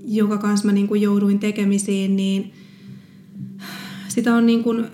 jonka 0.08 0.38
kanssa 0.38 0.66
mä 0.66 0.72
niin 0.72 0.88
kuin 0.88 1.02
jouduin 1.02 1.40
tekemisiin, 1.40 2.16
niin 2.16 2.52
sitä 4.08 4.36
on 4.36 4.46
niin 4.46 4.64
kuin 4.64 4.86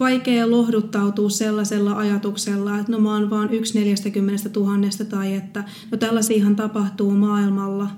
vaikea 0.00 0.50
lohduttautua 0.50 1.30
sellaisella 1.30 1.96
ajatuksella, 1.96 2.78
että 2.78 2.92
no 2.92 2.98
mä 2.98 3.14
oon 3.14 3.30
vaan 3.30 3.54
yksi 3.54 3.78
neljästäkymmenestä 3.78 4.48
tuhannesta 4.48 5.04
tai 5.04 5.34
että 5.34 5.64
no 5.90 5.98
tällaisiahan 5.98 6.56
tapahtuu 6.56 7.10
maailmalla. 7.10 7.90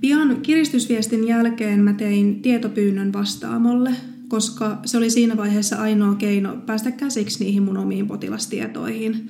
Pian 0.00 0.40
kiristysviestin 0.42 1.26
jälkeen 1.28 1.80
mä 1.80 1.92
tein 1.92 2.42
tietopyynnön 2.42 3.12
vastaamolle, 3.12 3.90
koska 4.28 4.78
se 4.84 4.98
oli 4.98 5.10
siinä 5.10 5.36
vaiheessa 5.36 5.76
ainoa 5.76 6.14
keino 6.14 6.56
päästä 6.66 6.90
käsiksi 6.90 7.44
niihin 7.44 7.62
mun 7.62 7.76
omiin 7.76 8.06
potilastietoihin. 8.06 9.28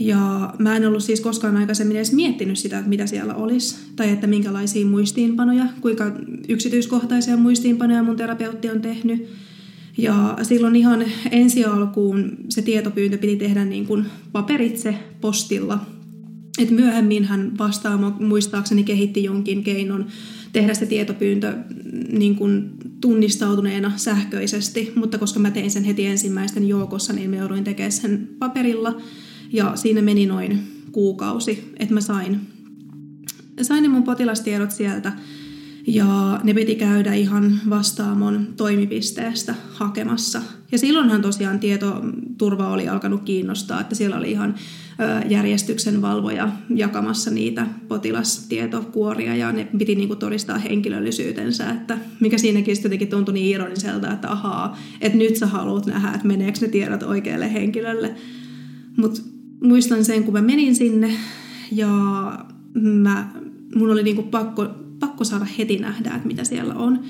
Ja 0.00 0.54
mä 0.58 0.76
en 0.76 0.86
ollut 0.86 1.02
siis 1.02 1.20
koskaan 1.20 1.56
aikaisemmin 1.56 1.96
edes 1.96 2.12
miettinyt 2.12 2.58
sitä, 2.58 2.78
että 2.78 2.88
mitä 2.88 3.06
siellä 3.06 3.34
olisi, 3.34 3.76
tai 3.96 4.10
että 4.10 4.26
minkälaisia 4.26 4.86
muistiinpanoja, 4.86 5.66
kuinka 5.80 6.12
yksityiskohtaisia 6.48 7.36
muistiinpanoja 7.36 8.02
mun 8.02 8.16
terapeutti 8.16 8.70
on 8.70 8.80
tehnyt. 8.80 9.28
Ja 9.98 10.38
silloin 10.42 10.76
ihan 10.76 11.04
ensi 11.30 11.64
alkuun 11.64 12.36
se 12.48 12.62
tietopyyntö 12.62 13.18
piti 13.18 13.36
tehdä 13.36 13.64
niin 13.64 13.86
kuin 13.86 14.06
paperitse 14.32 14.94
postilla. 15.20 15.86
Et 16.58 16.70
myöhemmin 16.70 17.24
hän 17.24 17.58
vastaamo 17.58 18.12
muistaakseni 18.20 18.84
kehitti 18.84 19.24
jonkin 19.24 19.64
keinon 19.64 20.06
tehdä 20.52 20.74
se 20.74 20.86
tietopyyntö 20.86 21.54
niin 22.12 22.36
kuin 22.36 22.70
tunnistautuneena 23.00 23.92
sähköisesti, 23.96 24.92
mutta 24.94 25.18
koska 25.18 25.40
mä 25.40 25.50
tein 25.50 25.70
sen 25.70 25.84
heti 25.84 26.06
ensimmäisten 26.06 26.68
joukossa, 26.68 27.12
niin 27.12 27.30
me 27.30 27.36
jouduin 27.36 27.64
tekemään 27.64 27.92
sen 27.92 28.28
paperilla– 28.38 28.94
ja 29.52 29.76
siinä 29.76 30.02
meni 30.02 30.26
noin 30.26 30.58
kuukausi, 30.92 31.72
että 31.78 31.94
mä 31.94 32.00
sain, 32.00 32.40
sain 33.62 33.82
ne 33.82 33.88
mun 33.88 34.02
potilastiedot 34.02 34.70
sieltä. 34.70 35.12
Ja 35.86 36.40
ne 36.44 36.54
piti 36.54 36.74
käydä 36.74 37.14
ihan 37.14 37.60
vastaamon 37.70 38.46
toimipisteestä 38.56 39.54
hakemassa. 39.72 40.42
Ja 40.72 40.78
silloinhan 40.78 41.22
tosiaan 41.22 41.58
tietoturva 41.58 42.68
oli 42.68 42.88
alkanut 42.88 43.22
kiinnostaa, 43.22 43.80
että 43.80 43.94
siellä 43.94 44.16
oli 44.16 44.30
ihan 44.30 44.54
järjestyksen 45.28 46.02
valvoja 46.02 46.48
jakamassa 46.74 47.30
niitä 47.30 47.66
potilastietokuoria 47.88 49.36
ja 49.36 49.52
ne 49.52 49.68
piti 49.78 49.94
niinku 49.94 50.16
todistaa 50.16 50.58
henkilöllisyytensä, 50.58 51.70
että 51.70 51.98
mikä 52.20 52.38
siinäkin 52.38 52.76
sitten 52.76 52.88
jotenkin 52.88 53.08
tuntui 53.08 53.34
niin 53.34 53.54
ironiselta, 53.54 54.12
että 54.12 54.32
ahaa, 54.32 54.78
että 55.00 55.18
nyt 55.18 55.36
sä 55.36 55.46
haluat 55.46 55.86
nähdä, 55.86 56.08
että 56.14 56.26
meneekö 56.26 56.58
ne 56.60 56.68
tiedot 56.68 57.02
oikealle 57.02 57.52
henkilölle. 57.52 58.14
Mutta 58.96 59.20
muistan 59.62 60.04
sen, 60.04 60.24
kun 60.24 60.34
mä 60.34 60.42
menin 60.42 60.76
sinne 60.76 61.12
ja 61.72 61.88
mä, 62.74 63.32
mun 63.74 63.90
oli 63.90 64.02
niinku 64.02 64.22
pakko, 64.22 64.66
pakko 65.00 65.24
saada 65.24 65.46
heti 65.58 65.76
nähdä, 65.78 66.10
että 66.14 66.28
mitä 66.28 66.44
siellä 66.44 66.74
on. 66.74 67.00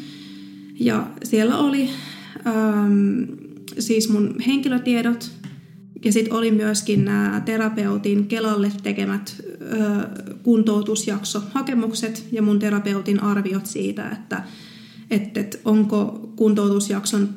Ja 0.81 1.07
siellä 1.25 1.59
oli 1.59 1.89
äm, 2.47 3.27
siis 3.79 4.09
mun 4.09 4.35
henkilötiedot 4.47 5.31
Ja 6.05 6.13
sitten 6.13 6.35
oli 6.35 6.51
myöskin 6.51 7.05
nämä 7.05 7.43
terapeutin 7.45 8.27
Kelalle 8.27 8.73
tekemät 8.83 9.43
ö, 9.61 9.65
kuntoutusjaksohakemukset 10.43 12.27
ja 12.33 12.43
mun 12.43 12.59
terapeutin 12.59 13.23
arviot 13.23 13.67
siitä, 13.67 14.11
että 14.11 14.43
että, 15.11 15.41
että 15.41 15.59
onko 15.65 16.33
kuntoutusjakson 16.37 17.29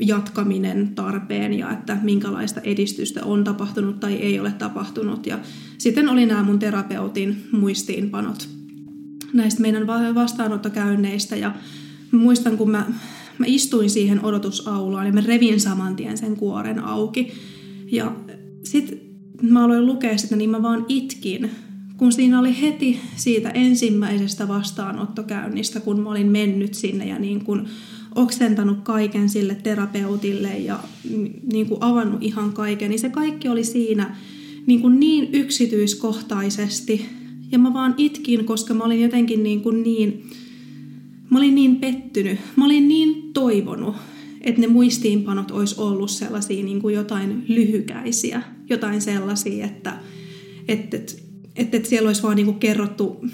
jatkaminen 0.00 0.94
tarpeen 0.94 1.58
ja 1.58 1.70
että 1.70 1.98
minkälaista 2.02 2.60
edistystä 2.60 3.24
on 3.24 3.44
tapahtunut 3.44 4.00
tai 4.00 4.14
ei 4.14 4.40
ole 4.40 4.52
tapahtunut. 4.52 5.26
Ja 5.26 5.38
sitten 5.78 6.08
oli 6.08 6.26
nämä 6.26 6.42
mun 6.42 6.58
terapeutin 6.58 7.44
muistiinpanot 7.52 8.48
näistä 9.32 9.60
meidän 9.62 9.86
vastaanottokäynneistä 10.14 11.36
ja 11.36 11.54
muistan, 12.12 12.56
kun 12.56 12.70
mä, 12.70 12.86
mä 13.38 13.46
istuin 13.46 13.90
siihen 13.90 14.24
odotusaulaan 14.24 15.06
ja 15.06 15.12
mä 15.12 15.20
revin 15.20 15.60
saman 15.60 15.96
tien 15.96 16.18
sen 16.18 16.36
kuoren 16.36 16.84
auki. 16.84 17.32
Ja 17.92 18.16
sitten 18.64 19.00
mä 19.42 19.64
aloin 19.64 19.86
lukea 19.86 20.18
sitä, 20.18 20.36
niin 20.36 20.50
mä 20.50 20.62
vaan 20.62 20.84
itkin, 20.88 21.50
kun 21.96 22.12
siinä 22.12 22.40
oli 22.40 22.60
heti 22.60 23.00
siitä 23.16 23.50
ensimmäisestä 23.50 24.48
vastaanottokäynnistä, 24.48 25.80
kun 25.80 26.00
mä 26.00 26.10
olin 26.10 26.30
mennyt 26.30 26.74
sinne 26.74 27.06
ja 27.06 27.18
niin 27.18 27.44
kun 27.44 27.68
oksentanut 28.14 28.78
kaiken 28.82 29.28
sille 29.28 29.54
terapeutille 29.54 30.58
ja 30.58 30.80
niin 31.52 31.66
kuin 31.66 31.82
avannut 31.82 32.22
ihan 32.22 32.52
kaiken, 32.52 32.90
niin 32.90 32.98
se 32.98 33.08
kaikki 33.08 33.48
oli 33.48 33.64
siinä 33.64 34.16
niin, 34.66 34.80
kuin 34.80 35.00
niin 35.00 35.28
yksityiskohtaisesti. 35.32 37.06
Ja 37.52 37.58
mä 37.58 37.74
vaan 37.74 37.94
itkin, 37.96 38.44
koska 38.44 38.74
mä 38.74 38.84
olin 38.84 39.02
jotenkin 39.02 39.42
niin, 39.42 39.60
kuin 39.60 39.82
niin 39.82 40.30
mä 41.30 41.38
olin 41.38 41.54
niin 41.54 41.76
pettynyt, 41.76 42.38
mä 42.56 42.64
olin 42.64 42.88
niin 42.88 43.32
toivonut, 43.32 43.96
että 44.40 44.60
ne 44.60 44.66
muistiinpanot 44.66 45.50
olisi 45.50 45.74
ollut 45.78 46.10
sellaisia 46.10 46.64
niin 46.64 46.80
kuin 46.80 46.94
jotain 46.94 47.44
lyhykäisiä, 47.48 48.42
jotain 48.70 49.00
sellaisia, 49.00 49.66
että, 49.66 49.98
että, 50.68 50.96
että, 50.96 51.76
että, 51.76 51.88
siellä 51.88 52.06
olisi 52.06 52.22
vaan 52.22 52.36
niin 52.36 52.46
kuin 52.46 52.58
kerrottu 52.58 53.24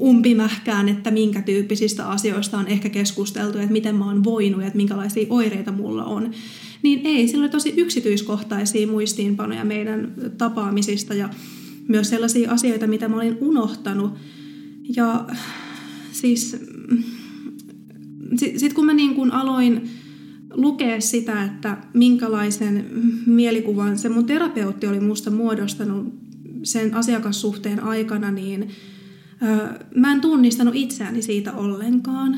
umpimähkään, 0.00 0.88
että 0.88 1.10
minkä 1.10 1.42
tyyppisistä 1.42 2.08
asioista 2.08 2.58
on 2.58 2.66
ehkä 2.66 2.88
keskusteltu, 2.88 3.58
että 3.58 3.72
miten 3.72 3.96
mä 3.96 4.04
oon 4.04 4.24
voinut 4.24 4.60
ja 4.60 4.66
että 4.66 4.76
minkälaisia 4.76 5.26
oireita 5.30 5.72
mulla 5.72 6.04
on. 6.04 6.30
Niin 6.82 7.00
ei, 7.04 7.28
sillä 7.28 7.42
oli 7.42 7.50
tosi 7.50 7.74
yksityiskohtaisia 7.76 8.86
muistiinpanoja 8.86 9.64
meidän 9.64 10.12
tapaamisista 10.38 11.14
ja 11.14 11.28
myös 11.88 12.08
sellaisia 12.08 12.52
asioita, 12.52 12.86
mitä 12.86 13.08
mä 13.08 13.16
olin 13.16 13.38
unohtanut. 13.40 14.12
Ja 14.96 15.26
siis 16.12 16.56
sitten 18.36 18.60
sit 18.60 18.72
kun 18.72 18.86
mä 18.86 18.94
niin 18.94 19.14
kun 19.14 19.32
aloin 19.32 19.90
lukea 20.54 21.00
sitä, 21.00 21.44
että 21.44 21.76
minkälaisen 21.94 22.86
mielikuvan 23.26 23.98
se 23.98 24.08
mun 24.08 24.26
terapeutti 24.26 24.86
oli 24.86 25.00
musta 25.00 25.30
muodostanut 25.30 26.14
sen 26.62 26.94
asiakassuhteen 26.94 27.82
aikana, 27.82 28.30
niin 28.30 28.68
mä 29.94 30.12
en 30.12 30.20
tunnistanut 30.20 30.74
itseäni 30.76 31.22
siitä 31.22 31.52
ollenkaan. 31.52 32.36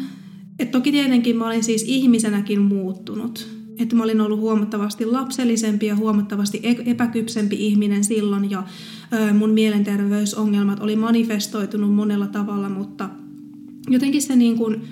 Et 0.58 0.70
toki 0.70 0.92
tietenkin 0.92 1.36
mä 1.36 1.46
olin 1.46 1.64
siis 1.64 1.84
ihmisenäkin 1.86 2.60
muuttunut. 2.60 3.48
Että 3.78 3.96
mä 3.96 4.02
olin 4.02 4.20
ollut 4.20 4.40
huomattavasti 4.40 5.04
lapsellisempi 5.04 5.86
ja 5.86 5.96
huomattavasti 5.96 6.60
e-, 6.62 6.90
epäkypsempi 6.90 7.66
ihminen 7.66 8.04
silloin 8.04 8.50
ja 8.50 8.62
mun 9.38 9.50
mielenterveysongelmat 9.50 10.80
oli 10.80 10.96
manifestoitunut 10.96 11.94
monella 11.94 12.26
tavalla, 12.26 12.68
mutta 12.68 13.08
jotenkin 13.88 14.22
se 14.22 14.36
niin 14.36 14.56
kuin 14.56 14.82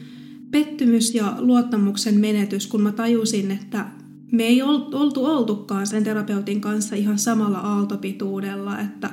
pettymys 0.51 1.15
ja 1.15 1.37
luottamuksen 1.39 2.21
menetys, 2.21 2.67
kun 2.67 2.83
mä 2.83 2.93
tajusin, 2.93 3.51
että 3.51 3.87
me 4.33 4.43
ei 4.43 4.63
oltu 4.63 5.25
oltukaan 5.25 5.87
sen 5.87 6.05
terapeutin 6.05 6.61
kanssa 6.61 6.97
ihan 6.97 7.19
samalla 7.19 7.59
aaltopituudella, 7.59 8.81
että, 8.81 9.11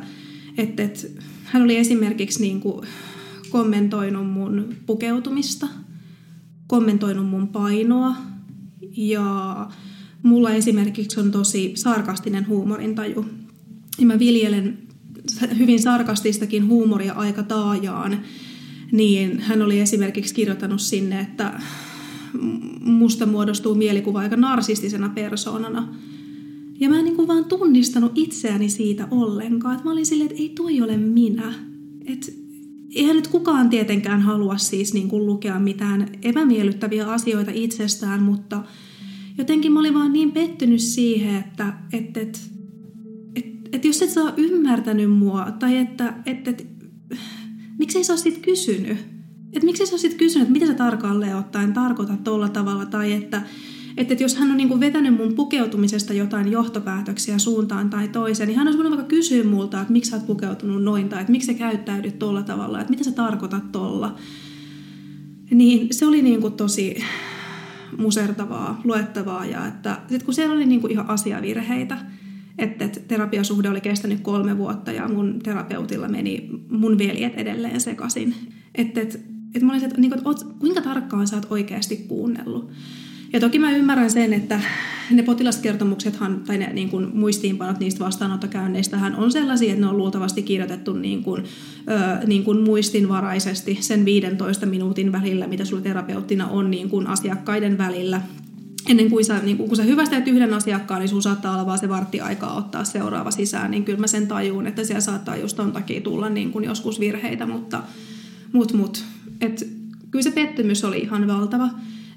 että, 0.58 0.84
että 0.84 1.08
hän 1.54 1.64
oli 1.64 1.78
esimerkiksi 1.78 2.42
niin 2.42 2.62
kuin 2.62 2.88
kommentoinut 3.50 4.32
mun 4.32 4.76
pukeutumista, 4.86 5.68
kommentoinut 6.68 7.30
mun 7.30 7.48
painoa 7.48 8.16
ja 8.98 9.70
mulla 10.24 10.52
esimerkiksi 10.52 11.20
on 11.20 11.32
tosi 11.32 11.72
sarkastinen 11.76 12.48
huumorintaju. 12.48 13.26
Ja 14.00 14.06
mä 14.06 14.20
viljelen 14.20 14.78
hyvin 15.58 15.82
sarkastistakin 15.82 16.68
huumoria 16.68 17.14
aika 17.14 17.44
taajaan, 17.44 18.20
niin 18.92 19.40
hän 19.40 19.62
oli 19.62 19.80
esimerkiksi 19.80 20.36
kirjoittanut 20.36 20.82
sinne, 20.82 21.20
että 21.20 21.60
musta 22.82 23.26
muodostuu 23.26 23.76
mielikuva 23.76 24.20
aika 24.20 24.36
narsistisena 24.38 25.10
persoonana. 25.10 25.96
Ja 26.84 26.90
mä 26.90 27.00
en 27.00 27.06
niin 27.06 27.16
kuin 27.16 27.28
vaan 27.28 27.46
tunnistanut 27.46 28.12
itseäni 28.16 28.70
siitä 28.70 29.08
ollenkaan. 29.12 29.74
Että 29.74 29.86
mä 29.86 29.92
olin 29.92 30.06
silleen, 30.06 30.30
että 30.30 30.42
ei 30.42 30.50
toi 30.50 30.82
ole 30.82 30.98
minä. 30.98 31.54
Että 32.06 32.32
eihän 32.96 33.16
nyt 33.16 33.28
kukaan 33.28 33.70
tietenkään 33.70 34.22
halua 34.22 34.58
siis 34.58 34.94
niin 34.94 35.10
kuin 35.10 35.26
lukea 35.26 35.60
mitään 35.60 36.08
epämiellyttäviä 36.22 37.08
asioita 37.08 37.52
itsestään, 37.54 38.24
mutta 38.24 38.64
jotenkin 39.38 39.72
mä 39.72 39.80
olin 39.80 39.94
vaan 39.94 40.14
niin 40.14 40.32
pettynyt 40.32 40.80
siihen, 40.80 41.36
että, 41.36 41.74
että, 41.94 42.20
että, 42.20 42.40
että, 43.36 43.70
että 43.72 43.88
jos 43.88 44.02
et 44.02 44.10
saa 44.10 44.34
ymmärtänyt 44.38 45.12
mua, 45.12 45.52
tai 45.60 45.78
että, 45.78 46.14
että, 46.26 46.50
että 46.50 46.64
miksei 47.80 48.04
sä 48.04 48.18
sit 48.18 48.38
kysynyt? 48.38 48.98
Että 49.54 49.66
miksi 49.66 49.86
sä 49.86 49.98
sit 49.98 50.14
kysynyt, 50.14 50.48
että 50.48 50.54
mitä 50.54 50.68
sä 50.68 50.74
tarkalleen 50.74 51.38
ottaen 51.38 51.74
tarkoitat 51.74 52.24
tuolla 52.24 52.50
tavalla, 52.50 52.86
tai 52.86 53.14
että, 53.14 53.42
että, 53.98 54.14
että 54.14 54.24
jos 54.24 54.36
hän 54.36 54.52
on 54.52 54.58
niin 54.58 54.70
kuin 54.70 54.80
vetänyt 54.80 55.18
mun 55.18 55.34
pukeutumisesta 55.34 56.14
jotain 56.14 56.52
johtopäätöksiä 56.52 57.38
suuntaan 57.38 57.90
tai 57.90 58.08
toiseen, 58.08 58.48
niin 58.48 58.58
hän 58.58 58.68
olisi 58.68 58.78
voinut 58.78 58.98
vaikka 58.98 59.16
kysyä 59.16 59.44
multa, 59.44 59.82
että 59.82 59.94
miksi 59.94 60.12
sä 60.12 60.18
oot 60.18 60.28
pukeutunut 60.28 60.84
noin, 60.84 61.10
tai 61.10 61.22
että 61.22 61.32
miksi 61.32 61.46
sä 61.46 61.54
käyttäydyt 61.54 62.20
tuolla 62.20 62.44
tavalla, 62.44 62.80
että 62.80 62.92
mitä 62.92 63.04
sä 63.04 63.12
tarkoitat 63.12 63.72
tuolla. 63.72 64.16
Niin 65.52 65.88
se 65.92 66.06
oli 66.06 66.22
niin 66.22 66.42
kuin 66.42 66.54
tosi 66.54 67.04
musertavaa, 67.98 68.82
luettavaa, 68.84 69.46
ja 69.46 69.68
että 69.68 70.00
sit 70.10 70.24
kun 70.24 70.34
siellä 70.34 70.56
oli 70.56 70.66
niin 70.66 70.82
kuin 70.82 70.92
ihan 70.92 71.10
asiavirheitä, 71.10 71.98
että, 72.58 72.86
että 72.86 73.00
terapiasuhde 73.08 73.70
oli 73.70 73.82
kestänyt 73.82 74.20
kolme 74.20 74.58
vuotta 74.58 74.92
ja 74.92 75.08
mun 75.08 75.40
terapeutilla 75.44 76.08
meni 76.08 76.50
mun 76.70 76.98
veljet 76.98 77.36
edelleen 77.36 77.82
sekaisin. 77.82 78.36
Että, 78.76 79.02
että, 79.02 79.18
että 79.48 79.66
mä 79.66 79.72
olisin, 79.72 79.90
että, 79.90 80.02
niin 80.02 80.14
että 80.14 80.46
kuinka 80.60 80.82
tarkkaan 80.82 81.28
sä 81.28 81.36
oot 81.36 81.48
oikeasti 81.50 81.98
kuunnellut. 81.98 82.72
Ja 83.34 83.40
toki 83.40 83.60
mä 83.60 83.72
ymmärrän 83.72 84.12
sen, 84.12 84.34
että 84.34 84.60
ne 85.12 85.24
potilaskertomuksethan, 85.24 86.42
tai 86.48 86.58
ne 86.58 86.74
niin 86.74 86.90
kuin 86.90 87.10
muistiinpanot 87.14 87.80
niistä 87.80 88.06
vastaanottokäänneistähän 88.06 89.16
on 89.16 89.32
sellaisia, 89.32 89.70
että 89.70 89.82
ne 89.82 89.88
on 89.88 89.98
luultavasti 89.98 90.44
kirjoitettu 90.44 90.94
niin 90.94 91.24
kuin, 91.24 91.44
ö, 91.92 92.28
niin 92.28 92.44
kuin 92.44 92.62
muistinvaraisesti 92.62 93.78
sen 93.82 94.06
15 94.06 94.66
minuutin 94.66 95.12
välillä, 95.12 95.48
mitä 95.48 95.66
sulla 95.66 95.82
terapeuttina 95.82 96.48
on 96.48 96.72
niin 96.72 96.90
kuin 96.90 97.08
asiakkaiden 97.08 97.78
välillä 97.78 98.22
ennen 98.90 99.10
kuin 99.10 99.26
sä, 99.26 99.40
niin 99.44 99.58
kun 99.58 99.76
sä 99.76 99.84
hyvästeet 99.84 100.28
yhden 100.28 100.54
asiakkaan, 100.54 101.00
niin 101.00 101.10
sun 101.10 101.24
saattaa 101.24 101.54
olla 101.54 101.66
vaan 101.66 101.80
se 101.80 101.90
vartti 101.90 102.22
aikaa 102.22 102.58
ottaa 102.58 102.84
seuraava 102.84 103.32
sisään, 103.32 103.72
niin 103.72 103.86
kyllä 103.86 104.00
mä 104.00 104.08
sen 104.08 104.28
tajuun, 104.28 104.68
että 104.68 104.84
siellä 104.84 105.02
saattaa 105.02 105.38
just 105.38 105.58
ton 105.58 105.72
takia 105.72 106.02
tulla 106.02 106.30
niin 106.30 106.52
kun 106.52 106.64
joskus 106.64 107.00
virheitä, 107.00 107.46
mutta 107.46 107.84
mut, 108.52 108.74
mut. 108.74 109.04
Et, 109.42 109.68
kyllä 110.12 110.24
se 110.24 110.32
pettymys 110.32 110.84
oli 110.84 110.98
ihan 110.98 111.28
valtava. 111.28 111.70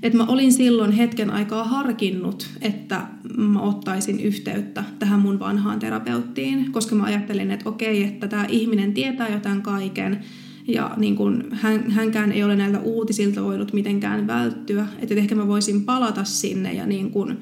Et 0.03 0.15
mä 0.15 0.25
olin 0.25 0.53
silloin 0.53 0.93
hetken 0.93 1.31
aikaa 1.31 1.65
harkinnut, 1.65 2.49
että 2.61 3.07
mä 3.37 3.61
ottaisin 3.61 4.21
yhteyttä 4.21 4.85
tähän 4.99 5.21
mun 5.21 5.39
vanhaan 5.39 5.79
terapeuttiin, 5.79 6.73
koska 6.73 6.95
mä 6.95 7.05
ajattelin, 7.05 7.51
että 7.51 7.69
okei, 7.69 8.05
että 8.05 8.29
tämä 8.29 8.47
ihminen 8.49 8.95
tietää 8.95 9.29
jotain 9.29 9.63
kaiken, 9.63 10.21
ja 10.69 10.95
niin 10.97 11.17
kun 11.17 11.45
hän, 11.53 11.91
hänkään 11.91 12.33
ei 12.33 12.45
ole 12.45 12.57
näiltä 12.57 12.81
uutisilta 12.81 13.43
voinut 13.43 13.73
mitenkään 13.73 14.27
välttyä. 14.27 14.87
Että 14.99 15.15
ehkä 15.15 15.35
mä 15.35 15.47
voisin 15.47 15.85
palata 15.85 16.25
sinne 16.25 16.73
ja 16.73 16.87
niin 16.87 17.11
kun, 17.11 17.39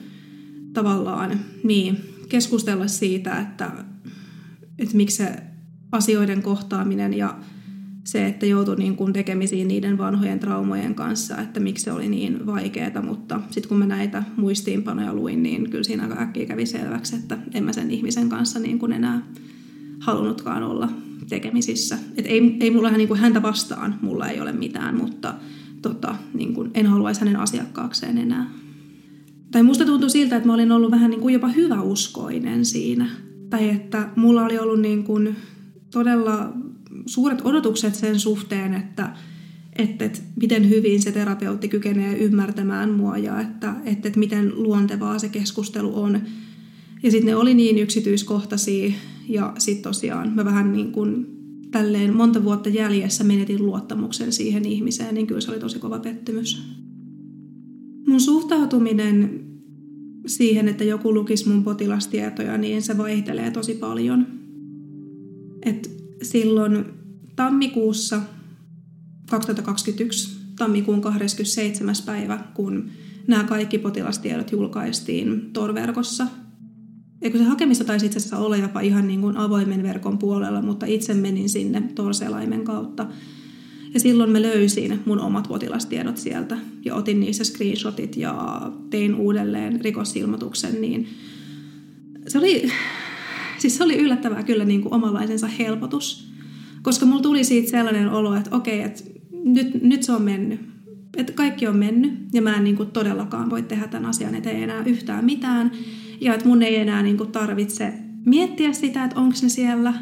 tavallaan 0.72 1.40
niin, 1.62 1.98
keskustella 2.28 2.86
siitä, 2.86 3.40
että, 3.40 3.70
että 4.78 4.96
miksi 4.96 5.16
se 5.16 5.32
asioiden 5.92 6.42
kohtaaminen 6.42 7.14
ja 7.14 7.36
se, 8.04 8.26
että 8.26 8.46
joutui 8.46 8.76
niin 8.76 8.96
kun 8.96 9.12
tekemisiin 9.12 9.68
niiden 9.68 9.98
vanhojen 9.98 10.40
traumojen 10.40 10.94
kanssa, 10.94 11.38
että 11.38 11.60
miksi 11.60 11.84
se 11.84 11.92
oli 11.92 12.08
niin 12.08 12.46
vaikeaa, 12.46 13.02
mutta 13.02 13.40
sitten 13.50 13.68
kun 13.68 13.78
mä 13.78 13.86
näitä 13.86 14.22
muistiinpanoja 14.36 15.14
luin, 15.14 15.42
niin 15.42 15.70
kyllä 15.70 15.84
siinä 15.84 16.02
aika 16.02 16.22
äkkiä 16.22 16.46
kävi 16.46 16.66
selväksi, 16.66 17.16
että 17.16 17.38
en 17.54 17.64
mä 17.64 17.72
sen 17.72 17.90
ihmisen 17.90 18.28
kanssa 18.28 18.58
niin 18.58 18.78
kuin 18.78 18.92
enää 18.92 19.22
halunnutkaan 19.98 20.62
olla 20.62 20.88
tekemisissä. 21.28 21.98
Et 22.16 22.26
ei, 22.26 22.56
ei 22.60 22.70
mulla 22.70 22.90
niin 22.90 23.08
kuin 23.08 23.20
häntä 23.20 23.42
vastaan, 23.42 23.94
mulla 24.02 24.28
ei 24.28 24.40
ole 24.40 24.52
mitään, 24.52 24.96
mutta 24.96 25.34
tota, 25.82 26.16
niin 26.34 26.54
kuin 26.54 26.70
en 26.74 26.86
haluaisi 26.86 27.20
hänen 27.20 27.36
asiakkaakseen 27.36 28.18
enää. 28.18 28.50
Tai 29.50 29.62
musta 29.62 29.84
tuntui 29.84 30.10
siltä, 30.10 30.36
että 30.36 30.46
mä 30.46 30.54
olin 30.54 30.72
ollut 30.72 30.90
vähän 30.90 31.10
niin 31.10 31.20
kuin 31.20 31.34
jopa 31.34 31.48
hyväuskoinen 31.48 32.64
siinä. 32.64 33.10
Tai 33.50 33.68
että 33.68 34.08
mulla 34.16 34.44
oli 34.44 34.58
ollut 34.58 34.80
niin 34.80 35.04
kuin 35.04 35.36
todella 35.92 36.52
suuret 37.06 37.40
odotukset 37.44 37.94
sen 37.94 38.20
suhteen, 38.20 38.74
että, 38.74 39.16
että, 39.76 40.04
että 40.04 40.20
miten 40.40 40.68
hyvin 40.68 41.02
se 41.02 41.12
terapeutti 41.12 41.68
kykenee 41.68 42.18
ymmärtämään 42.18 42.90
mua 42.90 43.18
ja 43.18 43.40
että, 43.40 43.74
että, 43.84 44.08
että 44.08 44.20
miten 44.20 44.52
luontevaa 44.54 45.18
se 45.18 45.28
keskustelu 45.28 46.02
on. 46.02 46.20
Ja 47.02 47.10
sitten 47.10 47.26
ne 47.26 47.36
oli 47.36 47.54
niin 47.54 47.78
yksityiskohtaisia 47.78 48.92
ja 49.28 49.52
sitten 49.58 49.82
tosiaan 49.82 50.32
mä 50.34 50.44
vähän 50.44 50.72
niin 50.72 50.92
kuin 50.92 51.26
tälleen 51.70 52.16
monta 52.16 52.44
vuotta 52.44 52.68
jäljessä 52.68 53.24
menetin 53.24 53.66
luottamuksen 53.66 54.32
siihen 54.32 54.64
ihmiseen, 54.64 55.14
niin 55.14 55.26
kyllä 55.26 55.40
se 55.40 55.50
oli 55.50 55.60
tosi 55.60 55.78
kova 55.78 55.98
pettymys. 55.98 56.62
Mun 58.06 58.20
suhtautuminen 58.20 59.44
siihen, 60.26 60.68
että 60.68 60.84
joku 60.84 61.14
lukisi 61.14 61.48
mun 61.48 61.64
potilastietoja, 61.64 62.58
niin 62.58 62.82
se 62.82 62.98
vaihtelee 62.98 63.50
tosi 63.50 63.74
paljon. 63.74 64.26
Et 65.62 66.03
silloin 66.24 66.84
tammikuussa 67.36 68.20
2021, 69.30 70.36
tammikuun 70.58 71.00
27. 71.00 71.94
päivä, 72.06 72.38
kun 72.54 72.90
nämä 73.26 73.44
kaikki 73.44 73.78
potilastiedot 73.78 74.52
julkaistiin 74.52 75.50
Tor-verkossa. 75.52 76.26
Eikö 77.22 77.38
se 77.38 77.44
hakemista 77.44 77.84
taisi 77.84 78.06
itse 78.06 78.18
asiassa 78.18 78.38
olla 78.38 78.56
jopa 78.56 78.80
ihan 78.80 79.08
niin 79.08 79.20
kuin 79.20 79.36
avoimen 79.36 79.82
verkon 79.82 80.18
puolella, 80.18 80.62
mutta 80.62 80.86
itse 80.86 81.14
menin 81.14 81.48
sinne 81.48 81.82
Tor-selaimen 81.94 82.64
kautta. 82.64 83.06
Ja 83.94 84.00
silloin 84.00 84.30
mä 84.30 84.42
löysin 84.42 85.00
mun 85.04 85.20
omat 85.20 85.48
potilastiedot 85.48 86.16
sieltä 86.16 86.58
ja 86.84 86.94
otin 86.94 87.20
niissä 87.20 87.44
screenshotit 87.44 88.16
ja 88.16 88.62
tein 88.90 89.14
uudelleen 89.14 89.80
rikosilmoituksen, 89.80 90.80
niin 90.80 91.08
se 92.28 92.38
oli, 92.38 92.72
siis 93.64 93.76
se 93.76 93.84
oli 93.84 93.96
yllättävää 93.96 94.42
kyllä 94.42 94.64
niin 94.64 94.82
kuin 94.82 94.94
omanlaisensa 94.94 95.46
helpotus. 95.46 96.28
Koska 96.82 97.06
mulla 97.06 97.22
tuli 97.22 97.44
siitä 97.44 97.70
sellainen 97.70 98.10
olo, 98.10 98.34
että 98.34 98.56
okei, 98.56 98.82
että 98.82 99.02
nyt, 99.44 99.82
nyt 99.82 100.02
se 100.02 100.12
on 100.12 100.22
mennyt. 100.22 100.60
Että 101.16 101.32
kaikki 101.32 101.66
on 101.66 101.76
mennyt 101.76 102.12
ja 102.32 102.42
mä 102.42 102.56
en 102.56 102.64
niin 102.64 102.76
kuin 102.76 102.90
todellakaan 102.90 103.50
voi 103.50 103.62
tehdä 103.62 103.88
tämän 103.88 104.10
asian 104.10 104.34
eteen 104.34 104.62
enää 104.62 104.82
yhtään 104.86 105.24
mitään. 105.24 105.72
Ja 106.20 106.34
että 106.34 106.48
mun 106.48 106.62
ei 106.62 106.76
enää 106.76 107.02
niin 107.02 107.16
kuin 107.16 107.32
tarvitse 107.32 107.92
miettiä 108.26 108.72
sitä, 108.72 109.04
että 109.04 109.20
onko 109.20 109.36
ne 109.42 109.48
siellä. 109.48 109.94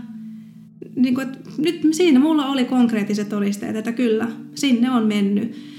Niin 0.97 1.15
kuin, 1.15 1.29
että 1.29 1.39
nyt 1.59 1.81
siinä 1.91 2.21
mulla 2.21 2.47
oli 2.47 2.65
konkreettiset 2.65 3.29
todisteet, 3.29 3.77
että 3.77 3.93
kyllä, 3.93 4.29
sinne 4.55 4.91
on 4.91 5.07
mennyt. 5.07 5.72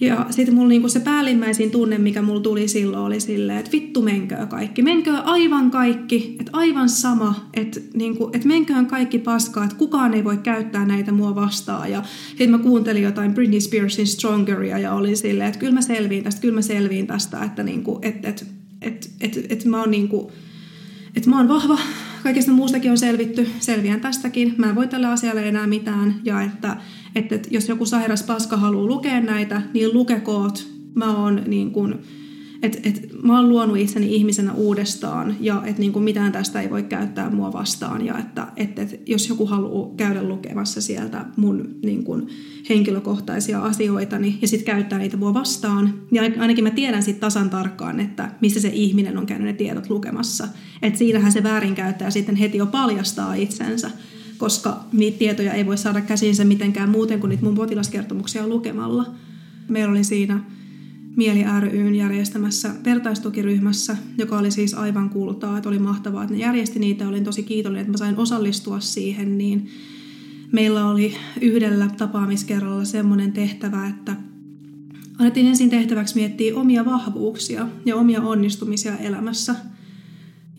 Ja 0.00 0.26
sitten 0.30 0.54
mulla 0.54 0.68
niinku 0.68 0.88
se 0.88 1.00
päällimmäisin 1.00 1.70
tunne, 1.70 1.98
mikä 1.98 2.22
mulla 2.22 2.40
tuli 2.40 2.68
silloin, 2.68 3.02
oli 3.02 3.20
silleen, 3.20 3.58
että 3.58 3.72
vittu 3.72 4.02
menköö 4.02 4.46
kaikki. 4.46 4.82
Menköö 4.82 5.18
aivan 5.18 5.70
kaikki, 5.70 6.36
että 6.40 6.50
aivan 6.54 6.88
sama, 6.88 7.48
että 7.54 7.80
niinku, 7.94 8.30
et 8.32 8.44
menköön 8.44 8.86
kaikki 8.86 9.18
paskaa, 9.18 9.64
että 9.64 9.76
kukaan 9.76 10.14
ei 10.14 10.24
voi 10.24 10.36
käyttää 10.36 10.84
näitä 10.84 11.12
mua 11.12 11.34
vastaan. 11.34 11.90
Ja 11.90 12.02
sitten 12.28 12.50
mä 12.50 12.58
kuuntelin 12.58 13.02
jotain 13.02 13.34
Britney 13.34 13.60
Spearsin 13.60 14.06
Strongeria 14.06 14.78
ja 14.78 14.94
olin 14.94 15.16
silleen, 15.16 15.48
että 15.48 15.60
kyllä 15.60 15.74
mä 15.74 15.82
selviin 15.82 16.24
tästä, 16.24 16.40
kyllä 16.40 16.54
mä 16.54 16.62
selviin 16.62 17.06
tästä, 17.06 17.44
että 17.44 17.62
niinku, 17.62 17.98
et, 18.02 18.24
et, 18.24 18.46
et, 18.82 19.10
et, 19.20 19.46
et 19.48 19.64
mä 19.64 19.80
oon 19.80 19.90
niinku, 19.90 20.32
että 21.16 21.30
mä 21.30 21.36
oon 21.36 21.48
vahva, 21.48 21.78
kaikesta 22.22 22.52
muustakin 22.52 22.90
on 22.90 22.98
selvitty, 22.98 23.48
selviän 23.58 24.00
tästäkin, 24.00 24.54
mä 24.58 24.68
en 24.68 24.74
voi 24.74 24.88
tälle 24.88 25.06
asialle 25.06 25.48
enää 25.48 25.66
mitään. 25.66 26.14
Ja 26.24 26.42
että 26.42 26.76
että, 27.14 27.34
että 27.34 27.48
jos 27.50 27.68
joku 27.68 27.86
sairas 27.86 28.22
paska 28.22 28.56
haluaa 28.56 28.86
lukea 28.86 29.20
näitä, 29.20 29.62
niin 29.74 29.92
lukekoot. 29.92 30.66
Mä 30.94 31.16
oon 31.16 31.42
niin 31.46 31.70
kuin, 31.70 31.94
että, 32.62 32.78
että 32.82 33.00
mä 33.22 33.36
oon 33.36 33.48
luonut 33.48 33.76
itseni 33.76 34.14
ihmisenä 34.16 34.52
uudestaan 34.52 35.36
ja 35.40 35.62
että 35.66 35.80
niin 35.80 36.02
mitään 36.02 36.32
tästä 36.32 36.60
ei 36.60 36.70
voi 36.70 36.82
käyttää 36.82 37.30
mua 37.30 37.52
vastaan 37.52 38.06
ja 38.06 38.18
että, 38.18 38.46
että, 38.56 38.82
että 38.82 38.96
jos 39.06 39.28
joku 39.28 39.46
haluaa 39.46 39.94
käydä 39.96 40.22
lukemassa 40.22 40.80
sieltä 40.80 41.24
mun 41.36 41.78
niin 41.82 42.04
kuin 42.04 42.28
henkilökohtaisia 42.68 43.62
asioita 43.62 44.18
niin, 44.18 44.38
ja 44.42 44.48
sitten 44.48 44.74
käyttää 44.74 44.98
niitä 44.98 45.16
mua 45.16 45.34
vastaan, 45.34 45.94
niin 46.10 46.40
ainakin 46.40 46.64
mä 46.64 46.70
tiedän 46.70 47.02
sitten 47.02 47.20
tasan 47.20 47.50
tarkkaan, 47.50 48.00
että 48.00 48.30
missä 48.40 48.60
se 48.60 48.70
ihminen 48.72 49.18
on 49.18 49.26
käynyt 49.26 49.46
ne 49.46 49.52
tiedot 49.52 49.90
lukemassa. 49.90 50.48
Että 50.82 50.98
siinähän 50.98 51.32
se 51.32 51.42
väärinkäyttäjä 51.42 52.10
sitten 52.10 52.36
heti 52.36 52.58
jo 52.58 52.66
paljastaa 52.66 53.34
itsensä 53.34 53.90
koska 54.40 54.84
niitä 54.92 55.18
tietoja 55.18 55.52
ei 55.52 55.66
voi 55.66 55.78
saada 55.78 56.00
käsinsä 56.00 56.44
mitenkään 56.44 56.88
muuten 56.88 57.20
kuin 57.20 57.28
niitä 57.28 57.44
mun 57.44 57.54
potilaskertomuksia 57.54 58.46
lukemalla. 58.46 59.06
Meillä 59.68 59.92
oli 59.92 60.04
siinä 60.04 60.40
Mieli 61.16 61.44
ryn 61.60 61.94
järjestämässä 61.94 62.70
vertaistukiryhmässä, 62.84 63.96
joka 64.18 64.38
oli 64.38 64.50
siis 64.50 64.74
aivan 64.74 65.10
kultaa, 65.10 65.56
että 65.56 65.68
oli 65.68 65.78
mahtavaa, 65.78 66.22
että 66.22 66.34
ne 66.34 66.40
järjesti 66.40 66.78
niitä. 66.78 67.08
Olin 67.08 67.24
tosi 67.24 67.42
kiitollinen, 67.42 67.80
että 67.80 67.92
mä 67.92 67.96
sain 67.96 68.16
osallistua 68.16 68.80
siihen, 68.80 69.38
niin 69.38 69.68
meillä 70.52 70.86
oli 70.86 71.14
yhdellä 71.40 71.88
tapaamiskerralla 71.98 72.84
semmoinen 72.84 73.32
tehtävä, 73.32 73.86
että 73.86 74.16
annettiin 75.18 75.46
ensin 75.46 75.70
tehtäväksi 75.70 76.14
miettiä 76.14 76.56
omia 76.56 76.84
vahvuuksia 76.84 77.68
ja 77.84 77.96
omia 77.96 78.20
onnistumisia 78.22 78.98
elämässä– 78.98 79.54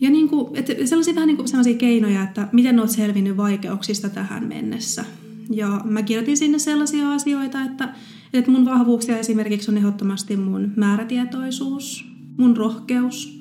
ja 0.02 0.10
niin 0.10 0.28
kuin, 0.28 0.56
että 0.56 0.86
sellaisia 0.86 1.14
vähän 1.14 1.26
niin 1.26 1.36
kuin 1.36 1.48
sellaisia 1.48 1.76
keinoja, 1.76 2.22
että 2.22 2.48
miten 2.52 2.80
olet 2.80 2.90
selvinnyt 2.90 3.36
vaikeuksista 3.36 4.08
tähän 4.08 4.44
mennessä. 4.44 5.04
Ja 5.50 5.80
mä 5.84 6.02
kirjoitin 6.02 6.36
sinne 6.36 6.58
sellaisia 6.58 7.12
asioita, 7.12 7.62
että, 7.62 7.94
että 8.32 8.50
mun 8.50 8.64
vahvuuksia 8.64 9.18
esimerkiksi 9.18 9.70
on 9.70 9.78
ehdottomasti 9.78 10.36
mun 10.36 10.72
määrätietoisuus, 10.76 12.04
mun 12.36 12.56
rohkeus, 12.56 13.40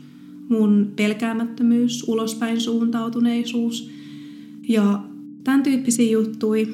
mun 0.49 0.93
pelkäämättömyys, 0.95 2.03
ulospäin 2.07 2.61
suuntautuneisuus 2.61 3.91
ja 4.67 5.03
tämän 5.43 5.63
tyyppisiä 5.63 6.11
juttuja. 6.11 6.67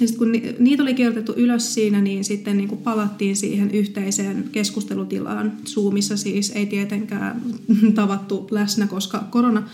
Ja 0.00 0.08
sitten 0.08 0.18
kun 0.18 0.54
niitä 0.58 0.82
oli 0.82 0.94
kirjoitettu 0.94 1.32
ylös 1.36 1.74
siinä, 1.74 2.00
niin 2.00 2.24
sitten 2.24 2.56
niin 2.56 2.68
palattiin 2.68 3.36
siihen 3.36 3.70
yhteiseen 3.70 4.48
keskustelutilaan. 4.52 5.52
Zoomissa 5.66 6.16
siis 6.16 6.50
ei 6.54 6.66
tietenkään 6.66 7.42
tavattu 7.94 8.48
läsnä, 8.50 8.86
koska 8.86 9.26
korona. 9.30 9.68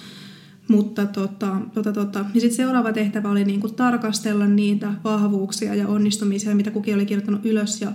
Mutta 0.69 1.07
tota, 1.07 1.57
tota, 1.75 1.93
tota. 1.93 2.19
Ja 2.35 2.41
sitten 2.41 2.57
seuraava 2.57 2.93
tehtävä 2.93 3.31
oli 3.31 3.45
niin 3.45 3.61
kuin 3.61 3.75
tarkastella 3.75 4.47
niitä 4.47 4.95
vahvuuksia 5.05 5.75
ja 5.75 5.89
onnistumisia, 5.89 6.55
mitä 6.55 6.71
kukin 6.71 6.95
oli 6.95 7.07
kirjoittanut 7.07 7.47
ylös 7.47 7.81
ja 7.81 7.93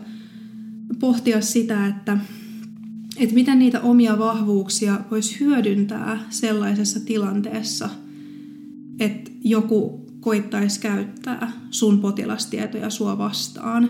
pohtia 0.99 1.41
sitä, 1.41 1.87
että, 1.87 2.17
että 3.17 3.35
miten 3.35 3.59
niitä 3.59 3.81
omia 3.81 4.19
vahvuuksia 4.19 4.99
voisi 5.11 5.39
hyödyntää 5.39 6.19
sellaisessa 6.29 6.99
tilanteessa, 6.99 7.89
että 8.99 9.31
joku 9.43 10.02
koittaisi 10.23 10.79
käyttää 10.79 11.51
sun 11.69 11.99
potilastietoja 11.99 12.89
sua 12.89 13.17
vastaan. 13.17 13.89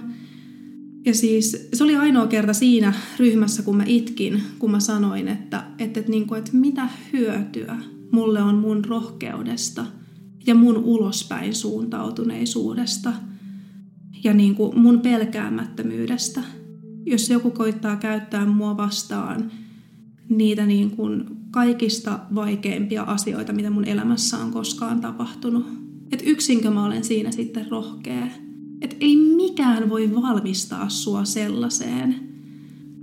Ja 1.06 1.14
siis 1.14 1.70
se 1.74 1.84
oli 1.84 1.96
ainoa 1.96 2.28
kerta 2.28 2.54
siinä 2.54 2.94
ryhmässä, 3.20 3.64
kun 3.64 3.78
mä 3.78 3.84
itkin, 3.88 4.42
kun 4.60 4.72
mä 4.72 4.80
sanoin, 4.80 5.28
että, 5.28 5.64
että, 5.80 6.00
että, 6.00 6.12
niin 6.12 6.28
kuin, 6.28 6.40
että 6.40 6.52
mitä 6.54 6.88
hyötyä 7.14 7.78
mulle 8.12 8.42
on 8.42 8.56
mun 8.56 8.86
rohkeudesta 8.86 9.86
ja 10.48 10.56
mun 10.56 10.78
ulospäin 10.78 11.56
suuntautuneisuudesta 11.56 13.14
ja 14.24 14.34
niin 14.34 14.56
kuin 14.56 14.80
mun 14.80 15.00
pelkäämättömyydestä. 15.00 16.42
Jos 17.06 17.30
joku 17.30 17.52
koittaa 17.52 17.96
käyttää 17.96 18.46
mua 18.46 18.78
vastaan 18.78 19.52
niitä 20.30 20.66
niin 20.66 20.92
kuin 20.92 21.26
kaikista 21.52 22.20
vaikeimpia 22.36 23.04
asioita, 23.04 23.54
mitä 23.54 23.70
mun 23.70 23.86
elämässä 23.86 24.38
on 24.38 24.52
koskaan 24.52 25.02
tapahtunut, 25.02 25.83
että 26.14 26.26
yksinkö 26.30 26.72
mä 26.72 26.86
olen 26.86 27.04
siinä 27.04 27.32
sitten 27.32 27.66
rohkea. 27.72 28.28
Että 28.82 28.96
ei 29.00 29.16
mikään 29.16 29.90
voi 29.90 30.16
valmistaa 30.16 30.90
sua 30.90 31.26
sellaiseen. 31.26 32.16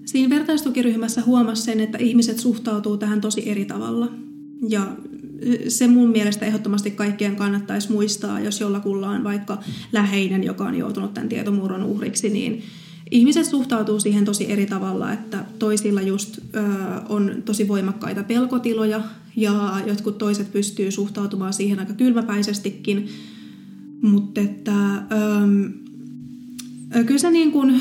Siinä 0.04 0.30
vertaistukiryhmässä 0.30 1.22
huomasi 1.26 1.62
sen, 1.62 1.80
että 1.80 1.98
ihmiset 1.98 2.38
suhtautuu 2.38 2.96
tähän 2.96 3.20
tosi 3.20 3.50
eri 3.50 3.64
tavalla. 3.64 4.08
Ja 4.68 4.96
se 5.68 5.88
mun 5.88 6.10
mielestä 6.10 6.46
ehdottomasti 6.46 6.90
kaikkien 6.90 7.36
kannattaisi 7.36 7.92
muistaa, 7.92 8.40
jos 8.40 8.60
jollakulla 8.60 9.08
on 9.10 9.24
vaikka 9.24 9.58
läheinen, 9.92 10.44
joka 10.44 10.64
on 10.64 10.74
joutunut 10.74 11.14
tämän 11.14 11.28
tietomurron 11.28 11.84
uhriksi, 11.84 12.28
niin 12.28 12.62
ihmiset 13.10 13.46
suhtautuu 13.46 14.00
siihen 14.00 14.24
tosi 14.24 14.52
eri 14.52 14.66
tavalla, 14.66 15.12
että 15.12 15.44
toisilla 15.58 16.02
just 16.02 16.38
ö, 16.38 16.62
on 17.08 17.42
tosi 17.44 17.68
voimakkaita 17.68 18.24
pelkotiloja 18.24 19.00
ja 19.36 19.80
jotkut 19.86 20.18
toiset 20.18 20.52
pystyy 20.52 20.90
suhtautumaan 20.90 21.52
siihen 21.52 21.78
aika 21.78 21.92
kylmäpäisestikin, 21.92 23.08
mutta 24.02 24.40
että 24.40 24.94
ö, 24.94 25.00
kyllä 27.06 27.18
se 27.18 27.30
niin 27.30 27.52
kuin, 27.52 27.80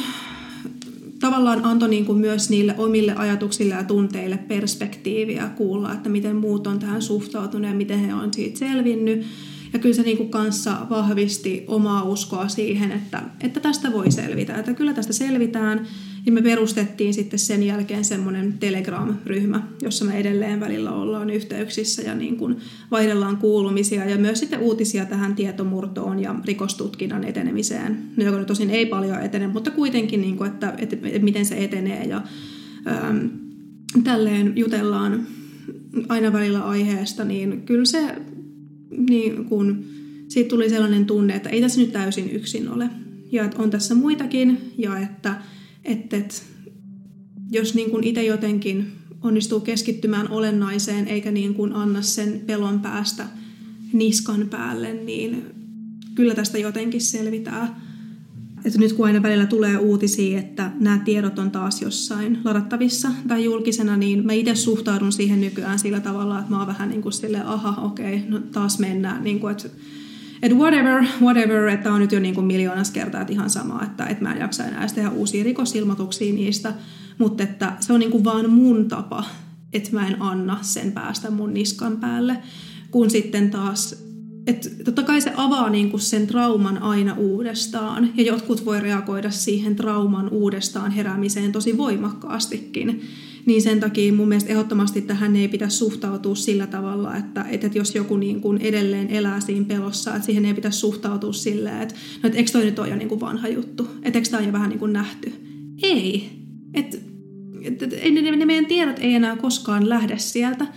tavallaan 1.20 1.66
antoi 1.66 1.89
niin 1.89 2.06
kuin 2.06 2.18
myös 2.18 2.50
niille 2.50 2.76
omille 2.78 3.16
ajatuksille 3.16 3.74
ja 3.74 3.84
tunteille 3.84 4.38
perspektiiviä 4.38 5.50
kuulla, 5.58 5.93
että 5.93 6.10
miten 6.10 6.36
muut 6.36 6.68
on 6.68 6.80
tähän 6.80 7.02
suhtautunut 7.02 7.68
ja 7.68 7.76
miten 7.76 8.00
he 8.00 8.14
on 8.14 8.34
siitä 8.34 8.60
selvinnyt. 8.60 9.26
Ja 9.74 9.80
kyllä 9.80 9.95
se 9.95 10.02
niin 10.02 10.18
kuin 10.18 10.30
kanssa 10.30 10.78
vahvisti 10.89 11.64
omaa 11.68 12.04
uskoa 12.04 12.47
siihen, 12.47 12.91
että, 12.91 13.24
että 13.41 13.60
tästä 13.60 13.91
voi 13.91 14.12
selvitä, 14.12 14.56
että 14.56 14.74
kyllä 14.74 14.93
tästä 14.93 15.14
selvitään. 15.14 15.88
Ja 16.26 16.32
me 16.32 16.41
perustettiin 16.41 17.13
sitten 17.13 17.39
sen 17.39 17.63
jälkeen 17.63 18.05
semmoinen 18.05 18.53
Telegram-ryhmä, 18.59 19.67
jossa 19.82 20.05
me 20.05 20.20
edelleen 20.20 20.59
välillä 20.59 20.91
ollaan 20.91 21.30
yhteyksissä 21.30 22.01
ja 22.01 22.15
niin 22.15 22.38
kuin 22.38 22.57
vaihdellaan 22.91 23.38
kuulumisia 23.38 24.05
ja 24.05 24.17
myös 24.17 24.39
sitten 24.39 24.59
uutisia 24.59 25.05
tähän 25.05 25.36
tietomurtoon 25.36 26.20
ja 26.20 26.36
rikostutkinnan 26.45 27.24
etenemiseen, 27.24 27.97
no, 28.17 28.24
joka 28.24 28.38
nyt 28.38 28.47
tosin 28.47 28.70
ei 28.70 28.86
paljon 28.86 29.22
etene, 29.22 29.47
mutta 29.47 29.72
kuitenkin, 29.72 30.22
niin 30.22 30.38
kuin, 30.38 30.51
että, 30.51 30.74
että, 30.78 30.97
että 31.03 31.20
miten 31.20 31.45
se 31.45 31.63
etenee 31.63 32.03
ja 32.03 32.22
ähm, 32.88 33.26
tälleen 34.03 34.53
jutellaan 34.55 35.28
aina 36.09 36.34
välillä 36.34 36.63
aiheesta, 36.63 37.24
niin 37.24 37.61
kyllä 37.61 37.86
se 37.86 38.15
niin 38.97 39.45
kun, 39.45 39.84
siitä 40.28 40.49
tuli 40.49 40.70
sellainen 40.70 41.05
tunne, 41.05 41.36
että 41.36 41.49
ei 41.49 41.61
tässä 41.61 41.82
nyt 41.82 41.91
täysin 41.91 42.30
yksin 42.32 42.70
ole. 42.70 42.89
Ja 43.32 43.43
että 43.43 43.61
on 43.61 43.70
tässä 43.70 43.95
muitakin 43.95 44.74
ja 44.78 44.99
että, 44.99 45.36
että, 45.84 46.18
että 46.18 46.36
jos 47.52 47.76
niin 47.76 47.92
kuin 47.92 48.04
itse 48.04 48.24
jotenkin 48.24 48.92
onnistuu 49.24 49.60
keskittymään 49.60 50.30
olennaiseen 50.30 51.08
eikä 51.08 51.32
niin 51.32 51.54
kuin 51.54 51.74
anna 51.74 52.02
sen 52.02 52.42
pelon 52.46 52.80
päästä 52.80 53.26
niskan 53.94 54.48
päälle, 54.50 54.94
niin 54.94 55.44
kyllä 56.16 56.36
tästä 56.36 56.58
jotenkin 56.58 57.02
selvitää. 57.02 57.80
Että 58.66 58.80
nyt 58.80 58.94
kun 58.94 59.06
aina 59.06 59.24
välillä 59.24 59.46
tulee 59.46 59.78
uutisia, 59.78 60.40
että 60.40 60.72
nämä 60.80 61.02
tiedot 61.06 61.40
on 61.40 61.52
taas 61.52 61.82
jossain 61.82 62.40
ladattavissa 62.44 63.12
tai 63.28 63.44
julkisena, 63.44 63.98
niin 63.98 64.26
mä 64.26 64.34
itse 64.34 64.56
suhtaudun 64.56 65.12
siihen 65.12 65.42
nykyään 65.42 65.80
sillä 65.80 66.00
tavalla, 66.00 66.40
että 66.40 66.52
mä 66.52 66.58
oon 66.58 66.68
vähän 66.68 66.90
niin 66.90 67.02
kuin 67.02 67.14
silleen, 67.14 67.46
aha, 67.46 67.82
okei, 67.82 68.24
no 68.28 68.40
taas 68.40 68.80
mennään. 68.80 69.24
Niin 69.24 69.40
kuin, 69.40 69.52
että, 69.52 69.70
että 70.42 70.58
whatever, 70.58 71.04
whatever, 71.22 71.68
että 71.68 71.94
on 71.94 72.00
nyt 72.00 72.12
jo 72.12 72.20
niin 72.20 72.36
kuin 72.36 72.46
miljoonas 72.46 72.92
kertaa, 72.92 73.22
että 73.22 73.34
ihan 73.34 73.50
sama, 73.50 73.84
että, 73.84 74.06
että 74.06 74.24
mä 74.24 74.32
en 74.32 74.40
jaksa 74.40 74.64
enää 74.64 74.88
tehdä 74.96 75.10
uusia 75.10 75.44
rikosilmoituksia 75.44 76.34
niistä, 76.34 76.74
mutta 77.18 77.44
että 77.44 77.74
se 77.80 77.94
on 77.94 78.00
niin 78.00 78.12
kuin 78.12 78.24
vaan 78.24 78.50
mun 78.50 78.88
tapa, 78.88 79.24
että 79.74 79.90
mä 79.92 80.08
en 80.08 80.22
anna 80.22 80.58
sen 80.62 80.92
päästä 80.92 81.32
mun 81.32 81.54
niskan 81.54 81.98
päälle, 81.98 82.38
kun 82.92 83.10
sitten 83.10 83.52
taas 83.52 84.10
että 84.48 84.70
totta 84.84 85.04
kai 85.04 85.22
se 85.22 85.34
avaa 85.36 85.70
niin 85.70 85.92
kuin 85.92 86.02
sen 86.02 86.28
trauman 86.28 86.78
aina 86.78 87.16
uudestaan. 87.18 88.10
Ja 88.16 88.24
jotkut 88.24 88.66
voi 88.66 88.80
reagoida 88.80 89.32
siihen 89.32 89.76
trauman 89.76 90.30
uudestaan 90.30 90.92
heräämiseen 90.92 91.52
tosi 91.52 91.78
voimakkaastikin. 91.78 93.02
Niin 93.50 93.62
sen 93.62 93.80
takia 93.80 94.14
mun 94.14 94.28
mielestä 94.28 94.50
ehdottomasti 94.50 95.02
tähän 95.02 95.36
ei 95.36 95.47
pitäisi 95.47 95.78
suhtautua 95.78 96.36
sillä 96.36 96.68
tavalla, 96.68 97.16
että, 97.16 97.45
että 97.50 97.70
jos 97.74 97.95
joku 97.95 98.18
niin 98.18 98.41
kuin 98.41 98.62
edelleen 98.62 99.10
elää 99.10 99.39
siinä 99.39 99.66
pelossa, 99.66 100.16
että 100.16 100.26
siihen 100.26 100.45
ei 100.45 100.54
pitäisi 100.54 100.80
suhtautua 100.80 101.34
silleen, 101.34 101.82
että, 101.82 101.95
no, 101.95 102.28
että 102.28 102.38
eikö 102.38 102.52
toi 102.52 102.66
nyt 102.66 102.80
ole 102.80 102.89
jo 102.89 102.95
niin 102.95 103.10
kuin 103.10 103.20
vanha 103.20 103.47
juttu, 103.47 103.88
että 104.04 104.20
eikö 104.20 104.30
tämä 104.30 104.41
on 104.41 104.47
jo 104.47 104.54
vähän 104.54 104.70
niin 104.70 104.80
kuin 104.80 104.93
nähty. 104.93 105.34
Ei. 105.84 106.30
Että, 106.74 106.97
että, 107.62 107.86
että 107.86 108.22
ne, 108.22 108.36
ne 108.36 108.45
meidän 108.45 108.66
tiedot 108.66 109.00
ei 109.00 109.14
enää 109.14 109.36
koskaan 109.36 109.89
lähde 109.89 110.18
sieltä. 110.18 110.68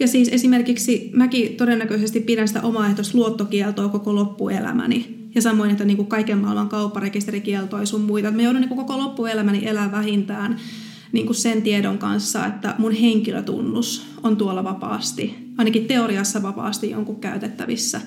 Ja 0.00 0.08
siis 0.08 0.28
esimerkiksi 0.28 1.10
mäkin 1.14 1.56
todennäköisesti 1.56 2.20
pidän 2.20 2.48
sitä 2.48 2.62
omaehtoista 2.62 3.18
luottokieltoa 3.18 3.88
koko 3.88 4.14
loppuelämäni. 4.14 5.28
Ja 5.34 5.42
samoin, 5.42 5.70
että 5.70 5.84
niin 5.84 5.96
kuin 5.96 6.08
kaiken 6.08 6.38
maailman 6.38 6.68
kaupparekisterikieltoa 6.68 7.80
ja 7.80 7.86
sun 7.86 8.00
muita. 8.00 8.30
Mä 8.30 8.42
joudun 8.42 8.60
niin 8.60 8.68
kuin 8.68 8.78
koko 8.78 8.98
loppuelämäni 8.98 9.66
elää 9.66 9.92
vähintään 9.92 10.60
niin 11.14 11.26
kuin 11.26 11.36
sen 11.36 11.62
tiedon 11.62 11.98
kanssa, 11.98 12.46
että 12.46 12.74
mun 12.78 12.92
henkilötunnus 12.92 14.06
on 14.22 14.36
tuolla 14.36 14.64
vapaasti, 14.64 15.34
ainakin 15.58 15.86
teoriassa 15.86 16.42
vapaasti 16.42 16.90
jonkun 16.90 17.20
käytettävissä. 17.20 18.00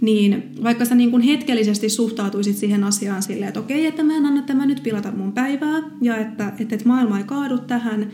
Niin 0.00 0.52
vaikka 0.62 0.84
sä 0.84 0.94
niin 0.94 1.10
kuin 1.10 1.22
hetkellisesti 1.22 1.88
suhtautuisit 1.88 2.56
siihen 2.56 2.84
asiaan 2.84 3.22
silleen, 3.22 3.48
että 3.48 3.60
okei, 3.60 3.86
että 3.86 4.02
mä 4.02 4.16
en 4.16 4.26
anna 4.26 4.42
tämä 4.42 4.66
nyt 4.66 4.82
pilata 4.82 5.12
mun 5.12 5.32
päivää 5.32 5.82
ja 6.02 6.16
että, 6.16 6.52
että, 6.58 6.74
että 6.74 6.88
maailma 6.88 7.18
ei 7.18 7.24
kaadu 7.24 7.58
tähän, 7.58 8.10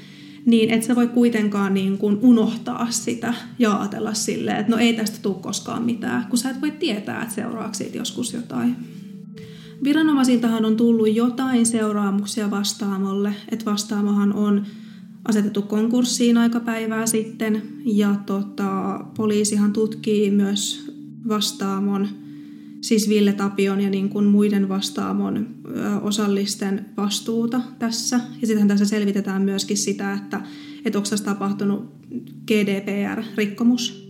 niin 0.47 0.71
et 0.71 0.83
sä 0.83 0.97
voi 0.97 1.09
kuitenkaan 1.09 1.75
niin 1.75 1.99
kuin 1.99 2.19
unohtaa 2.23 2.87
sitä 2.91 3.35
ja 3.59 3.81
ajatella 3.81 4.15
silleen, 4.15 4.57
että 4.57 4.73
no 4.73 4.79
ei 4.79 4.93
tästä 4.93 5.19
tule 5.23 5.37
koskaan 5.41 5.83
mitään, 5.83 6.27
kun 6.29 6.39
sä 6.39 6.51
et 6.51 6.61
voi 6.61 6.71
tietää, 6.71 7.23
että 7.23 7.35
seuraavaksi 7.35 7.79
siitä 7.79 7.99
joskus 7.99 8.33
jotain. 8.33 8.77
Viranomaisiltahan 9.85 10.65
on 10.65 10.77
tullut 10.77 11.15
jotain 11.15 11.67
seuraamuksia 11.67 12.51
vastaamolle, 12.51 13.35
että 13.51 13.65
vastaamohan 13.65 14.33
on 14.33 14.67
asetettu 15.29 15.63
konkurssiin 15.63 16.39
aika 16.39 16.61
päivää 16.61 17.07
sitten 17.07 17.63
ja 17.85 18.15
tota, 18.27 19.01
poliisihan 19.17 19.73
tutkii 19.73 20.31
myös 20.31 20.93
vastaamon 21.29 22.09
siis 22.81 23.09
Ville 23.09 23.33
Tapion 23.33 23.81
ja 23.81 23.91
niin 23.91 24.09
kuin 24.09 24.25
muiden 24.25 24.69
vastaamon 24.69 25.47
osallisten 26.03 26.87
vastuuta 26.97 27.61
tässä. 27.79 28.21
Ja 28.41 28.47
sitten 28.47 28.69
tässä 28.69 28.85
selvitetään 28.85 29.43
myöskin 29.43 29.77
sitä, 29.77 30.13
että, 30.13 30.41
että 30.85 30.99
onko 30.99 31.11
tässä 31.11 31.25
tapahtunut 31.25 31.93
GDPR-rikkomus. 32.47 34.04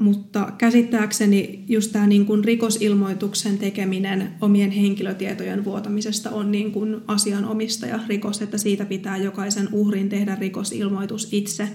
Mutta 0.00 0.52
käsittääkseni 0.58 1.64
just 1.68 1.92
tämä 1.92 2.06
niin 2.06 2.26
kuin 2.26 2.44
rikosilmoituksen 2.44 3.58
tekeminen 3.58 4.28
omien 4.40 4.70
henkilötietojen 4.70 5.64
vuotamisesta 5.64 6.30
on 6.30 6.52
niin 6.52 6.72
kuin 6.72 6.96
asianomistaja 7.06 8.00
rikos, 8.08 8.42
että 8.42 8.58
siitä 8.58 8.84
pitää 8.84 9.16
jokaisen 9.16 9.68
uhrin 9.72 10.08
tehdä 10.08 10.34
rikosilmoitus 10.34 11.28
itse. 11.32 11.68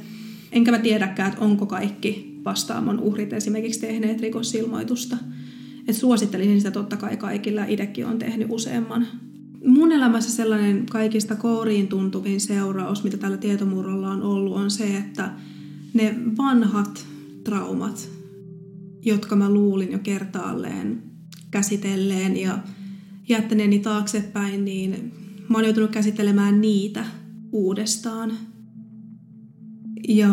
Enkä 0.51 0.71
mä 0.71 0.79
tiedäkään, 0.79 1.29
että 1.29 1.45
onko 1.45 1.65
kaikki 1.65 2.39
vastaamon 2.45 2.99
uhrit 2.99 3.33
esimerkiksi 3.33 3.79
tehneet 3.79 4.21
rikosilmoitusta. 4.21 5.17
Et 5.87 5.95
suosittelisin 5.95 6.57
sitä 6.57 6.71
totta 6.71 6.97
kai 6.97 7.17
kaikilla, 7.17 7.65
itsekin 7.65 8.05
on 8.05 8.19
tehnyt 8.19 8.47
useamman. 8.49 9.07
Mun 9.65 9.91
elämässä 9.91 10.31
sellainen 10.31 10.85
kaikista 10.85 11.35
kouriin 11.35 11.87
tuntuvin 11.87 12.41
seuraus, 12.41 13.03
mitä 13.03 13.17
tällä 13.17 13.37
tietomurrolla 13.37 14.09
on 14.09 14.21
ollut, 14.21 14.55
on 14.55 14.71
se, 14.71 14.97
että 14.97 15.29
ne 15.93 16.15
vanhat 16.37 17.07
traumat, 17.49 18.09
jotka 19.05 19.35
mä 19.35 19.49
luulin 19.49 19.91
jo 19.91 19.99
kertaalleen 19.99 21.03
käsitelleen 21.51 22.37
ja 22.37 22.59
jättäneeni 23.29 23.79
taaksepäin, 23.79 24.65
niin 24.65 25.13
mä 25.49 25.57
oon 25.57 25.65
joutunut 25.65 25.91
käsittelemään 25.91 26.61
niitä 26.61 27.05
uudestaan. 27.51 28.31
Ja 30.07 30.31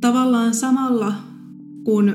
tavallaan 0.00 0.54
samalla, 0.54 1.14
kun 1.84 2.14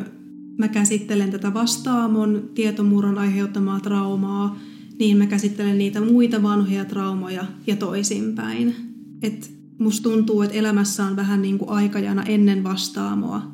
mä 0.57 0.68
käsittelen 0.68 1.32
tätä 1.32 1.53
vastaamon 1.53 2.49
tietomurron 2.53 3.18
aiheuttamaa 3.18 3.80
traumaa, 3.80 4.60
niin 4.99 5.18
mä 5.18 5.26
käsittelen 5.26 5.78
niitä 5.78 6.01
muita 6.01 6.43
vanhoja 6.43 6.86
traumoja 6.86 7.45
ja 7.68 7.76
toisinpäin. 7.76 8.76
Et 9.22 9.59
musta 9.80 10.09
tuntuu, 10.09 10.41
että 10.41 10.57
elämässä 10.57 11.05
on 11.05 11.15
vähän 11.15 11.41
niin 11.41 11.57
kuin 11.57 11.69
aikajana 11.69 12.23
ennen 12.23 12.63
vastaamoa 12.63 13.51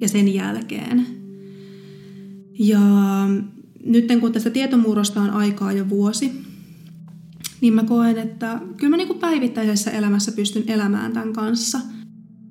ja 0.00 0.08
sen 0.08 0.34
jälkeen. 0.34 1.06
Ja 2.58 2.80
nyt 3.84 4.06
kun 4.20 4.32
tästä 4.32 4.50
tietomurrosta 4.50 5.20
on 5.20 5.30
aikaa 5.30 5.72
jo 5.72 5.88
vuosi, 5.88 6.30
niin 7.60 7.74
mä 7.74 7.82
koen, 7.82 8.18
että 8.18 8.60
kyllä 8.76 8.90
mä 8.90 8.96
niin 8.96 9.08
kuin 9.08 9.18
päivittäisessä 9.18 9.90
elämässä 9.90 10.32
pystyn 10.32 10.64
elämään 10.66 11.12
tämän 11.12 11.32
kanssa– 11.32 11.80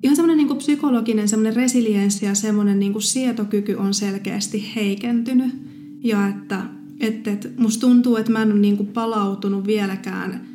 ihan 0.04 0.16
semmoinen 0.16 0.46
niin 0.46 0.56
psykologinen 0.56 1.28
semmoinen 1.28 1.56
resilienssi 1.56 2.26
ja 2.26 2.34
semmoinen 2.34 2.78
niin 2.78 2.92
kuin 2.92 3.02
sietokyky 3.02 3.74
on 3.74 3.94
selkeästi 3.94 4.72
heikentynyt. 4.76 5.54
Ja 6.02 6.28
että, 6.28 6.60
että, 7.00 7.30
että 7.30 7.48
musta 7.56 7.80
tuntuu, 7.80 8.16
että 8.16 8.32
mä 8.32 8.42
en 8.42 8.52
ole 8.52 8.60
niin 8.60 8.76
kuin 8.76 8.88
palautunut 8.88 9.66
vieläkään, 9.66 10.46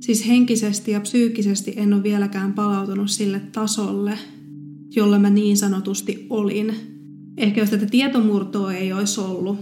siis 0.00 0.26
henkisesti 0.26 0.90
ja 0.90 1.00
psyykkisesti 1.00 1.74
en 1.76 1.92
ole 1.92 2.02
vieläkään 2.02 2.52
palautunut 2.52 3.10
sille 3.10 3.40
tasolle, 3.52 4.18
jolla 4.96 5.18
mä 5.18 5.30
niin 5.30 5.56
sanotusti 5.56 6.26
olin. 6.30 6.74
Ehkä 7.36 7.60
jos 7.60 7.70
tätä 7.70 7.86
tietomurtoa 7.86 8.72
ei 8.72 8.92
olisi 8.92 9.20
ollut, 9.20 9.58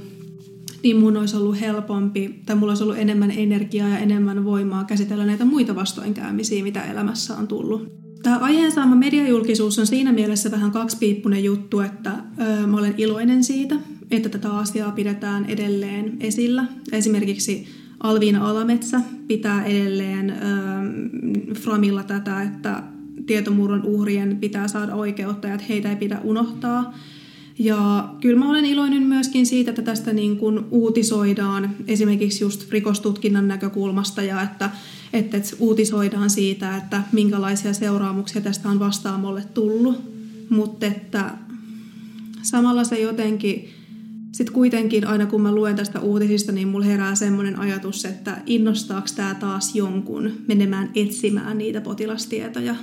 niin 0.82 0.96
mun 0.96 1.16
olisi 1.16 1.36
ollut 1.36 1.60
helpompi, 1.60 2.40
tai 2.46 2.56
mulla 2.56 2.70
olisi 2.70 2.82
ollut 2.82 2.98
enemmän 2.98 3.30
energiaa 3.30 3.88
ja 3.88 3.98
enemmän 3.98 4.44
voimaa 4.44 4.84
käsitellä 4.84 5.26
näitä 5.26 5.44
muita 5.44 5.74
vastoinkäymisiä, 5.74 6.62
mitä 6.62 6.84
elämässä 6.84 7.36
on 7.36 7.48
tullut. 7.48 8.04
Tämä 8.22 8.38
aiheen 8.38 8.72
saama 8.72 8.96
mediajulkisuus 8.96 9.78
on 9.78 9.86
siinä 9.86 10.12
mielessä 10.12 10.50
vähän 10.50 10.70
kaksipiippunen 10.70 11.44
juttu, 11.44 11.80
että 11.80 12.10
ö, 12.12 12.66
mä 12.66 12.76
olen 12.76 12.94
iloinen 12.98 13.44
siitä, 13.44 13.76
että 14.10 14.28
tätä 14.28 14.50
asiaa 14.50 14.92
pidetään 14.92 15.44
edelleen 15.44 16.16
esillä. 16.20 16.64
Esimerkiksi 16.92 17.66
Alviina 18.04 18.50
Alametsä 18.50 19.00
pitää 19.28 19.64
edelleen 19.64 20.30
ö, 20.30 20.34
Framilla 21.54 22.02
tätä, 22.02 22.42
että 22.42 22.82
tietomurron 23.26 23.82
uhrien 23.84 24.36
pitää 24.40 24.68
saada 24.68 24.94
oikeutta 24.94 25.48
ja 25.48 25.54
että 25.54 25.66
heitä 25.68 25.90
ei 25.90 25.96
pidä 25.96 26.20
unohtaa. 26.24 26.94
Ja 27.58 28.08
kyllä 28.20 28.38
mä 28.38 28.50
olen 28.50 28.64
iloinen 28.64 29.02
myöskin 29.02 29.46
siitä, 29.46 29.70
että 29.70 29.82
tästä 29.82 30.12
niin 30.12 30.36
kuin 30.36 30.60
uutisoidaan 30.70 31.70
esimerkiksi 31.86 32.44
just 32.44 32.72
rikostutkinnan 32.72 33.48
näkökulmasta 33.48 34.22
ja 34.22 34.42
että, 34.42 34.70
että, 35.12 35.36
että 35.36 35.56
uutisoidaan 35.58 36.30
siitä, 36.30 36.76
että 36.76 37.02
minkälaisia 37.12 37.72
seuraamuksia 37.72 38.42
tästä 38.42 38.68
on 38.68 38.78
vastaamolle 38.78 39.42
tullut. 39.54 40.02
Mutta 40.50 40.86
että 40.86 41.30
samalla 42.42 42.84
se 42.84 43.00
jotenkin, 43.00 43.68
sitten 44.34 44.54
kuitenkin 44.54 45.06
aina 45.06 45.26
kun 45.26 45.40
mä 45.40 45.54
luen 45.54 45.76
tästä 45.76 46.00
uutisista, 46.00 46.52
niin 46.52 46.68
mulla 46.68 46.84
herää 46.84 47.14
semmoinen 47.14 47.58
ajatus, 47.58 48.04
että 48.04 48.36
innostaako 48.46 49.06
tämä 49.16 49.34
taas 49.34 49.74
jonkun 49.74 50.32
menemään 50.48 50.90
etsimään 50.94 51.58
niitä 51.58 51.80
potilastietoja. 51.80 52.74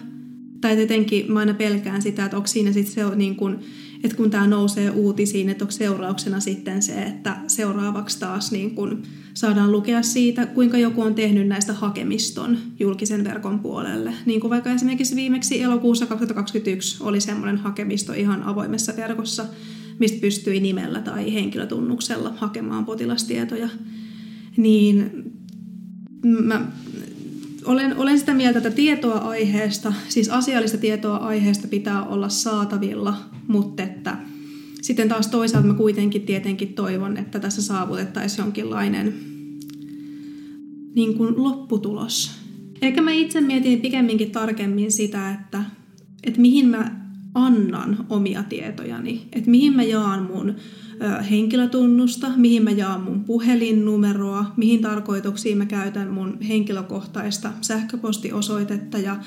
Tai 0.61 0.81
jotenkin 0.81 1.31
mä 1.31 1.39
aina 1.39 1.53
pelkään 1.53 2.01
sitä, 2.01 2.25
että 2.25 2.37
onko 2.37 2.47
siinä 2.47 2.71
sitten 2.71 2.93
se 2.93 3.15
niin 3.15 3.35
kuin, 3.35 3.59
että 4.03 4.17
kun 4.17 4.29
tämä 4.31 4.47
nousee 4.47 4.89
uutisiin, 4.89 5.49
että 5.49 5.63
onko 5.63 5.71
seurauksena 5.71 6.39
sitten 6.39 6.81
se, 6.81 7.03
että 7.03 7.37
seuraavaksi 7.47 8.19
taas 8.19 8.51
niin 8.51 8.75
kun 8.75 9.03
saadaan 9.33 9.71
lukea 9.71 10.01
siitä, 10.01 10.45
kuinka 10.45 10.77
joku 10.77 11.01
on 11.01 11.15
tehnyt 11.15 11.47
näistä 11.47 11.73
hakemiston 11.73 12.57
julkisen 12.79 13.23
verkon 13.23 13.59
puolelle. 13.59 14.13
Niin 14.25 14.41
kuin 14.41 14.51
vaikka 14.51 14.71
esimerkiksi 14.71 15.15
viimeksi 15.15 15.61
elokuussa 15.61 16.05
2021 16.05 16.97
oli 17.03 17.21
semmoinen 17.21 17.57
hakemisto 17.57 18.13
ihan 18.13 18.43
avoimessa 18.43 18.93
verkossa, 18.95 19.45
mistä 20.01 20.21
pystyi 20.21 20.59
nimellä 20.59 21.01
tai 21.01 21.33
henkilötunnuksella 21.33 22.33
hakemaan 22.37 22.85
potilastietoja. 22.85 23.69
Niin 24.57 25.11
mä 26.23 26.71
olen, 27.65 27.97
olen 27.97 28.19
sitä 28.19 28.33
mieltä, 28.33 28.57
että 28.59 28.71
tietoa 28.71 29.17
aiheesta, 29.17 29.93
siis 30.09 30.29
asiallista 30.29 30.77
tietoa 30.77 31.17
aiheesta 31.17 31.67
pitää 31.67 32.05
olla 32.05 32.29
saatavilla, 32.29 33.17
mutta 33.47 33.83
että 33.83 34.17
sitten 34.81 35.09
taas 35.09 35.27
toisaalta 35.27 35.67
mä 35.67 35.73
kuitenkin 35.73 36.21
tietenkin 36.21 36.73
toivon, 36.73 37.17
että 37.17 37.39
tässä 37.39 37.61
saavutettaisiin 37.61 38.43
jonkinlainen 38.43 39.13
niin 40.95 41.17
kuin 41.17 41.43
lopputulos. 41.43 42.31
Ehkä 42.81 43.01
mä 43.01 43.11
itse 43.11 43.41
mietin 43.41 43.81
pikemminkin 43.81 44.31
tarkemmin 44.31 44.91
sitä, 44.91 45.31
että, 45.31 45.63
että 46.23 46.41
mihin 46.41 46.67
mä 46.67 47.00
annan 47.33 48.05
omia 48.09 48.43
tietojani, 48.43 49.27
että 49.33 49.49
mihin 49.49 49.75
mä 49.75 49.83
jaan 49.83 50.23
mun 50.23 50.55
henkilötunnusta, 51.29 52.31
mihin 52.35 52.63
mä 52.63 52.71
jaan 52.71 53.01
mun 53.01 53.23
puhelinnumeroa, 53.23 54.53
mihin 54.57 54.81
tarkoituksiin 54.81 55.57
mä 55.57 55.65
käytän 55.65 56.07
mun 56.07 56.37
henkilökohtaista 56.41 57.51
sähköpostiosoitetta 57.61 58.97
ja, 58.97 59.17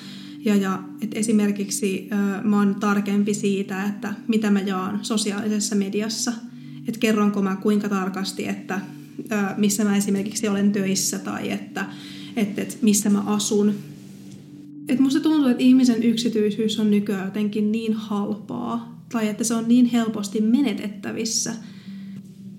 ja, 0.45 0.57
ja 0.57 0.83
et 1.01 1.11
esimerkiksi 1.15 2.09
mä 2.43 2.59
oon 2.59 2.75
tarkempi 2.75 3.35
siitä, 3.35 3.85
että 3.85 4.15
mitä 4.29 4.51
mä 4.51 4.61
jaan 4.61 4.99
sosiaalisessa 5.03 5.75
mediassa, 5.77 6.33
että 6.89 7.01
kerronko 7.01 7.43
mä 7.43 7.57
kuinka 7.57 7.89
tarkasti, 7.89 8.49
että 8.49 8.81
missä 9.57 9.85
mä 9.85 9.97
esimerkiksi 9.97 10.49
olen 10.49 10.73
töissä 10.73 11.19
tai 11.19 11.51
että, 11.51 11.87
että, 12.37 12.63
että 12.63 12.75
missä 12.83 13.11
mä 13.11 13.21
asun. 13.21 13.75
Et 14.89 15.01
musta 15.01 15.21
tuntuu, 15.21 15.49
että 15.49 15.63
ihmisen 15.63 16.03
yksityisyys 16.03 16.81
on 16.81 16.91
nykyään 16.91 17.25
jotenkin 17.25 17.73
niin 17.73 17.93
halpaa, 17.93 19.05
tai 19.13 19.29
että 19.29 19.45
se 19.45 19.55
on 19.55 19.69
niin 19.69 19.87
helposti 19.87 20.41
menetettävissä. 20.41 21.55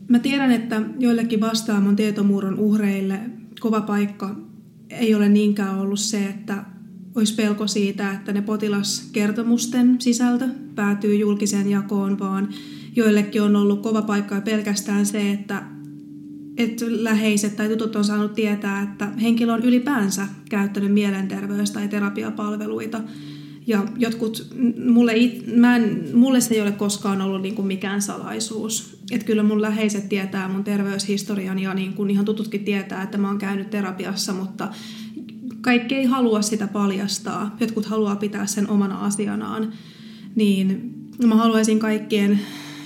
Mä 0.08 0.20
tiedän, 0.20 0.52
että 0.52 0.82
joillekin 1.00 1.42
vastaamon 1.42 1.96
tietomuuron 1.96 2.60
uhreille 2.60 3.20
kova 3.60 3.82
paikka 3.82 4.36
ei 4.90 5.16
ole 5.16 5.30
niinkään 5.30 5.80
ollut 5.80 6.00
se, 6.00 6.26
että 6.26 6.66
olisi 7.16 7.36
pelko 7.36 7.68
siitä, 7.68 8.12
että 8.12 8.34
ne 8.34 8.42
potilaskertomusten 8.42 9.96
sisältö 10.02 10.48
päätyy 10.76 11.16
julkiseen 11.16 11.70
jakoon, 11.70 12.20
vaan 12.20 12.50
joillekin 12.96 13.42
on 13.42 13.56
ollut 13.56 13.82
kova 13.82 14.02
paikka 14.02 14.42
pelkästään 14.42 15.06
se, 15.06 15.32
että, 15.32 15.64
että 16.58 16.86
läheiset 16.88 17.56
tai 17.56 17.70
tutut 17.70 17.96
on 17.96 18.04
saanut 18.04 18.34
tietää, 18.34 18.82
että 18.82 19.06
henkilö 19.06 19.54
on 19.54 19.64
ylipäänsä 19.64 20.28
käyttänyt 20.50 20.92
mielenterveys- 20.92 21.72
tai 21.72 21.88
terapiapalveluita– 21.88 23.02
ja 23.68 23.84
jotkut, 23.98 24.48
mulle, 24.86 25.14
it, 25.16 25.56
mä 25.56 25.76
en, 25.76 26.10
mulle 26.14 26.42
se 26.42 26.54
ei 26.54 26.62
ole 26.62 26.72
koskaan 26.72 27.22
ollut 27.22 27.42
niin 27.42 27.56
kuin 27.56 27.68
mikään 27.68 28.02
salaisuus. 28.02 29.00
Että 29.12 29.26
kyllä 29.26 29.44
mun 29.44 29.62
läheiset 29.62 30.10
tietää 30.10 30.48
mun 30.48 30.64
terveyshistorian 30.64 31.60
ja 31.60 31.74
niin 31.74 31.94
kuin 31.94 32.10
ihan 32.10 32.26
tututkin 32.26 32.66
tietää, 32.66 33.04
että 33.04 33.18
mä 33.18 33.28
oon 33.28 33.38
käynyt 33.38 33.70
terapiassa, 33.70 34.34
mutta 34.34 34.70
kaikki 35.62 35.96
ei 35.96 36.06
halua 36.06 36.42
sitä 36.42 36.68
paljastaa. 36.68 37.56
Jotkut 37.60 37.86
haluaa 37.86 38.16
pitää 38.16 38.46
sen 38.46 38.70
omana 38.70 39.06
asianaan. 39.06 39.74
Niin 40.36 40.94
mä 41.26 41.36
haluaisin 41.36 41.80
kaikkien 41.80 42.40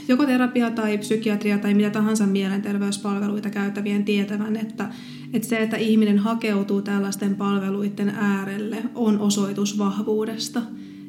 joko 0.09 0.25
terapia 0.25 0.71
tai 0.71 0.97
psykiatria 0.97 1.57
tai 1.57 1.73
mitä 1.73 1.89
tahansa 1.89 2.25
mielenterveyspalveluita 2.25 3.49
käyttävien 3.49 4.05
tietävän, 4.05 4.55
että, 4.55 4.89
että 5.33 5.47
se, 5.47 5.57
että 5.57 5.77
ihminen 5.77 6.17
hakeutuu 6.19 6.81
tällaisten 6.81 7.35
palveluiden 7.35 8.09
äärelle, 8.09 8.83
on 8.95 9.19
osoitus 9.19 9.77
vahvuudesta 9.77 10.61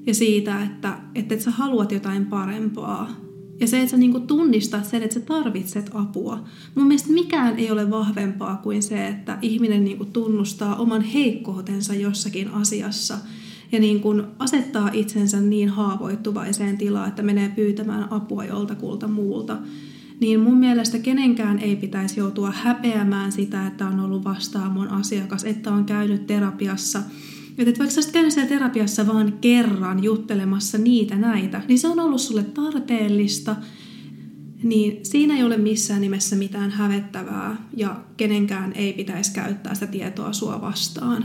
ja 0.06 0.14
siitä, 0.14 0.62
että, 0.62 0.98
että, 1.14 1.34
että 1.34 1.44
sä 1.44 1.50
haluat 1.50 1.92
jotain 1.92 2.26
parempaa. 2.26 3.10
Ja 3.60 3.66
se, 3.66 3.78
että 3.78 3.90
sä 3.90 3.96
niinku 3.96 4.20
tunnistat 4.20 4.84
sen, 4.84 5.02
että 5.02 5.14
sä 5.14 5.20
tarvitset 5.20 5.90
apua. 5.94 6.44
Mun 6.74 6.86
mielestä 6.86 7.12
mikään 7.12 7.58
ei 7.58 7.70
ole 7.70 7.90
vahvempaa 7.90 8.56
kuin 8.56 8.82
se, 8.82 9.06
että 9.06 9.38
ihminen 9.42 9.84
niinku 9.84 10.04
tunnustaa 10.04 10.76
oman 10.76 11.02
heikkoutensa 11.02 11.94
jossakin 11.94 12.48
asiassa– 12.48 13.18
ja 13.72 13.80
niin 13.80 14.00
kuin 14.00 14.22
asettaa 14.38 14.90
itsensä 14.92 15.40
niin 15.40 15.68
haavoittuvaiseen 15.68 16.78
tilaan, 16.78 17.08
että 17.08 17.22
menee 17.22 17.48
pyytämään 17.48 18.12
apua 18.12 18.44
joltakulta 18.44 19.08
muulta, 19.08 19.58
niin 20.20 20.40
mun 20.40 20.56
mielestä 20.56 20.98
kenenkään 20.98 21.58
ei 21.58 21.76
pitäisi 21.76 22.20
joutua 22.20 22.50
häpeämään 22.50 23.32
sitä, 23.32 23.66
että 23.66 23.86
on 23.86 24.00
ollut 24.00 24.24
vastaamon 24.24 24.88
asiakas, 24.88 25.44
että 25.44 25.72
on 25.72 25.84
käynyt 25.84 26.26
terapiassa. 26.26 27.02
Että 27.58 27.78
vaikka 27.78 28.02
sä 28.02 28.12
käynyt 28.12 28.32
siellä 28.32 28.48
terapiassa 28.48 29.06
vaan 29.06 29.32
kerran 29.40 30.02
juttelemassa 30.02 30.78
niitä 30.78 31.16
näitä, 31.16 31.62
niin 31.68 31.78
se 31.78 31.88
on 31.88 32.00
ollut 32.00 32.20
sulle 32.20 32.42
tarpeellista, 32.42 33.56
niin 34.62 34.98
siinä 35.02 35.36
ei 35.36 35.44
ole 35.44 35.56
missään 35.56 36.00
nimessä 36.00 36.36
mitään 36.36 36.70
hävettävää 36.70 37.56
ja 37.76 38.00
kenenkään 38.16 38.72
ei 38.72 38.92
pitäisi 38.92 39.32
käyttää 39.32 39.74
sitä 39.74 39.86
tietoa 39.86 40.32
sua 40.32 40.60
vastaan. 40.60 41.24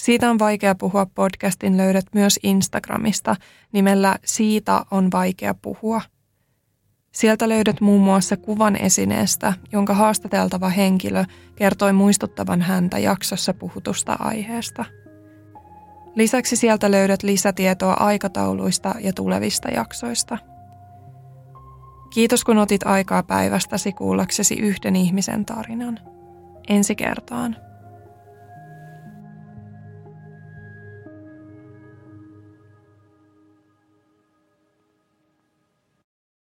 Siitä 0.00 0.30
on 0.30 0.38
vaikea 0.38 0.74
puhua 0.74 1.06
podcastin 1.06 1.76
löydät 1.76 2.04
myös 2.14 2.38
Instagramista 2.42 3.36
nimellä 3.72 4.16
Siitä 4.24 4.84
on 4.90 5.08
vaikea 5.12 5.54
puhua. 5.54 6.00
Sieltä 7.12 7.48
löydät 7.48 7.80
muun 7.80 8.00
muassa 8.00 8.36
kuvan 8.36 8.76
esineestä, 8.76 9.52
jonka 9.72 9.94
haastateltava 9.94 10.68
henkilö 10.68 11.24
kertoi 11.56 11.92
muistuttavan 11.92 12.62
häntä 12.62 12.98
jaksossa 12.98 13.54
puhutusta 13.54 14.16
aiheesta. 14.18 14.84
Lisäksi 16.14 16.56
sieltä 16.56 16.90
löydät 16.90 17.22
lisätietoa 17.22 17.92
aikatauluista 17.92 18.94
ja 19.00 19.12
tulevista 19.12 19.68
jaksoista. 19.68 20.38
Kiitos 22.14 22.44
kun 22.44 22.58
otit 22.58 22.86
aikaa 22.86 23.22
päivästäsi 23.22 23.92
kuullaksesi 23.92 24.54
yhden 24.54 24.96
ihmisen 24.96 25.44
tarinan. 25.44 25.98
Ensi 26.68 26.94
kertaan. 26.94 27.69